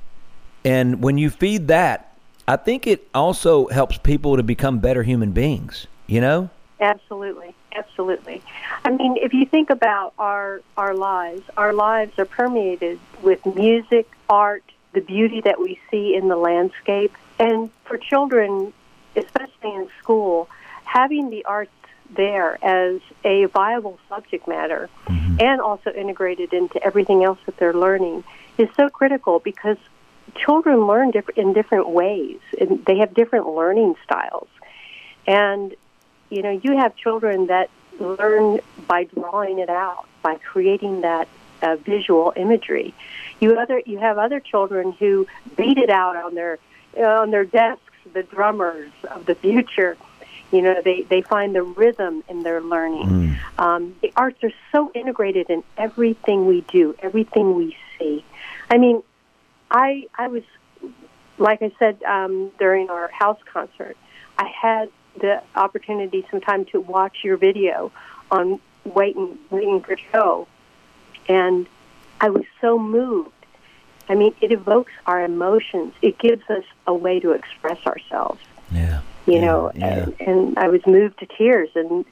And 0.65 1.03
when 1.03 1.19
you 1.19 1.31
feed 1.31 1.69
that, 1.69 2.17
I 2.47 2.57
think 2.57 2.87
it 2.87 3.09
also 3.15 3.69
helps 3.69 3.99
people 3.99 4.37
to 4.37 4.43
become 4.43 4.79
better 4.79 5.03
human 5.03 5.33
beings. 5.33 5.87
You 6.07 6.21
know? 6.21 6.51
Absolutely, 6.81 7.55
absolutely. 7.75 8.43
I 8.85 8.91
mean, 8.91 9.17
if 9.17 9.33
you 9.33 9.47
think 9.47 9.71
about 9.71 10.13
our 10.19 10.61
our 10.77 10.95
lives, 10.95 11.43
our 11.57 11.73
lives 11.73 12.19
are 12.19 12.25
permeated 12.25 12.99
with 13.23 13.45
music, 13.47 14.11
art, 14.29 14.65
the 14.93 15.01
beauty 15.01 15.41
that 15.43 15.61
we 15.61 15.79
see 15.91 16.15
in 16.15 16.29
the 16.29 16.37
landscape, 16.37 17.17
and 17.39 17.71
for 17.85 17.97
children, 17.97 18.73
especially 19.17 19.75
in 19.75 19.89
school, 20.01 20.49
having 20.85 21.31
the 21.31 21.45
arts 21.45 21.71
there 22.11 22.59
as 22.65 23.01
a 23.25 23.47
viable 23.47 23.99
subject 24.09 24.47
matter 24.47 24.89
and 25.09 25.61
also 25.61 25.91
integrated 25.91 26.53
into 26.53 26.83
everything 26.83 27.25
else 27.25 27.39
that 27.47 27.57
they're 27.57 27.75
learning 27.75 28.25
is 28.59 28.69
so 28.77 28.89
critical 28.89 29.39
because 29.39 29.77
children 30.37 30.87
learn 30.87 31.11
diff- 31.11 31.37
in 31.37 31.53
different 31.53 31.89
ways 31.89 32.39
and 32.61 32.85
they 32.85 32.99
have 32.99 33.15
different 33.15 33.49
learning 33.49 33.95
styles. 34.05 34.49
And 35.27 35.75
you 36.31 36.43
know 36.43 36.51
you 36.51 36.77
have 36.77 36.97
children 36.97 37.47
that 37.47 37.71
learn 37.99 38.61
by 38.87 39.05
drawing 39.05 39.59
it 39.59 39.71
out 39.71 40.07
by 40.23 40.37
creating 40.37 41.03
that 41.03 41.29
uh, 41.63 41.77
visual 41.77 42.33
imagery. 42.37 42.95
You 43.41 43.59
other 43.59 43.83
you 43.85 43.99
have 43.99 44.19
other 44.19 44.41
children 44.41 44.93
who 44.93 45.27
beat 45.57 45.79
it 45.79 45.91
out 45.91 46.17
on 46.17 46.35
their 46.35 46.59
on 46.97 47.31
their 47.31 47.45
desks 47.45 47.83
the 48.13 48.23
drummers 48.23 48.93
of 49.11 49.27
the 49.27 49.35
future 49.35 49.97
you 50.55 50.63
know 50.63 50.81
they 50.85 51.03
they 51.03 51.23
find 51.23 51.55
the 51.55 51.63
rhythm 51.63 52.23
in 52.29 52.43
their 52.43 52.61
learning. 52.61 53.39
Um, 53.59 53.97
the 54.03 54.13
arts 54.17 54.43
are 54.43 54.53
so 54.73 54.91
integrated 54.95 55.51
in 55.51 55.63
everything 55.77 56.47
we 56.47 56.63
do 56.63 56.95
everything 57.01 57.55
we 57.55 57.77
see. 57.99 58.25
I 58.71 58.79
mean 58.79 59.03
i 59.71 60.07
i 60.17 60.29
was 60.29 60.43
like 61.39 61.61
i 61.63 61.73
said 61.79 62.03
um, 62.05 62.51
during 62.59 62.89
our 62.89 63.09
house 63.09 63.41
concert 63.53 63.97
i 64.39 64.49
had 64.49 64.89
the 65.21 65.43
opportunity 65.55 66.27
sometime 66.31 66.65
to 66.67 66.81
watch 66.81 67.19
your 67.23 67.37
video 67.37 67.93
on 68.31 68.59
waiting 68.85 69.39
waiting 69.51 69.81
for 69.83 69.97
joe 70.13 70.47
and 71.29 71.67
i 72.21 72.29
was 72.31 72.45
so 72.61 72.79
moved. 72.79 73.31
I 74.09 74.15
mean 74.15 74.35
it 74.41 74.53
evokes 74.53 74.93
our 75.07 75.25
emotions. 75.25 75.95
It 76.03 76.19
gives 76.19 76.49
us 76.51 76.65
a 76.87 76.95
way 76.95 77.21
to 77.21 77.33
express 77.33 77.85
ourselves. 77.87 78.41
Yeah. 78.71 79.01
You 79.27 79.41
know, 79.41 79.71
yeah. 79.75 79.87
and, 79.87 80.21
and 80.21 80.59
I 80.59 80.69
was 80.69 80.81
moved 80.87 81.19
to 81.21 81.27
tears. 81.27 81.71
And 81.75 82.05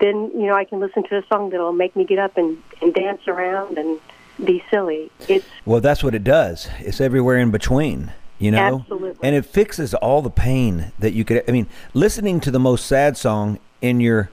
then, 0.00 0.30
you 0.34 0.46
know, 0.46 0.54
I 0.54 0.64
can 0.64 0.80
listen 0.80 1.04
to 1.04 1.18
a 1.18 1.26
song 1.26 1.50
that'll 1.50 1.72
make 1.72 1.96
me 1.96 2.04
get 2.04 2.18
up 2.18 2.36
and, 2.36 2.58
and 2.80 2.94
dance 2.94 3.26
around 3.26 3.78
and 3.78 4.00
be 4.44 4.62
silly. 4.70 5.10
It's 5.28 5.46
Well, 5.64 5.80
that's 5.80 6.02
what 6.02 6.14
it 6.14 6.24
does. 6.24 6.68
It's 6.80 7.00
everywhere 7.00 7.38
in 7.38 7.50
between, 7.50 8.12
you 8.38 8.50
know? 8.50 8.80
Absolutely. 8.80 9.26
And 9.26 9.36
it 9.36 9.46
fixes 9.46 9.94
all 9.94 10.22
the 10.22 10.30
pain 10.30 10.92
that 10.98 11.12
you 11.12 11.24
could 11.24 11.44
I 11.48 11.52
mean, 11.52 11.68
listening 11.92 12.40
to 12.40 12.50
the 12.50 12.60
most 12.60 12.86
sad 12.86 13.16
song 13.16 13.58
in 13.80 14.00
your 14.00 14.30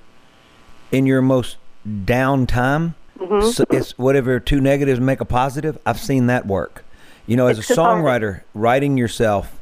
in 0.92 1.06
your 1.06 1.22
most 1.22 1.58
down 2.06 2.46
time, 2.48 2.96
Mm-hmm. 3.22 3.50
so 3.50 3.64
it's 3.70 3.96
whatever 4.00 4.40
two 4.40 4.60
negatives 4.60 5.00
make 5.00 5.22
a 5.22 5.26
positive. 5.26 5.78
I've 5.86 6.00
seen 6.00 6.26
that 6.26 6.48
work. 6.48 6.84
You 7.28 7.36
know, 7.36 7.46
as 7.46 7.60
It's 7.60 7.70
a 7.70 7.76
songwriter, 7.76 8.42
writing 8.56 8.98
yourself 8.98 9.60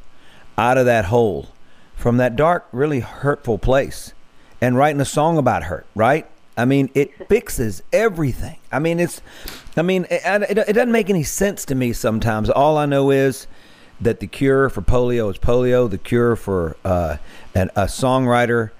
out 0.57 0.77
of 0.77 0.85
that 0.85 1.05
hole 1.05 1.49
from 1.99 2.15
that 2.15 2.37
dark, 2.37 2.65
really 2.71 3.01
hurtful 3.01 3.57
place 3.57 4.13
and 4.61 4.77
writing 4.77 5.01
a 5.01 5.05
song 5.05 5.37
about 5.37 5.63
hurt, 5.63 5.85
right? 5.93 6.25
I 6.57 6.63
mean, 6.63 6.89
it 6.93 7.27
fixes 7.27 7.83
everything. 7.91 8.57
I 8.71 8.79
mean, 8.79 9.01
it's, 9.01 9.21
I 9.75 9.81
mean, 9.81 10.05
it, 10.09 10.21
it, 10.23 10.57
it 10.57 10.73
doesn't 10.73 10.93
make 10.93 11.09
any 11.09 11.23
sense 11.23 11.65
to 11.65 11.75
me 11.75 11.91
sometimes. 11.91 12.49
All 12.49 12.77
I 12.77 12.85
know 12.85 13.11
is 13.11 13.47
that 13.99 14.21
the 14.21 14.27
cure 14.27 14.69
for 14.69 14.81
polio 14.81 15.29
is 15.29 15.37
polio. 15.37 15.89
The 15.89 15.97
cure 15.97 16.37
for 16.37 16.77
uh, 16.85 17.17
an, 17.53 17.69
a 17.75 17.83
songwriter 17.83 18.71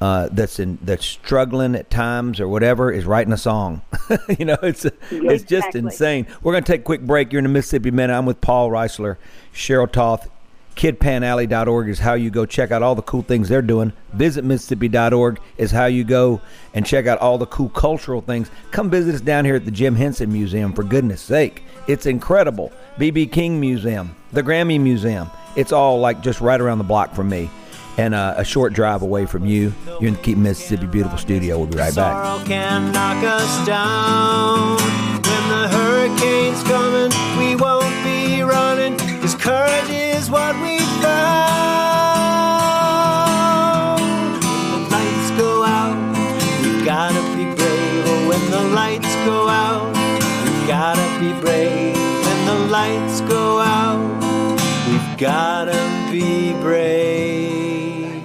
uh, 0.00 0.28
that's 0.30 0.60
in 0.60 0.78
that's 0.80 1.04
struggling 1.04 1.74
at 1.74 1.90
times 1.90 2.38
or 2.38 2.46
whatever 2.46 2.92
is 2.92 3.04
writing 3.04 3.32
a 3.32 3.38
song. 3.38 3.82
you 4.38 4.44
know, 4.44 4.58
it's 4.62 4.86
it's 5.10 5.42
just 5.42 5.74
insane. 5.74 6.28
We're 6.42 6.52
going 6.52 6.62
to 6.62 6.72
take 6.72 6.82
a 6.82 6.84
quick 6.84 7.00
break. 7.00 7.32
You're 7.32 7.40
in 7.40 7.44
the 7.44 7.50
Mississippi 7.50 7.90
Minute. 7.90 8.14
I'm 8.14 8.24
with 8.24 8.40
Paul 8.40 8.70
Reisler, 8.70 9.16
Cheryl 9.52 9.90
Toth. 9.90 10.28
KidPanAlley.org 10.78 11.88
is 11.88 11.98
how 11.98 12.14
you 12.14 12.30
go 12.30 12.46
check 12.46 12.70
out 12.70 12.84
all 12.84 12.94
the 12.94 13.02
cool 13.02 13.22
things 13.22 13.48
they're 13.48 13.60
doing. 13.60 13.92
Visit 14.12 14.44
Mississippi.org 14.44 15.40
is 15.56 15.72
how 15.72 15.86
you 15.86 16.04
go 16.04 16.40
and 16.72 16.86
check 16.86 17.08
out 17.08 17.18
all 17.18 17.36
the 17.36 17.46
cool 17.46 17.68
cultural 17.70 18.20
things. 18.20 18.48
Come 18.70 18.88
visit 18.88 19.16
us 19.16 19.20
down 19.20 19.44
here 19.44 19.56
at 19.56 19.64
the 19.64 19.72
Jim 19.72 19.96
Henson 19.96 20.32
Museum, 20.32 20.72
for 20.72 20.84
goodness 20.84 21.20
sake. 21.20 21.64
It's 21.88 22.06
incredible. 22.06 22.70
B.B. 22.96 23.26
King 23.26 23.58
Museum, 23.58 24.14
the 24.32 24.42
Grammy 24.44 24.80
Museum. 24.80 25.28
It's 25.56 25.72
all 25.72 25.98
like 25.98 26.20
just 26.22 26.40
right 26.40 26.60
around 26.60 26.78
the 26.78 26.84
block 26.84 27.12
from 27.12 27.28
me 27.28 27.50
and 27.96 28.14
uh, 28.14 28.34
a 28.36 28.44
short 28.44 28.72
drive 28.72 29.02
away 29.02 29.26
from 29.26 29.44
you. 29.44 29.74
You're 29.84 30.06
in 30.06 30.14
the 30.14 30.20
Keep 30.20 30.38
Mississippi 30.38 30.86
Beautiful 30.86 31.18
studio. 31.18 31.58
We'll 31.58 31.66
be 31.66 31.78
right 31.78 31.94
back. 31.94 32.24
Sorrow 32.24 32.44
can 32.46 32.92
knock 32.92 33.24
us 33.24 33.66
down. 33.66 34.76
When 34.76 35.48
the 35.48 35.68
hurricane's 35.68 36.62
coming, 36.62 37.10
we 37.36 37.56
won't 37.56 38.04
be 38.04 38.17
running. 38.48 38.96
Cause 39.20 39.34
courage 39.34 39.90
is 39.90 40.30
what 40.30 40.54
we 40.62 40.78
found. 41.04 41.58
When 44.42 44.70
the 44.72 44.80
lights 44.90 45.30
go 45.36 45.64
out, 45.64 45.96
gotta 46.84 47.22
be 47.36 47.44
brave. 47.54 48.04
Oh, 48.08 48.28
when 48.28 48.50
the 48.50 48.62
lights 48.74 49.14
go 49.26 49.48
out, 49.48 49.92
gotta 50.66 51.06
be 51.20 51.38
brave. 51.40 51.94
When 52.26 52.46
the 52.46 52.58
lights 52.72 53.20
go 53.22 53.60
out, 53.60 54.00
we've 54.88 55.18
gotta 55.18 55.80
be 56.10 56.52
brave. 56.62 58.22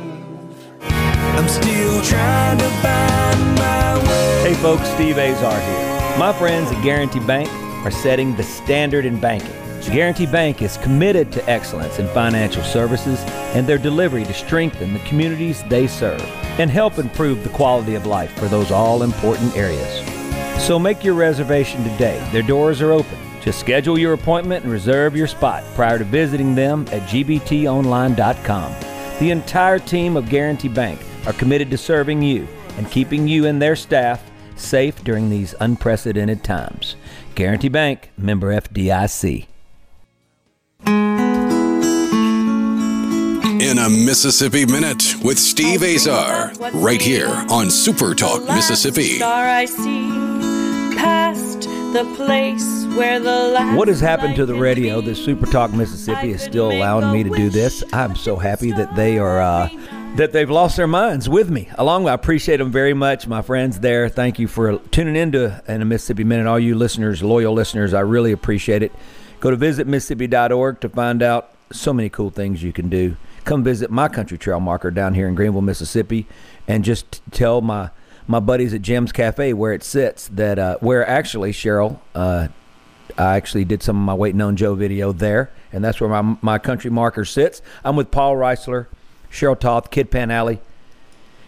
I'm 1.38 1.50
still 1.50 2.02
trying 2.02 2.58
to 2.60 2.70
find 2.82 3.40
my 3.56 3.98
way. 4.08 4.44
Hey 4.48 4.54
folks, 4.56 4.88
Steve 4.92 5.18
Azar 5.18 5.60
here. 5.60 6.18
My 6.18 6.32
friends 6.32 6.72
at 6.72 6.82
Guaranty 6.82 7.20
Bank 7.20 7.50
are 7.86 7.92
setting 7.92 8.36
the 8.38 8.44
standard 8.44 9.06
in 9.06 9.20
banking. 9.20 9.63
Guaranty 9.90 10.26
Bank 10.26 10.62
is 10.62 10.78
committed 10.78 11.32
to 11.34 11.50
excellence 11.50 12.00
in 12.00 12.08
financial 12.10 12.64
services 12.64 13.20
and 13.56 13.68
their 13.68 13.78
delivery 13.78 14.24
to 14.24 14.34
strengthen 14.34 14.94
the 14.94 15.00
communities 15.00 15.64
they 15.64 15.88
serve 15.88 16.22
and 16.60 16.70
help 16.70 16.98
improve 16.98 17.44
the 17.44 17.50
quality 17.50 17.96
of 17.96 18.06
life 18.06 18.32
for 18.38 18.46
those 18.46 18.72
all 18.72 19.04
important 19.04 19.56
areas. 19.56 20.04
So 20.64 20.80
make 20.80 21.04
your 21.04 21.16
reservation 21.16 21.84
today. 21.84 22.26
Their 22.32 22.44
doors 22.44 22.82
are 22.82 22.92
open. 22.92 23.18
Just 23.42 23.60
schedule 23.60 24.00
your 24.00 24.14
appointment 24.14 24.64
and 24.64 24.72
reserve 24.72 25.16
your 25.16 25.28
spot 25.28 25.64
prior 25.76 25.98
to 25.98 26.06
visiting 26.06 26.56
them 26.56 26.88
at 26.92 27.02
gbtonline.com. 27.04 28.76
The 29.20 29.32
entire 29.32 29.80
team 29.80 30.16
of 30.16 30.30
Guaranty 30.30 30.70
Bank 30.70 31.00
are 31.28 31.34
committed 31.34 31.70
to 31.72 31.78
serving 31.78 32.22
you 32.22 32.48
and 32.78 32.90
keeping 32.90 33.28
you 33.28 33.46
and 33.46 33.62
their 33.62 33.76
staff 33.76 34.24
safe 34.56 35.04
during 35.04 35.30
these 35.30 35.56
unprecedented 35.60 36.44
times. 36.44 36.96
Guaranty 37.36 37.70
Bank, 37.70 38.12
member 38.18 38.54
FDIC. 38.54 39.48
In 43.64 43.78
a 43.80 43.90
Mississippi 43.90 44.66
Minute 44.66 45.16
with 45.24 45.40
Steve 45.40 45.82
Azar, 45.84 46.52
right 46.74 47.02
here 47.02 47.30
on 47.50 47.70
Super 47.70 48.14
Talk 48.14 48.44
Mississippi. 48.46 49.16
Star 49.16 49.48
I 49.48 49.66
see 49.66 50.10
past 50.98 51.62
the 51.94 52.12
place 52.16 52.86
where 52.96 53.20
the 53.20 53.74
What 53.76 53.88
has 53.88 54.00
happened 54.02 54.36
to 54.36 54.46
the 54.46 54.56
radio? 54.56 54.96
can 55.00 55.06
The 55.06 55.16
be. 55.16 55.24
Super 55.24 55.46
Talk 55.46 55.72
Mississippi 55.74 56.32
is 56.32 56.42
still 56.42 56.72
allowing 56.72 57.12
me 57.12 57.24
to 57.24 57.30
do 57.30 57.50
this. 57.50 57.84
I'm 57.94 58.16
so 58.16 58.36
happy 58.36 58.72
that 58.72 58.96
they 58.96 59.18
are 59.20 59.42
uh, 59.42 59.70
that 60.18 60.34
they've 60.34 60.50
lost 60.50 60.76
their 60.78 60.88
minds 60.88 61.30
with 61.30 61.50
me. 61.50 61.70
Along, 61.78 62.08
I 62.08 62.14
appreciate 62.14 62.58
them 62.58 62.72
very 62.72 62.94
much, 62.94 63.26
my 63.28 63.42
friends 63.42 63.80
there. 63.80 64.10
Thank 64.10 64.38
you 64.40 64.48
for 64.48 64.78
tuning 64.92 65.16
into 65.16 65.64
in 65.68 65.82
a 65.82 65.86
Mississippi 65.86 66.24
Minute, 66.26 66.46
all 66.48 66.60
you 66.60 66.76
listeners, 66.76 67.24
loyal 67.24 67.54
listeners. 67.54 67.94
I 67.94 68.02
really 68.02 68.32
appreciate 68.34 68.84
it. 68.84 68.92
Go 69.44 69.52
to 69.52 69.58
visitmississippi.org 69.58 70.80
to 70.80 70.88
find 70.88 71.22
out 71.22 71.50
so 71.70 71.92
many 71.92 72.08
cool 72.08 72.30
things 72.30 72.64
you 72.64 72.72
can 72.72 72.88
do. 72.88 73.18
Come 73.44 73.62
visit 73.62 73.92
my 73.92 74.08
country 74.08 74.38
trail 74.38 74.62
marker 74.62 74.90
down 74.90 75.16
here 75.16 75.28
in 75.28 75.36
Greenville, 75.36 75.62
Mississippi, 75.62 76.28
and 76.66 76.86
just 76.86 77.22
tell 77.32 77.60
my 77.60 77.90
my 78.26 78.40
buddies 78.40 78.74
at 78.74 78.82
Jim's 78.82 79.12
Cafe 79.12 79.52
where 79.52 79.74
it 79.74 79.84
sits. 79.84 80.30
That 80.30 80.60
uh, 80.60 80.78
where 80.80 81.06
actually 81.06 81.52
Cheryl. 81.52 82.00
Uh, 82.16 82.48
I 83.18 83.36
actually 83.36 83.66
did 83.66 83.84
some 83.84 83.98
of 83.98 84.06
my 84.06 84.14
Waiting 84.14 84.40
on 84.40 84.56
Joe 84.56 84.76
video 84.76 85.12
there, 85.12 85.52
and 85.74 85.84
that's 85.84 86.00
where 86.00 86.10
my 86.10 86.38
my 86.42 86.58
country 86.58 86.90
marker 86.90 87.26
sits. 87.26 87.62
I'm 87.84 87.98
with 87.98 88.12
Paul 88.12 88.38
Reisler, 88.38 88.88
Cheryl 89.30 89.60
Toth, 89.60 89.92
Kid 89.92 90.10
Pan 90.10 90.32
Alley. 90.32 90.62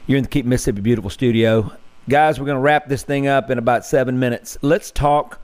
You're 0.06 0.18
in 0.18 0.26
the 0.26 0.30
Keep 0.30 0.46
Mississippi 0.46 0.82
Beautiful 0.82 1.10
studio, 1.10 1.72
guys. 2.10 2.42
We're 2.42 2.46
to 2.58 2.62
wrap 2.62 2.90
this 2.90 3.04
thing 3.04 3.28
up 3.28 3.50
in 3.50 3.58
about 3.58 3.86
seven 3.86 4.20
minutes. 4.20 4.58
Let's 4.62 4.92
talk 4.92 5.40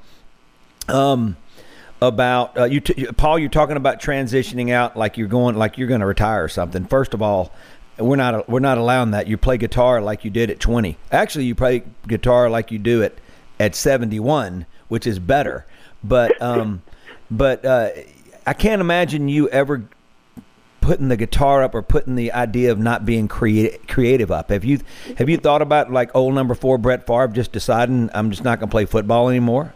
um, 0.89 1.37
about 2.01 2.57
uh, 2.57 2.65
you, 2.65 2.79
t- 2.79 3.05
Paul. 3.17 3.39
You're 3.39 3.49
talking 3.49 3.77
about 3.77 4.01
transitioning 4.01 4.71
out 4.71 4.97
like 4.97 5.17
you're 5.17 5.27
going 5.27 5.55
like 5.55 5.77
you're 5.77 5.87
going 5.87 6.01
to 6.01 6.05
retire 6.05 6.43
or 6.43 6.49
something. 6.49 6.85
First 6.85 7.13
of 7.13 7.21
all, 7.21 7.51
we're 7.97 8.15
not 8.15 8.49
we're 8.49 8.59
not 8.59 8.77
allowing 8.77 9.11
that. 9.11 9.27
You 9.27 9.37
play 9.37 9.57
guitar 9.57 10.01
like 10.01 10.25
you 10.25 10.31
did 10.31 10.49
at 10.49 10.59
20. 10.59 10.97
Actually, 11.11 11.45
you 11.45 11.55
play 11.55 11.83
guitar 12.07 12.49
like 12.49 12.71
you 12.71 12.79
do 12.79 13.01
it 13.01 13.19
at 13.59 13.75
71, 13.75 14.65
which 14.87 15.05
is 15.05 15.19
better. 15.19 15.65
But 16.03 16.41
um, 16.41 16.81
but 17.31 17.63
uh, 17.63 17.89
I 18.45 18.53
can't 18.53 18.81
imagine 18.81 19.29
you 19.29 19.47
ever 19.49 19.87
putting 20.81 21.09
the 21.09 21.17
guitar 21.17 21.61
up 21.61 21.75
or 21.75 21.83
putting 21.83 22.15
the 22.15 22.31
idea 22.33 22.71
of 22.71 22.79
not 22.79 23.05
being 23.05 23.27
creative 23.27 23.85
creative 23.87 24.31
up. 24.31 24.49
Have 24.49 24.65
you 24.65 24.79
have 25.17 25.29
you 25.29 25.37
thought 25.37 25.61
about 25.61 25.91
like 25.91 26.15
old 26.15 26.33
number 26.33 26.55
four 26.55 26.79
Brett 26.79 27.05
Favre 27.05 27.27
just 27.27 27.51
deciding 27.51 28.09
I'm 28.13 28.31
just 28.31 28.43
not 28.43 28.59
going 28.59 28.69
to 28.69 28.71
play 28.71 28.85
football 28.85 29.29
anymore? 29.29 29.73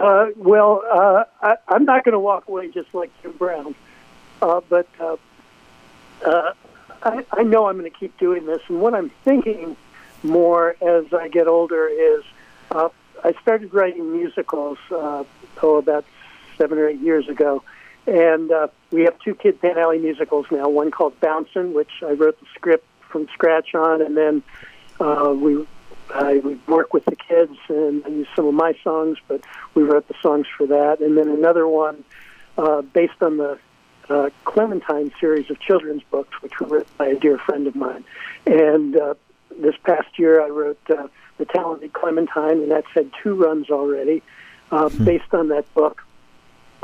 Uh, 0.00 0.26
well, 0.36 0.82
uh, 0.90 1.24
I, 1.40 1.56
I'm 1.68 1.84
not 1.84 2.04
going 2.04 2.12
to 2.12 2.18
walk 2.18 2.48
away 2.48 2.70
just 2.70 2.92
like 2.94 3.10
Jim 3.22 3.32
Brown, 3.32 3.74
uh, 4.42 4.60
but 4.68 4.88
uh, 4.98 5.16
uh, 6.24 6.52
I, 7.02 7.24
I 7.32 7.42
know 7.42 7.66
I'm 7.66 7.78
going 7.78 7.90
to 7.90 7.96
keep 7.96 8.18
doing 8.18 8.46
this. 8.46 8.60
And 8.68 8.80
what 8.80 8.94
I'm 8.94 9.10
thinking 9.24 9.76
more 10.22 10.74
as 10.80 11.12
I 11.12 11.28
get 11.28 11.46
older 11.46 11.86
is 11.86 12.24
uh, 12.70 12.88
I 13.22 13.32
started 13.42 13.72
writing 13.72 14.12
musicals 14.12 14.78
uh, 14.90 15.24
oh 15.62 15.76
about 15.76 16.04
seven 16.56 16.78
or 16.78 16.88
eight 16.88 17.00
years 17.00 17.28
ago, 17.28 17.62
and 18.06 18.50
uh, 18.50 18.68
we 18.90 19.02
have 19.02 19.18
two 19.20 19.34
Kid 19.34 19.60
Pan 19.60 19.78
Alley 19.78 19.98
musicals 19.98 20.46
now. 20.50 20.68
One 20.68 20.90
called 20.90 21.18
Bouncin', 21.20 21.72
which 21.72 21.90
I 22.02 22.12
wrote 22.12 22.38
the 22.40 22.46
script 22.54 22.86
from 23.08 23.28
scratch 23.32 23.74
on, 23.74 24.02
and 24.02 24.16
then 24.16 24.42
uh, 25.00 25.34
we 25.36 25.66
I 26.14 26.38
would 26.38 26.66
work 26.68 26.94
with 26.94 27.04
the 27.06 27.16
kids 27.16 27.56
and 27.68 28.04
I 28.06 28.08
used 28.08 28.30
some 28.36 28.46
of 28.46 28.54
my 28.54 28.74
songs, 28.84 29.18
but 29.26 29.42
we 29.74 29.82
wrote 29.82 30.06
the 30.06 30.14
songs 30.22 30.46
for 30.56 30.66
that. 30.68 31.00
And 31.00 31.18
then 31.18 31.28
another 31.28 31.66
one 31.66 32.04
uh, 32.56 32.82
based 32.82 33.20
on 33.20 33.36
the 33.36 33.58
uh, 34.08 34.30
Clementine 34.44 35.12
series 35.18 35.50
of 35.50 35.58
children's 35.58 36.02
books, 36.10 36.40
which 36.40 36.60
were 36.60 36.68
written 36.68 36.92
by 36.98 37.06
a 37.08 37.16
dear 37.16 37.38
friend 37.38 37.66
of 37.66 37.74
mine. 37.74 38.04
And 38.46 38.96
uh, 38.96 39.14
this 39.58 39.74
past 39.82 40.18
year, 40.18 40.40
I 40.40 40.48
wrote 40.48 40.78
uh, 40.88 41.08
The 41.38 41.46
Talented 41.46 41.92
Clementine, 41.92 42.62
and 42.62 42.70
that's 42.70 42.90
had 42.94 43.10
two 43.22 43.34
runs 43.34 43.70
already 43.70 44.22
uh, 44.70 44.88
based 44.88 45.32
on 45.34 45.48
that 45.48 45.72
book. 45.74 46.04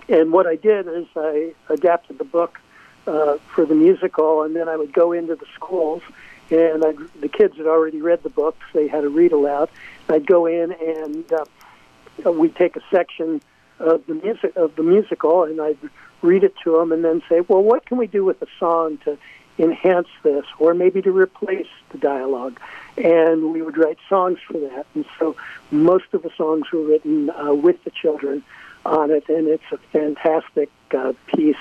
And 0.09 0.33
what 0.33 0.47
I 0.47 0.57
did 0.57 0.89
is 0.89 1.07
I 1.14 1.55
adapted 1.68 2.18
the 2.18 2.24
book 2.24 2.59
uh, 3.07 3.39
for 3.55 3.64
the 3.64 3.74
musical, 3.74 4.43
and 4.43 4.57
then 4.57 4.68
I 4.68 4.76
would 4.76 4.93
go 4.93 5.12
into 5.12 5.37
the 5.37 5.47
schools, 5.55 6.03
and 6.51 6.84
I, 6.84 6.92
the 7.20 7.28
kids 7.28 7.57
had 7.57 7.66
already 7.66 8.01
read 8.01 8.22
the 8.22 8.30
books. 8.30 8.64
They 8.72 8.88
had 8.88 9.03
to 9.03 9.09
read 9.09 9.32
aloud. 9.32 9.68
I'd 10.09 10.26
go 10.26 10.46
in, 10.46 10.72
and 10.72 11.32
uh, 11.32 12.32
we'd 12.32 12.57
take 12.57 12.76
a 12.76 12.82
section 12.90 13.40
of 13.78 14.07
the 14.07 14.14
music 14.14 14.57
of 14.57 14.76
the 14.76 14.82
musical, 14.82 15.44
and 15.44 15.61
I'd 15.61 15.78
read 16.22 16.44
it 16.44 16.55
to 16.64 16.78
them, 16.78 16.92
and 16.92 17.05
then 17.05 17.22
say, 17.28 17.40
"Well, 17.40 17.62
what 17.62 17.86
can 17.86 17.96
we 17.96 18.07
do 18.07 18.24
with 18.24 18.40
the 18.40 18.48
song 18.59 18.98
to 19.05 19.16
enhance 19.59 20.09
this, 20.22 20.44
or 20.59 20.74
maybe 20.74 21.01
to 21.03 21.12
replace 21.12 21.68
the 21.90 21.98
dialogue?" 21.98 22.61
And 22.98 23.53
we 23.53 23.62
would 23.62 23.78
write 23.78 23.98
songs 24.09 24.38
for 24.46 24.59
that. 24.59 24.86
And 24.94 25.05
so 25.18 25.36
most 25.70 26.12
of 26.12 26.22
the 26.22 26.30
songs 26.36 26.70
were 26.72 26.82
written 26.82 27.30
uh, 27.30 27.55
with 27.55 27.82
the 27.84 27.90
children 27.90 28.42
on 28.84 29.11
it, 29.11 29.28
and 29.28 29.46
it's 29.48 29.70
a 29.72 29.78
fantastic 29.92 30.70
uh, 30.94 31.12
piece. 31.26 31.57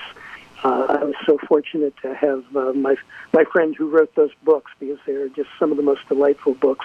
Uh, 0.62 0.86
I 0.88 1.04
was 1.04 1.14
so 1.24 1.38
fortunate 1.48 1.94
to 2.02 2.14
have 2.14 2.44
uh, 2.54 2.72
my 2.74 2.96
my 3.32 3.44
friend 3.44 3.74
who 3.74 3.88
wrote 3.88 4.14
those 4.14 4.32
books 4.44 4.70
because 4.78 4.98
they 5.06 5.14
are 5.14 5.28
just 5.30 5.48
some 5.58 5.70
of 5.70 5.78
the 5.78 5.82
most 5.82 6.06
delightful 6.08 6.54
books 6.54 6.84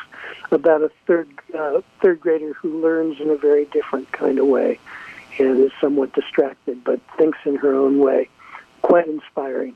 about 0.51 0.81
a 0.81 0.91
third 1.05 1.27
uh, 1.57 1.81
third 2.01 2.21
grader 2.21 2.53
who 2.53 2.81
learns 2.81 3.19
in 3.19 3.29
a 3.29 3.35
very 3.35 3.65
different 3.65 4.09
kind 4.13 4.39
of 4.39 4.47
way 4.47 4.79
and 5.39 5.59
is 5.59 5.71
somewhat 5.81 6.13
distracted 6.13 6.83
but 6.85 7.01
thinks 7.17 7.37
in 7.45 7.55
her 7.57 7.75
own 7.75 7.99
way. 7.99 8.29
Quite 8.81 9.07
inspiring. 9.07 9.75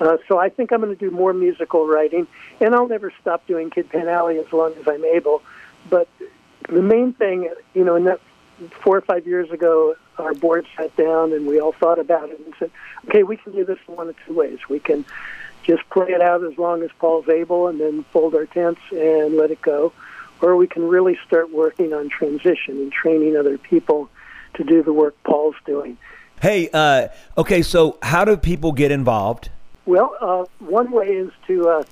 Uh, 0.00 0.16
so 0.26 0.38
I 0.38 0.48
think 0.48 0.72
I'm 0.72 0.80
going 0.80 0.96
to 0.96 0.98
do 0.98 1.14
more 1.14 1.32
musical 1.32 1.86
writing, 1.86 2.26
and 2.60 2.74
I'll 2.74 2.88
never 2.88 3.12
stop 3.20 3.46
doing 3.46 3.70
Kid 3.70 3.88
Pan 3.88 4.08
Alley 4.08 4.38
as 4.38 4.52
long 4.52 4.72
as 4.80 4.88
I'm 4.88 5.04
able. 5.04 5.42
But 5.88 6.08
the 6.68 6.82
main 6.82 7.12
thing, 7.12 7.48
you 7.72 7.84
know, 7.84 7.94
in 7.94 8.04
that 8.04 8.20
four 8.82 8.96
or 8.96 9.00
five 9.00 9.28
years 9.28 9.50
ago, 9.52 9.94
our 10.18 10.34
board 10.34 10.66
sat 10.76 10.94
down 10.96 11.32
and 11.32 11.46
we 11.46 11.60
all 11.60 11.72
thought 11.72 11.98
about 11.98 12.30
it 12.30 12.40
and 12.40 12.54
said, 12.58 12.70
okay, 13.08 13.22
we 13.22 13.36
can 13.36 13.52
do 13.52 13.64
this 13.64 13.78
in 13.88 13.96
one 13.96 14.08
of 14.08 14.16
two 14.26 14.34
ways. 14.34 14.58
We 14.68 14.78
can 14.78 15.04
just 15.64 15.88
play 15.90 16.08
it 16.08 16.20
out 16.20 16.44
as 16.44 16.58
long 16.58 16.82
as 16.82 16.90
Paul's 16.98 17.28
able 17.28 17.68
and 17.68 17.80
then 17.80 18.04
fold 18.12 18.34
our 18.34 18.46
tents 18.46 18.80
and 18.90 19.36
let 19.36 19.50
it 19.50 19.62
go. 19.62 19.92
Or 20.40 20.56
we 20.56 20.66
can 20.66 20.88
really 20.88 21.18
start 21.26 21.52
working 21.52 21.92
on 21.92 22.08
transition 22.08 22.76
and 22.78 22.92
training 22.92 23.36
other 23.36 23.58
people 23.58 24.10
to 24.54 24.64
do 24.64 24.82
the 24.82 24.92
work 24.92 25.16
Paul's 25.24 25.54
doing. 25.64 25.96
Hey, 26.40 26.68
uh, 26.72 27.08
okay, 27.38 27.62
so 27.62 27.98
how 28.02 28.24
do 28.24 28.36
people 28.36 28.72
get 28.72 28.90
involved? 28.90 29.50
Well, 29.86 30.16
uh, 30.20 30.44
one 30.58 30.90
way 30.90 31.06
is 31.06 31.30
to 31.46 31.68
uh, 31.68 31.84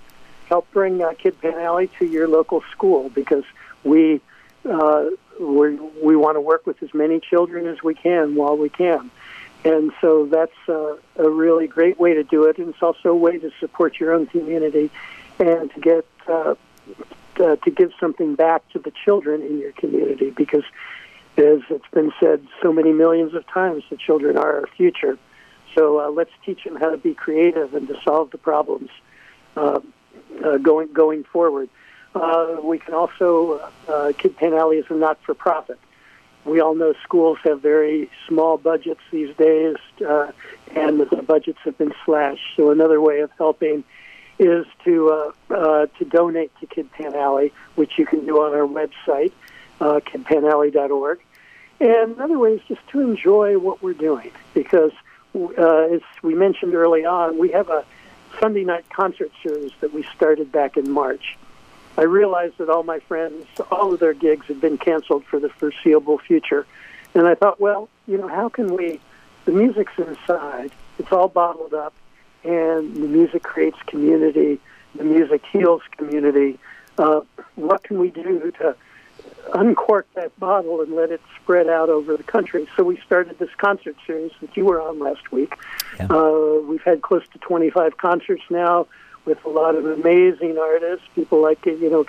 help 0.48 0.68
bring 0.72 1.02
uh, 1.02 1.12
Kid 1.16 1.40
Pan 1.40 1.54
Alley 1.54 1.88
to 1.98 2.06
your 2.06 2.26
local 2.26 2.62
school 2.72 3.08
because 3.10 3.44
we 3.84 4.20
uh, 4.68 5.04
we 5.40 5.74
we 6.02 6.16
want 6.16 6.36
to 6.36 6.40
work 6.40 6.66
with 6.66 6.82
as 6.82 6.92
many 6.92 7.18
children 7.18 7.66
as 7.66 7.82
we 7.82 7.94
can 7.94 8.34
while 8.34 8.56
we 8.56 8.68
can, 8.68 9.10
and 9.64 9.92
so 10.00 10.26
that's 10.26 10.52
uh, 10.68 10.96
a 11.16 11.30
really 11.30 11.66
great 11.66 11.98
way 11.98 12.14
to 12.14 12.22
do 12.22 12.44
it. 12.44 12.58
And 12.58 12.68
it's 12.68 12.82
also 12.82 13.10
a 13.10 13.16
way 13.16 13.38
to 13.38 13.50
support 13.58 13.98
your 13.98 14.12
own 14.12 14.26
community 14.26 14.90
and 15.38 15.72
to 15.72 15.80
get 15.80 16.06
uh, 16.28 16.54
uh, 17.40 17.56
to 17.56 17.70
give 17.70 17.92
something 17.98 18.34
back 18.34 18.68
to 18.70 18.78
the 18.78 18.92
children 19.04 19.42
in 19.42 19.58
your 19.58 19.72
community 19.72 20.30
because, 20.30 20.64
as 21.36 21.60
it's 21.70 21.88
been 21.92 22.12
said 22.20 22.46
so 22.62 22.72
many 22.72 22.92
millions 22.92 23.34
of 23.34 23.46
times, 23.46 23.82
the 23.90 23.96
children 23.96 24.36
are 24.36 24.60
our 24.60 24.66
future. 24.76 25.18
So 25.74 26.00
uh, 26.00 26.10
let's 26.10 26.32
teach 26.44 26.64
them 26.64 26.76
how 26.76 26.90
to 26.90 26.96
be 26.96 27.14
creative 27.14 27.74
and 27.74 27.88
to 27.88 27.96
solve 28.04 28.30
the 28.30 28.38
problems 28.38 28.90
uh, 29.56 29.80
uh, 30.44 30.58
going 30.58 30.92
going 30.92 31.24
forward. 31.24 31.68
Uh, 32.14 32.56
we 32.62 32.78
can 32.78 32.94
also 32.94 33.70
uh, 33.88 34.12
Kid 34.18 34.36
Pan 34.36 34.54
Alley 34.54 34.78
is 34.78 34.86
a 34.90 34.94
not-for-profit. 34.94 35.78
We 36.44 36.60
all 36.60 36.74
know 36.74 36.94
schools 37.02 37.38
have 37.44 37.60
very 37.60 38.10
small 38.26 38.56
budgets 38.56 39.00
these 39.10 39.34
days, 39.36 39.76
uh, 40.06 40.32
and 40.74 41.00
the 41.00 41.04
budgets 41.22 41.58
have 41.64 41.76
been 41.76 41.92
slashed. 42.04 42.42
So 42.56 42.70
another 42.70 43.00
way 43.00 43.20
of 43.20 43.30
helping 43.36 43.84
is 44.38 44.64
to 44.84 45.10
uh, 45.10 45.54
uh, 45.54 45.86
to 45.98 46.04
donate 46.06 46.50
to 46.60 46.66
Kid 46.66 46.90
Pan 46.92 47.14
Alley, 47.14 47.52
which 47.74 47.98
you 47.98 48.06
can 48.06 48.24
do 48.24 48.40
on 48.40 48.54
our 48.54 48.66
website, 48.66 49.32
uh. 49.80 50.00
And 51.80 52.16
another 52.16 52.38
way 52.38 52.54
is 52.54 52.60
just 52.66 52.86
to 52.88 53.00
enjoy 53.00 53.58
what 53.58 53.82
we're 53.82 53.94
doing 53.94 54.30
because 54.54 54.92
uh, 55.34 55.94
as 55.94 56.00
we 56.22 56.34
mentioned 56.34 56.74
early 56.74 57.04
on, 57.04 57.38
we 57.38 57.50
have 57.50 57.68
a 57.68 57.84
Sunday 58.38 58.64
night 58.64 58.88
concert 58.90 59.30
series 59.42 59.72
that 59.80 59.92
we 59.92 60.02
started 60.14 60.50
back 60.52 60.76
in 60.76 60.90
March. 60.90 61.36
I 62.00 62.04
realized 62.04 62.56
that 62.56 62.70
all 62.70 62.82
my 62.82 62.98
friends, 63.00 63.44
all 63.70 63.92
of 63.92 64.00
their 64.00 64.14
gigs 64.14 64.46
had 64.46 64.58
been 64.58 64.78
canceled 64.78 65.22
for 65.26 65.38
the 65.38 65.50
foreseeable 65.50 66.16
future. 66.16 66.66
And 67.14 67.26
I 67.26 67.34
thought, 67.34 67.60
well, 67.60 67.90
you 68.06 68.16
know, 68.16 68.26
how 68.26 68.48
can 68.48 68.74
we, 68.74 69.00
the 69.44 69.52
music's 69.52 69.92
inside, 69.98 70.72
it's 70.98 71.12
all 71.12 71.28
bottled 71.28 71.74
up, 71.74 71.92
and 72.42 72.96
the 72.96 73.06
music 73.06 73.42
creates 73.42 73.76
community, 73.86 74.58
the 74.94 75.04
music 75.04 75.44
heals 75.52 75.82
community. 75.90 76.58
Uh, 76.96 77.20
what 77.56 77.82
can 77.82 77.98
we 77.98 78.08
do 78.08 78.50
to 78.52 78.74
uncork 79.52 80.06
that 80.14 80.38
bottle 80.40 80.80
and 80.80 80.94
let 80.94 81.10
it 81.10 81.20
spread 81.42 81.68
out 81.68 81.90
over 81.90 82.16
the 82.16 82.22
country. 82.22 82.66
So 82.76 82.84
we 82.84 82.98
started 83.04 83.38
this 83.38 83.50
concert 83.58 83.96
series 84.06 84.32
that 84.40 84.56
you 84.56 84.64
were 84.64 84.80
on 84.80 85.00
last 85.00 85.32
week. 85.32 85.54
Yeah. 85.98 86.06
Uh, 86.08 86.60
we've 86.66 86.82
had 86.82 87.02
close 87.02 87.26
to 87.32 87.38
25 87.38 87.98
concerts 87.98 88.42
now 88.48 88.86
with 89.24 89.44
a 89.44 89.48
lot 89.48 89.74
of 89.74 89.84
amazing 89.86 90.58
artists, 90.58 91.06
people 91.14 91.42
like 91.42 91.64
you 91.66 91.90
know 91.90 92.04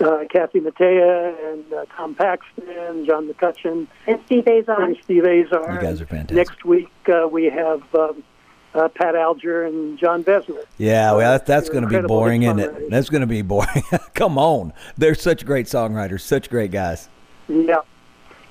uh, 0.00 0.24
Kathy 0.28 0.60
Mattea 0.60 1.52
and 1.52 1.72
uh, 1.72 1.84
Tom 1.96 2.14
Paxton, 2.14 3.06
John 3.06 3.28
McCutcheon, 3.28 3.86
And 4.06 4.20
Steve 4.26 4.46
Azar. 4.46 4.82
and 4.82 4.96
Steve 5.02 5.24
Azar. 5.24 5.74
You 5.74 5.80
guys 5.80 6.00
are 6.00 6.06
fantastic. 6.06 6.36
Next 6.36 6.64
week 6.64 6.90
uh, 7.08 7.26
we 7.28 7.44
have 7.46 7.82
um, 7.94 8.22
uh, 8.74 8.88
Pat 8.88 9.14
Alger 9.16 9.64
and 9.64 9.98
Jon 9.98 10.22
Vezner. 10.22 10.64
Yeah, 10.76 11.12
well, 11.12 11.32
that, 11.32 11.46
that's 11.46 11.68
going 11.70 11.88
to 11.88 11.88
be 11.88 12.06
boring, 12.06 12.42
isn't 12.42 12.58
it? 12.58 12.90
That's 12.90 13.08
going 13.08 13.22
to 13.22 13.26
be 13.26 13.42
boring. 13.42 13.82
Come 14.14 14.36
on. 14.38 14.72
They're 14.96 15.14
such 15.14 15.46
great 15.46 15.66
songwriters, 15.66 16.20
such 16.20 16.50
great 16.50 16.70
guys. 16.70 17.08
Yeah. 17.48 17.80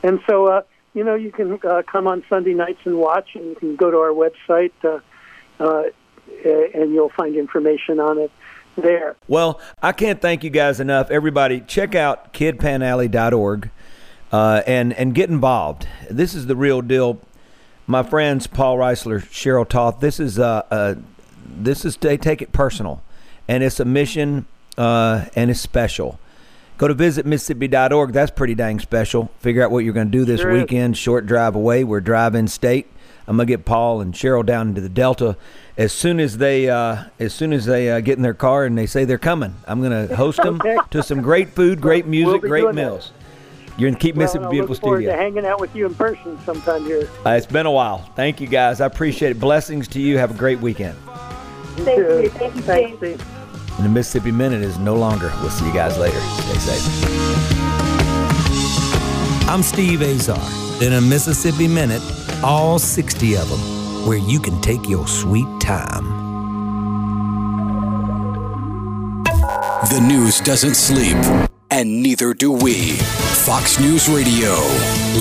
And 0.03 0.19
so, 0.27 0.47
uh, 0.47 0.61
you 0.93 1.03
know, 1.03 1.15
you 1.15 1.31
can 1.31 1.59
uh, 1.63 1.81
come 1.83 2.07
on 2.07 2.23
Sunday 2.29 2.53
nights 2.53 2.79
and 2.85 2.97
watch, 2.97 3.35
and 3.35 3.45
you 3.45 3.55
can 3.55 3.75
go 3.75 3.91
to 3.91 3.97
our 3.97 4.11
website, 4.11 4.71
uh, 4.83 4.99
uh, 5.59 5.83
and 6.43 6.93
you'll 6.93 7.09
find 7.09 7.35
information 7.35 7.99
on 7.99 8.17
it 8.17 8.31
there. 8.75 9.15
Well, 9.27 9.59
I 9.81 9.91
can't 9.91 10.21
thank 10.21 10.43
you 10.43 10.49
guys 10.49 10.79
enough. 10.79 11.09
Everybody, 11.11 11.61
check 11.61 11.95
out 11.95 12.33
kidpanalley.org 12.33 13.69
uh, 14.31 14.61
and, 14.67 14.93
and 14.93 15.15
get 15.15 15.29
involved. 15.29 15.87
This 16.09 16.33
is 16.35 16.47
the 16.47 16.55
real 16.55 16.81
deal. 16.81 17.19
My 17.87 18.03
friends, 18.03 18.47
Paul 18.47 18.77
Reisler, 18.77 19.21
Cheryl 19.21 19.67
Toth, 19.67 19.99
this 19.99 20.19
is, 20.19 20.39
uh, 20.39 20.63
uh, 20.71 20.95
this 21.45 21.85
is 21.85 21.95
they 21.97 22.17
take 22.17 22.41
it 22.41 22.51
personal, 22.51 23.03
and 23.47 23.63
it's 23.63 23.79
a 23.79 23.85
mission, 23.85 24.47
uh, 24.77 25.25
and 25.35 25.51
it's 25.51 25.59
special. 25.61 26.19
Go 26.77 26.87
to 26.87 26.93
visit 26.93 27.25
Mississippi.org. 27.25 28.11
That's 28.11 28.31
pretty 28.31 28.55
dang 28.55 28.79
special. 28.79 29.31
Figure 29.39 29.63
out 29.63 29.71
what 29.71 29.85
you're 29.85 29.93
going 29.93 30.07
to 30.07 30.11
do 30.11 30.25
this 30.25 30.41
Sure 30.41 30.51
is. 30.51 30.61
weekend. 30.63 30.97
Short 30.97 31.25
drive 31.25 31.55
away. 31.55 31.83
We're 31.85 32.01
driving 32.01 32.47
state. 32.47 32.87
I'm 33.27 33.37
gonna 33.37 33.45
get 33.47 33.65
Paul 33.65 34.01
and 34.01 34.13
Cheryl 34.13 34.45
down 34.45 34.69
into 34.69 34.81
the 34.81 34.89
Delta 34.89 35.35
as 35.77 35.91
soon 35.91 36.19
as 36.19 36.37
they 36.37 36.69
uh, 36.69 37.05
as 37.19 37.33
soon 37.33 37.53
as 37.53 37.65
they 37.65 37.89
uh, 37.89 37.99
get 37.99 38.17
in 38.17 38.21
their 38.23 38.33
car 38.35 38.65
and 38.65 38.77
they 38.77 38.85
say 38.85 39.03
they're 39.05 39.17
coming. 39.17 39.55
I'm 39.67 39.81
gonna 39.81 40.15
host 40.15 40.41
them 40.41 40.55
Okay. 40.61 40.77
to 40.91 41.01
some 41.03 41.21
great 41.21 41.49
food, 41.49 41.81
great 41.81 42.05
We'll 42.05 42.11
music, 42.11 42.41
great 42.41 42.61
doing 42.61 42.75
that. 42.75 42.81
meals. 42.83 43.11
You're 43.77 43.89
gonna 43.89 43.99
keep 43.99 44.15
Well, 44.15 44.23
Mississippi 44.25 44.49
Beautiful 44.51 44.73
look 44.75 44.81
forward 44.81 44.97
Studio. 44.99 45.11
to 45.11 45.17
hanging 45.17 45.45
out 45.45 45.59
with 45.59 45.75
you 45.75 45.85
in 45.85 45.95
person 45.95 46.37
sometime 46.45 46.85
here. 46.85 47.09
Uh, 47.25 47.31
it's 47.31 47.45
been 47.47 47.65
a 47.65 47.71
while. 47.71 48.09
Thank 48.15 48.39
you 48.39 48.47
guys. 48.47 48.79
I 48.79 48.85
appreciate 48.85 49.31
it. 49.31 49.39
Blessings 49.39 49.87
to 49.89 49.99
you. 49.99 50.17
Have 50.17 50.31
a 50.31 50.37
great 50.37 50.59
weekend. 50.61 50.95
Thank 51.77 51.97
you. 51.97 52.29
Thank 52.29 52.55
you, 52.55 52.61
Thanks, 52.61 52.97
Steve. 52.97 53.17
Steve. 53.19 53.75
And 53.77 53.83
the 53.85 53.89
Mississippi 53.89 54.31
Minute 54.31 54.61
is 54.61 54.77
no 54.77 54.95
longer. 54.95 55.29
We'll 55.41 55.49
see 55.49 55.65
you 55.67 55.73
guys 55.73 55.97
later. 55.97 56.19
Stay 56.21 56.57
safe. 56.59 57.05
I'm 59.49 59.61
Steve 59.61 60.01
Azar. 60.01 60.39
In 60.81 60.93
a 60.93 61.01
Mississippi 61.01 61.67
Minute, 61.67 62.01
all 62.43 62.79
60 62.79 63.37
of 63.37 63.49
them, 63.49 64.07
where 64.07 64.17
you 64.17 64.39
can 64.39 64.59
take 64.61 64.87
your 64.87 65.07
sweet 65.07 65.47
time. 65.59 66.25
The 69.89 70.01
news 70.01 70.41
doesn't 70.41 70.75
sleep, 70.75 71.17
and 71.69 72.01
neither 72.01 72.33
do 72.33 72.51
we. 72.51 72.93
Fox 73.45 73.79
News 73.79 74.09
Radio. 74.09 74.55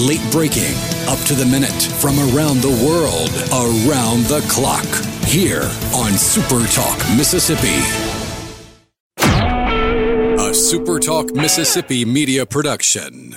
Late 0.07 0.25
breaking, 0.33 0.75
up 1.07 1.19
to 1.27 1.35
the 1.35 1.45
minute, 1.45 1.83
from 2.01 2.19
around 2.19 2.63
the 2.63 2.75
world, 2.85 3.31
around 3.53 4.25
the 4.25 4.41
clock. 4.49 4.87
Here 5.25 5.71
on 5.95 6.13
Super 6.13 6.67
Talk 6.69 6.99
Mississippi. 7.17 7.83
A 9.19 10.55
Super 10.55 10.99
Talk 10.99 11.35
Mississippi 11.35 12.05
media 12.05 12.47
production. 12.47 13.37